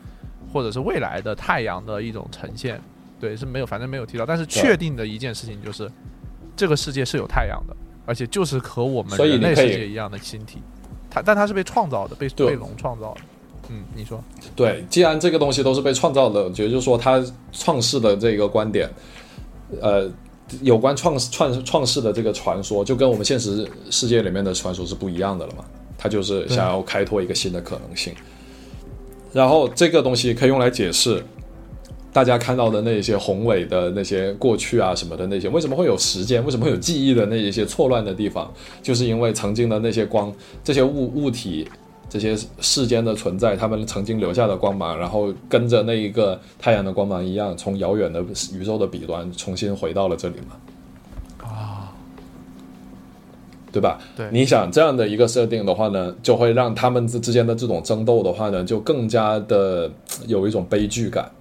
[0.53, 2.79] 或者是未来的太阳的一种呈现，
[3.19, 4.25] 对，是没有，反正没有提到。
[4.25, 5.89] 但是确定的一件事情就是，
[6.55, 7.75] 这个世界是有太阳的，
[8.05, 10.61] 而且就是和我们人类世界一样的星体。
[11.09, 13.21] 它，但它是被创造的，被被龙创造的。
[13.69, 14.21] 嗯，你说？
[14.55, 18.89] 对，既然这个东西都是被创造的，我觉得就是说他创世的这个观点，
[19.81, 20.09] 呃，
[20.61, 25.63] 有关创创创世的这个传说，就跟我们现实世界里面的传说是不一样的了嘛。
[26.02, 28.11] 他就是想要开拓一个新的可能性，
[29.32, 31.23] 然后这个东西可以用来解释
[32.11, 36.44] 大家看到的那些宏伟的那些过去啊什么的那些，为什么会有时间？
[36.44, 38.52] 为什么会有记忆的那一些错乱的地方？
[38.82, 40.34] 就是因为曾经的那些光，
[40.64, 41.69] 这些物物体，
[42.10, 48.19] 这些世间的存在，他们曾经留下的光芒，然后跟着那一个太阳的光芒一样，从遥远的
[48.53, 50.57] 宇宙的彼端重新回到了这里嘛。
[53.72, 53.99] 对吧？
[54.18, 59.89] 对，你想这样的一个设定的话呢，就会让他们之之间的这种争斗的话呢，就更加的
[60.27, 61.31] 有一种悲剧感。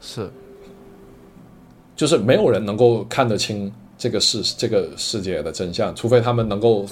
[0.00, 0.28] 是，
[1.94, 6.84] 就是没有人能够看得清这个世这个世界的真相，除非他们能够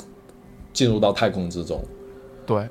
[0.72, 1.82] 进入到太空之中。
[2.46, 2.68] 对，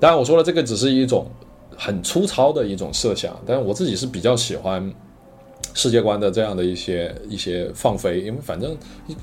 [0.00, 1.26] 当然我说的这个只是一种
[1.76, 4.92] 很粗糙的一种设想，但是我自己是比较喜欢。
[5.74, 8.76] 世界观的这样的一些一些放飞，因为反正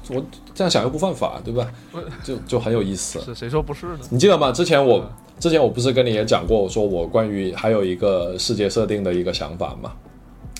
[0.09, 0.23] 我
[0.55, 1.69] 这样想又不犯法，对吧？
[2.23, 3.19] 就就很有意思。
[3.21, 3.99] 是谁说不是呢？
[4.09, 4.51] 你记得吗？
[4.51, 5.09] 之前我
[5.39, 9.91] 之前我不是跟你也讲过，我说我关于还有一个世界设定的一个想法嘛。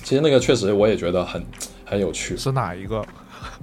[0.04, 1.42] 其实那个确实我也觉得很
[1.84, 2.36] 很有趣。
[2.36, 3.04] 是哪一个？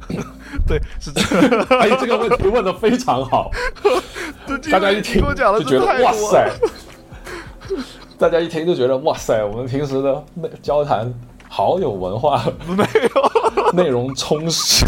[0.68, 1.64] 对，是这个。
[1.78, 3.50] 哎，这个问题问的非常好。
[4.70, 6.52] 大家一听就觉得哇塞！
[8.18, 9.44] 大家一听就觉得哇塞！
[9.44, 10.24] 我们平时的
[10.62, 11.14] 交谈。
[11.56, 14.86] 好有文化，没有 内容充实，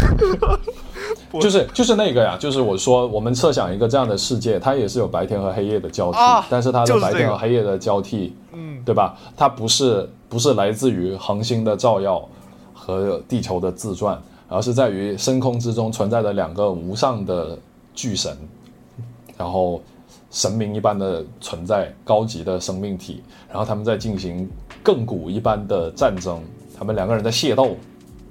[1.40, 6.18] 就是就是那个呀，就是我说我们设想一个这样的世界，它也是有白天和黑夜的交替，
[6.50, 9.16] 但是它的白天和黑夜的交替，嗯，对吧？
[9.34, 12.22] 它不是不是来自于恒星的照耀
[12.74, 17.58] 和地球的自转，而是在于深空之中存在的两个无上的
[17.94, 18.36] 巨神，
[19.38, 19.80] 然后
[20.30, 24.46] 神明一般的存在，高级的生命体，然后他们在进行
[24.84, 26.38] 亘古一般的战争。
[26.78, 27.76] 他们两个人在械斗，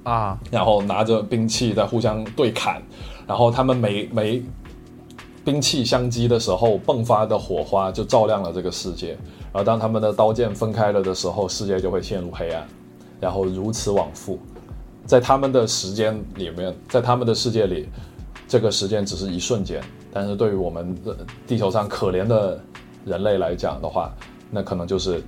[0.04, 2.80] 啊，然后拿着兵器在互相对砍，
[3.26, 4.42] 然后他们每每
[5.44, 9.10] 兵器相击的时候，迸发的火花就照亮了这个世界。
[9.52, 12.66] 然后当他们的刀剑分开了的时候，世界就会陷入黑暗，
[13.20, 14.38] 然后如此往复。
[15.04, 17.86] 在他们的时间里面，在他们的世界里，
[18.46, 21.14] 这个时间只是一瞬间，但是对于我们的
[21.46, 22.58] 地球上可怜的
[23.04, 24.10] 人类来讲的话，
[24.50, 25.22] 那可能就是。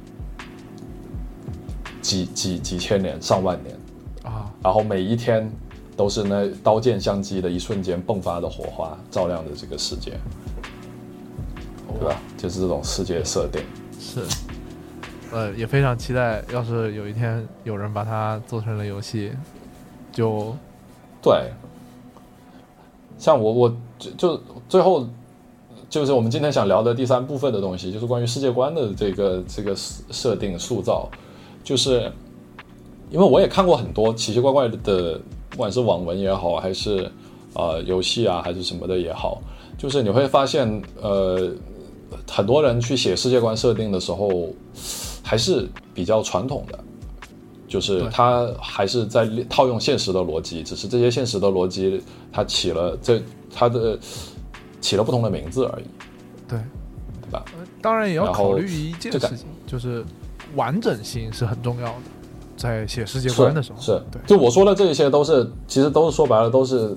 [2.00, 3.76] 几几几千年、上万年
[4.22, 5.50] 啊，然后每一天
[5.96, 10.12] 都是那刀剑相击的一瞬间迸发的火花，照亮着这个世界，
[11.98, 12.20] 对吧？
[12.36, 13.62] 就是这种世界设定。
[13.98, 14.20] 是，
[15.30, 19.32] 呃，也非常期待，要是有一天有人把它做成了游戏，
[20.12, 20.54] 就
[21.22, 21.50] 对。
[23.18, 25.06] 像我，我就就最后
[25.90, 31.06] 就是我们今天想聊的第三部分的东西，就是关于世界观的这个这个设定塑造。
[31.62, 32.10] 就是，
[33.10, 35.20] 因为我也看过很多奇奇怪怪的，
[35.50, 37.10] 不管是网文也好，还是
[37.54, 39.40] 呃游戏啊，还是什么的也好，
[39.78, 41.52] 就是你会发现，呃，
[42.28, 44.48] 很多人去写世界观设定的时候，
[45.22, 46.78] 还是比较传统的，
[47.68, 53.22] 就是他还是在套用现实的逻辑，只是这些现实的逻辑，它起了这
[53.54, 53.98] 它的
[54.80, 55.84] 起了不同的名字而已，
[56.48, 56.58] 对，
[57.22, 57.44] 对吧？
[57.80, 60.04] 当然也要考虑一件事情，就是。
[60.56, 61.94] 完整性是很重要的，
[62.56, 64.20] 在写世界观的时候，是对。
[64.26, 66.96] 就我说的这一些，都是其实都是说白了，都是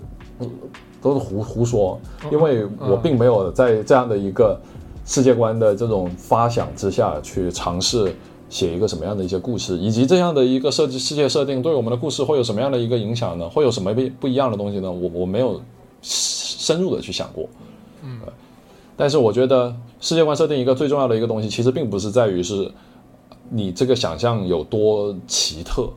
[1.01, 1.99] 都是胡胡说，
[2.31, 4.59] 因为我并没有在这样的一个
[5.05, 8.13] 世界观的这种发想之下去尝试
[8.49, 13.47] 写一个什么样的一些故事，以及这样的一个设计世界设定对我们的故事会有什么样的一个影响呢？
[13.49, 14.91] 会有什么不不一样的东西呢？
[14.91, 15.61] 我我没有
[16.01, 17.47] 深入的去想过，
[18.03, 18.19] 嗯。
[18.97, 22.69] 但是我觉得世界观设定一个最重要的一个东西，其实并不是在于是。
[23.49, 25.89] 你这个想象有多奇特，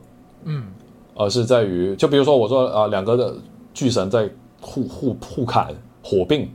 [0.43, 0.65] 嗯，
[1.15, 3.33] 而是在于，就比如说我说啊，两个的
[3.73, 4.29] 巨神在
[4.61, 6.49] 互互互砍火并，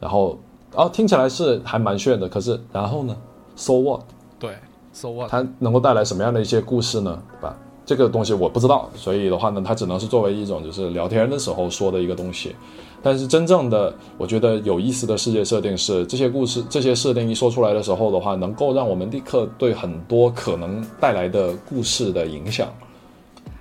[0.00, 0.38] 然后
[0.74, 3.16] 啊听起来是还蛮炫的，可是然后呢
[3.56, 4.00] ，so what？
[4.38, 4.54] 对
[4.92, 5.30] ，so what？
[5.30, 7.22] 它能够带来什么样的一些故事呢？
[7.32, 7.56] 对吧？
[7.88, 12.54] 这个东西我不知道，所以的话呢，它只能是作为一种就是聊天的时候说的一个东西。
[13.02, 22.68] 但是真正的，我觉得有意思的世界设定是，这些故事、这些设定一说出来的时候的话，能够让我们立刻对很多可能带来的故事的影响，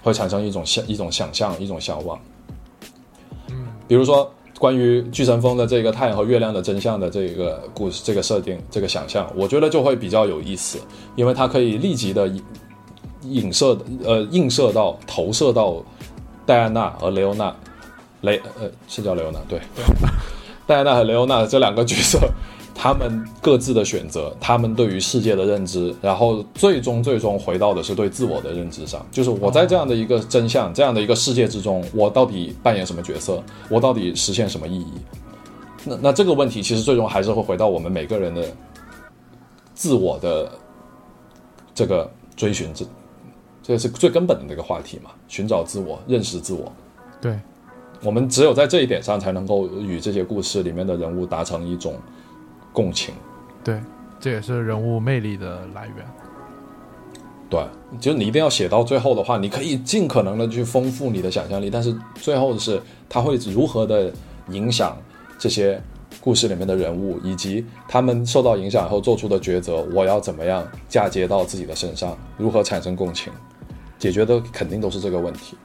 [0.03, 2.19] 会产生一种想、一种想象、一种向往。
[3.49, 4.29] 嗯，比如说
[4.59, 10.77] 关于巨神峰的这个太阳和月亮的真相的这个故事、这个设定、这个想象，我觉得就会比较有意思，
[11.15, 12.29] 因为它可以立即的
[13.23, 15.83] 影射、呃映射到、投射到
[16.45, 17.55] 戴安娜和雷欧娜。
[18.21, 19.61] 雷呃是叫雷欧娜对，
[20.65, 22.19] 戴安娜和雷欧娜这两个角色，
[22.73, 34.93] 他们各自的选择，他们对于世界的认知，然后最终最终回到的是对自我的认知上，就是我在这样的一个真相、这样的一个世界之中，我到底扮演什么角色，我到底实现什么意义？
[35.85, 38.43] 那那这个问题其实最终还是会回到我们每个人的
[39.75, 40.51] 自我的
[41.75, 42.83] 这个追寻之
[43.67, 46.71] 这是最根本的那个话题嘛，寻找自我，认识自我。
[47.19, 47.37] 对，
[48.01, 51.95] 我们只有在这一点上才能够与这些故事里面的人物达成一种
[52.71, 53.13] 共情。
[53.65, 53.81] 对，
[54.21, 56.05] 这也是人物魅力的来源。
[57.49, 57.61] 对，
[57.99, 64.09] 就是你一定要写到最后的话，你可以尽可能的去丰富你的想象力，但是最后的是他会如何的
[64.47, 64.97] 影响
[65.37, 65.81] 这些
[66.21, 73.31] 故事里面的人物，以及他们受到影响后做出的抉择，我要怎么样嫁接到自己的身上，如何产生共情，
[73.99, 75.57] 解决的肯定都是这个问题。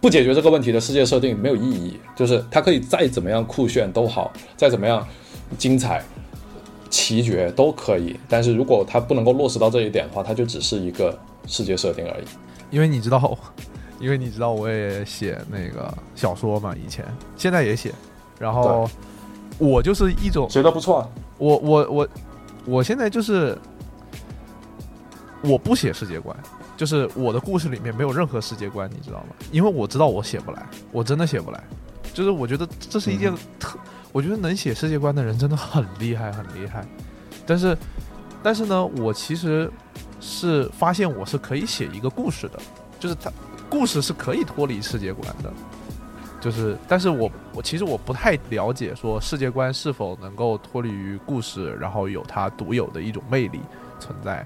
[0.00, 5.06] 不解决这个问题的世界设定没有意义，就是它可以再怎么样酷炫都好，再怎么样
[5.58, 6.02] 精彩。
[6.88, 11.16] 奇绝都可以，但是如果它不能够落实到这一点的话，它就只是一个
[11.46, 12.24] 世界设定而已。
[12.68, 13.38] 因为你知道，
[14.00, 17.04] 因为你知道，我也写那个小说嘛，以前
[17.36, 17.92] 现在也写，
[18.40, 18.90] 然后
[19.56, 21.08] 我就是一种写的不错。
[21.38, 22.08] 我我我
[22.64, 23.56] 我现在就是
[25.42, 26.36] 我不写世界观，
[26.76, 29.28] 就是我的故事里面没有任何世界观，你知道吗？
[29.50, 31.62] 因为我知道我写不来，我真的写不来。
[32.12, 33.78] 就是我觉得这是一件特。
[34.12, 36.84] 我觉得能写世界观的人真的很厉害，很厉害。
[37.46, 37.78] 但是，
[38.42, 39.70] 但是呢，我其实
[40.20, 42.58] 是发现我是可以写一个故事的，
[42.98, 43.30] 就是它
[43.68, 45.52] 故事是可以脱离世界观的。
[46.40, 53.60] 就是，但是我我其实我不太了解说世界观是否能够脱离于故事，然后有它独有的一种魅力
[54.00, 54.44] 存在。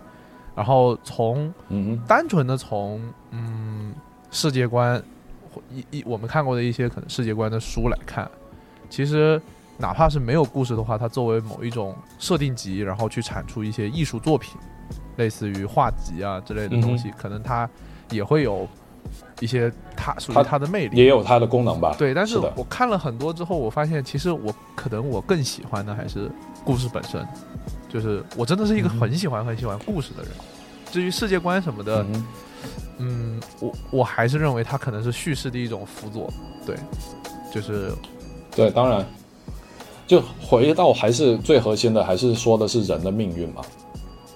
[0.54, 3.00] 然后从嗯单纯的从
[3.30, 3.92] 嗯
[4.30, 5.02] 世界观
[5.70, 8.30] 一一我们看过的一些可能世界观的书来看，
[8.88, 9.40] 其实。
[9.76, 14.56] 哪怕是没有故事的话，它作为某一种设定集，然后去产出一些艺术作品，
[15.16, 17.68] 类似于画集啊之类的东西，可能它
[18.10, 18.68] 也会有
[19.40, 21.92] 一些它属于它的魅力，也有它的功能吧。
[21.98, 26.30] 对，但是我看了很多之后，我发现其实我可能我更喜欢的还是
[26.64, 27.26] 故事本身，
[27.94, 30.32] 就是我真的是一个很喜欢很喜欢故事的人。
[30.90, 32.04] 至于世界观什么的，
[32.98, 36.28] 嗯，我我还是认为它可能是叙事的一种辅佐。
[36.66, 36.76] 对，
[37.52, 37.92] 就是
[38.54, 39.06] 对，当然。
[40.06, 43.62] 就回到还是最核心的，还是说的是人的命运嘛，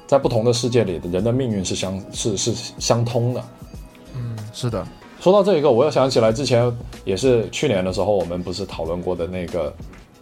[0.06, 3.44] 在不同的世界里，人的命运是相是是相通的。
[4.14, 4.86] 嗯，是的。
[5.20, 6.74] 说到这一个，我又想起来之前
[7.04, 9.70] 也是去年的时候，我们不是讨论过的那个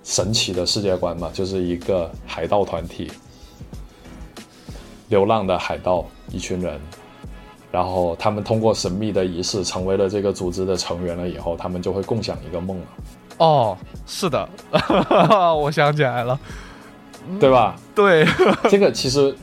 [0.02, 3.08] 神奇的世界观嘛，就是一个海盗团体，
[5.08, 6.80] 流浪的海盗一群人，
[7.70, 12.86] 然后他们通过神秘的仪式成为了这个组织的成员了以后，他们就会共享一个梦了。
[13.38, 13.76] 哦，
[14.06, 14.48] 是的，
[15.54, 16.38] 我想起来了，
[17.38, 17.76] 对吧？
[17.94, 18.24] 对，
[18.70, 19.36] 这个其实，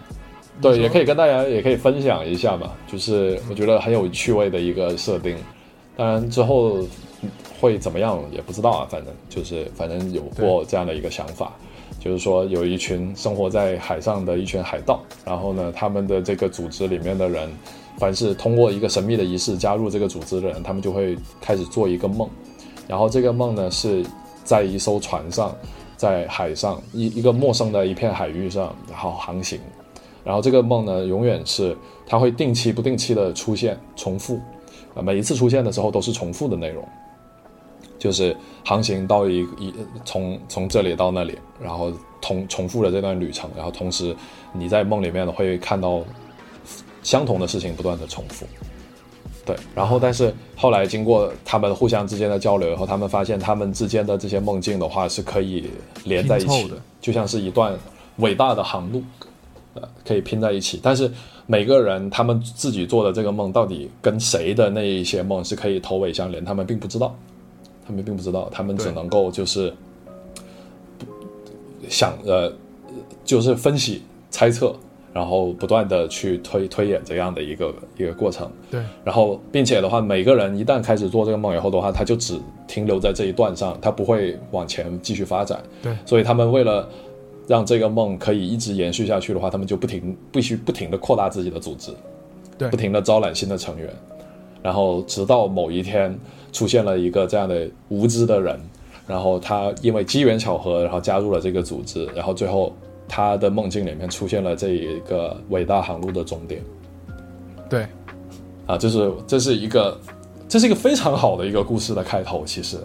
[0.60, 5.36] 对，也可以跟大家也可以分享一下嘛，就是我觉得很有趣味的一个设定。
[5.96, 6.78] 当然之后
[7.58, 11.52] 会怎么样也不知道啊，反正就是反正有过这样的一个想法，
[11.98, 17.48] 就是说有一群生活在海上的一群海盗，然后呢，他们的这个组织里面的人，
[17.98, 22.28] 凡是通过一个神秘的仪式加入这个组织的人，他们就会开始做一个梦。
[22.86, 24.04] 然后这个梦呢，是
[24.44, 25.52] 在一艘船上，
[25.96, 29.58] 在海上一一个陌生的一片海域上，然后航行。
[30.22, 34.40] 然后这个梦呢，永远是它会定期不定期的出现重复，
[35.02, 36.84] 每一次出现的时候都是重复的内容，
[37.98, 39.72] 就是航行到一一
[40.04, 44.14] 从从这里到那里，然后重重复了这段旅程，然后同时
[44.52, 46.02] 你在梦里面会看到
[47.02, 48.46] 相同的事情不断的重复。
[49.44, 55.70] 对，然后但是后来经过他们互相之间的交流以后，他们发现他们之间的这些梦境的话是可以
[56.02, 57.72] 连在一起的，就像是一段
[58.16, 59.00] 伟大的航路，
[59.74, 60.80] 呃，可以拼在一起。
[60.82, 61.08] 但是
[61.46, 67.14] 每个人他们自己做的这个梦到底跟谁的那一些梦是可以头尾相连，他们并不知道，
[67.86, 69.72] 他们并不知道，他们只能够就是
[71.88, 72.52] 想呃，
[73.24, 74.74] 就是分析猜测。
[75.14, 78.82] 然后不断的去推推演这样的一个一个过程，对。
[79.02, 82.38] 然后并且的话，每个人一旦开始做这个梦以后的话，他就只
[82.68, 85.58] 停留在这一段上，他不会往前继续发展。
[85.82, 85.96] 对。
[86.04, 86.86] 所以他们为了
[87.46, 91.92] 让这个梦可以一直延续下去的话，他们就不停必须不停的扩大自己的组织，
[92.58, 93.88] 对，不停的招揽新的成员，
[94.62, 96.14] 然后直到某一天
[96.56, 98.58] 出现了一个这样的无知的人，
[99.06, 102.74] 然后他因为机缘巧合，然后加入了这个组织，然后最后。
[103.08, 106.60] 他的梦境里面出现了这一个伟大航路的终点，
[107.70, 107.86] 对，
[108.66, 109.96] 啊，就是这是一个，
[110.48, 112.76] 这是一个非常好的一个故事的开头，其实，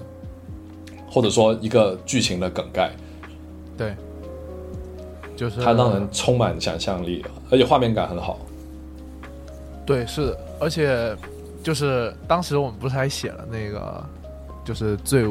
[1.09, 2.91] 或者说一个剧情的梗概，
[3.75, 3.95] 对，
[5.35, 5.59] 就是。
[5.59, 8.37] 它让人充满想象力，而且画面感很好，
[9.87, 11.17] 对，是的，而且
[11.63, 14.03] 就是当时我们不是还写了那个，
[14.63, 15.23] 就是最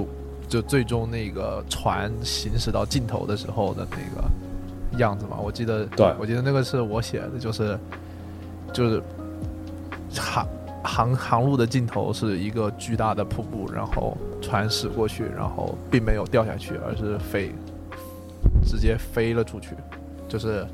[0.48, 4.28] 就最终那个船行驶到尽头的时候的那个。
[4.98, 6.12] 样子嘛，我记得，对。
[6.18, 7.78] 我记得那个是我写的，就是，
[8.72, 9.00] 就是
[10.12, 10.48] 航
[10.82, 17.52] 航航路的尽头是一个巨大的瀑布，然后船驶过去，然后并没有掉下去，而是飞，
[18.66, 19.76] 直接飞了出去，
[20.28, 20.66] 就是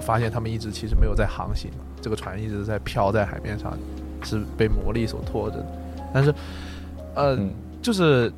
[0.00, 1.70] 发现他们一直其实没有在航行，
[2.00, 3.76] 这个船一直在漂在海面上，
[4.22, 5.66] 是被魔力所拖着的，
[6.12, 6.34] 但是，
[7.14, 7.38] 呃，
[7.82, 8.32] 就是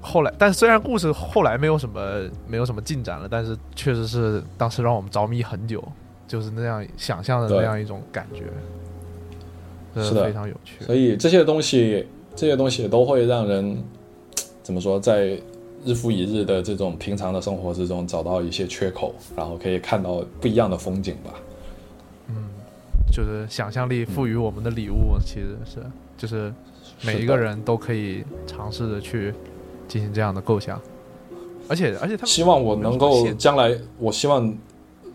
[0.00, 5.82] 后来，但虽然故事后来没有什么没有什么进展了，但是确实是当时让我们着迷很久。
[6.28, 8.44] 就是那样想象的那样一种感觉，
[10.00, 10.84] 是的，非常有趣。
[10.84, 13.82] 所以这些东西，这些东西都会让人
[14.62, 15.36] 怎么说，在
[15.84, 21.34] 日复一日的这种平常的生活之中找到一些缺口，然后可以看到不一样的风景吧。
[23.10, 25.80] 嗯，就是想象力赋予我们的礼物，其实是
[26.16, 26.52] 就是
[27.02, 29.34] 每一个人都可以尝试着去
[29.88, 30.80] 进行这样的构想，
[31.68, 34.56] 而且而且他希望我能够将来，我希望。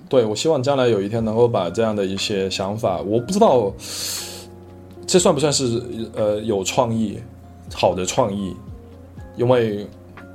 [0.08, 3.74] 对，我希望将来有一天能够把这样的一些想法，我不知道
[5.08, 5.82] 这算不算是
[6.14, 7.18] 呃有创意、
[7.74, 8.56] 好的创意，
[9.36, 9.88] 因为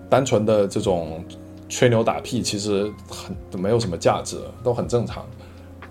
[0.08, 1.24] 单纯的这种
[1.68, 5.24] 吹牛打屁其实很没有什么价值，都很正常。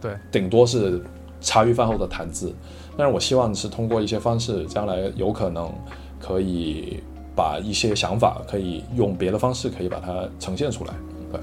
[0.02, 1.02] 对，顶多是
[1.42, 2.54] 茶余饭后的谈资。
[2.98, 5.74] 但是我希望是通过一些方式，将来有可能
[6.20, 7.02] 可以
[7.36, 10.94] 把一些想法可以用别的方式可以把它呈现出来。
[11.32, 11.40] 对，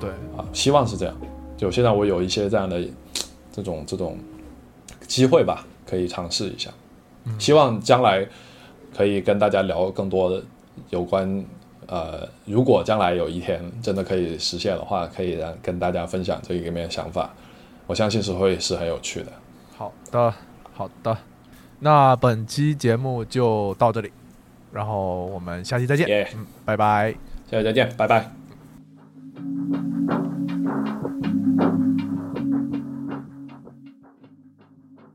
[0.00, 1.14] 对啊，希望是这样。
[1.56, 2.80] 就现在我有一些这样的
[3.52, 4.16] 这种这种
[5.06, 6.70] 机会吧，可以尝试一下。
[7.38, 8.26] 希望将来
[8.96, 10.42] 可以跟大家聊更多的
[10.90, 11.44] 有关
[11.86, 17.34] 呃，如果将来有一天真的可以实现的话，可以让跟大家分享这一面想法。
[17.86, 19.32] 我相信是会是很有趣的。
[19.76, 20.34] 好的，
[20.72, 21.16] 好的，
[21.80, 24.12] 那本期节目就到这里，
[24.72, 26.28] 然后我们下期再见。
[26.34, 27.14] 嗯，拜拜，
[27.50, 28.30] 下期再见，拜拜。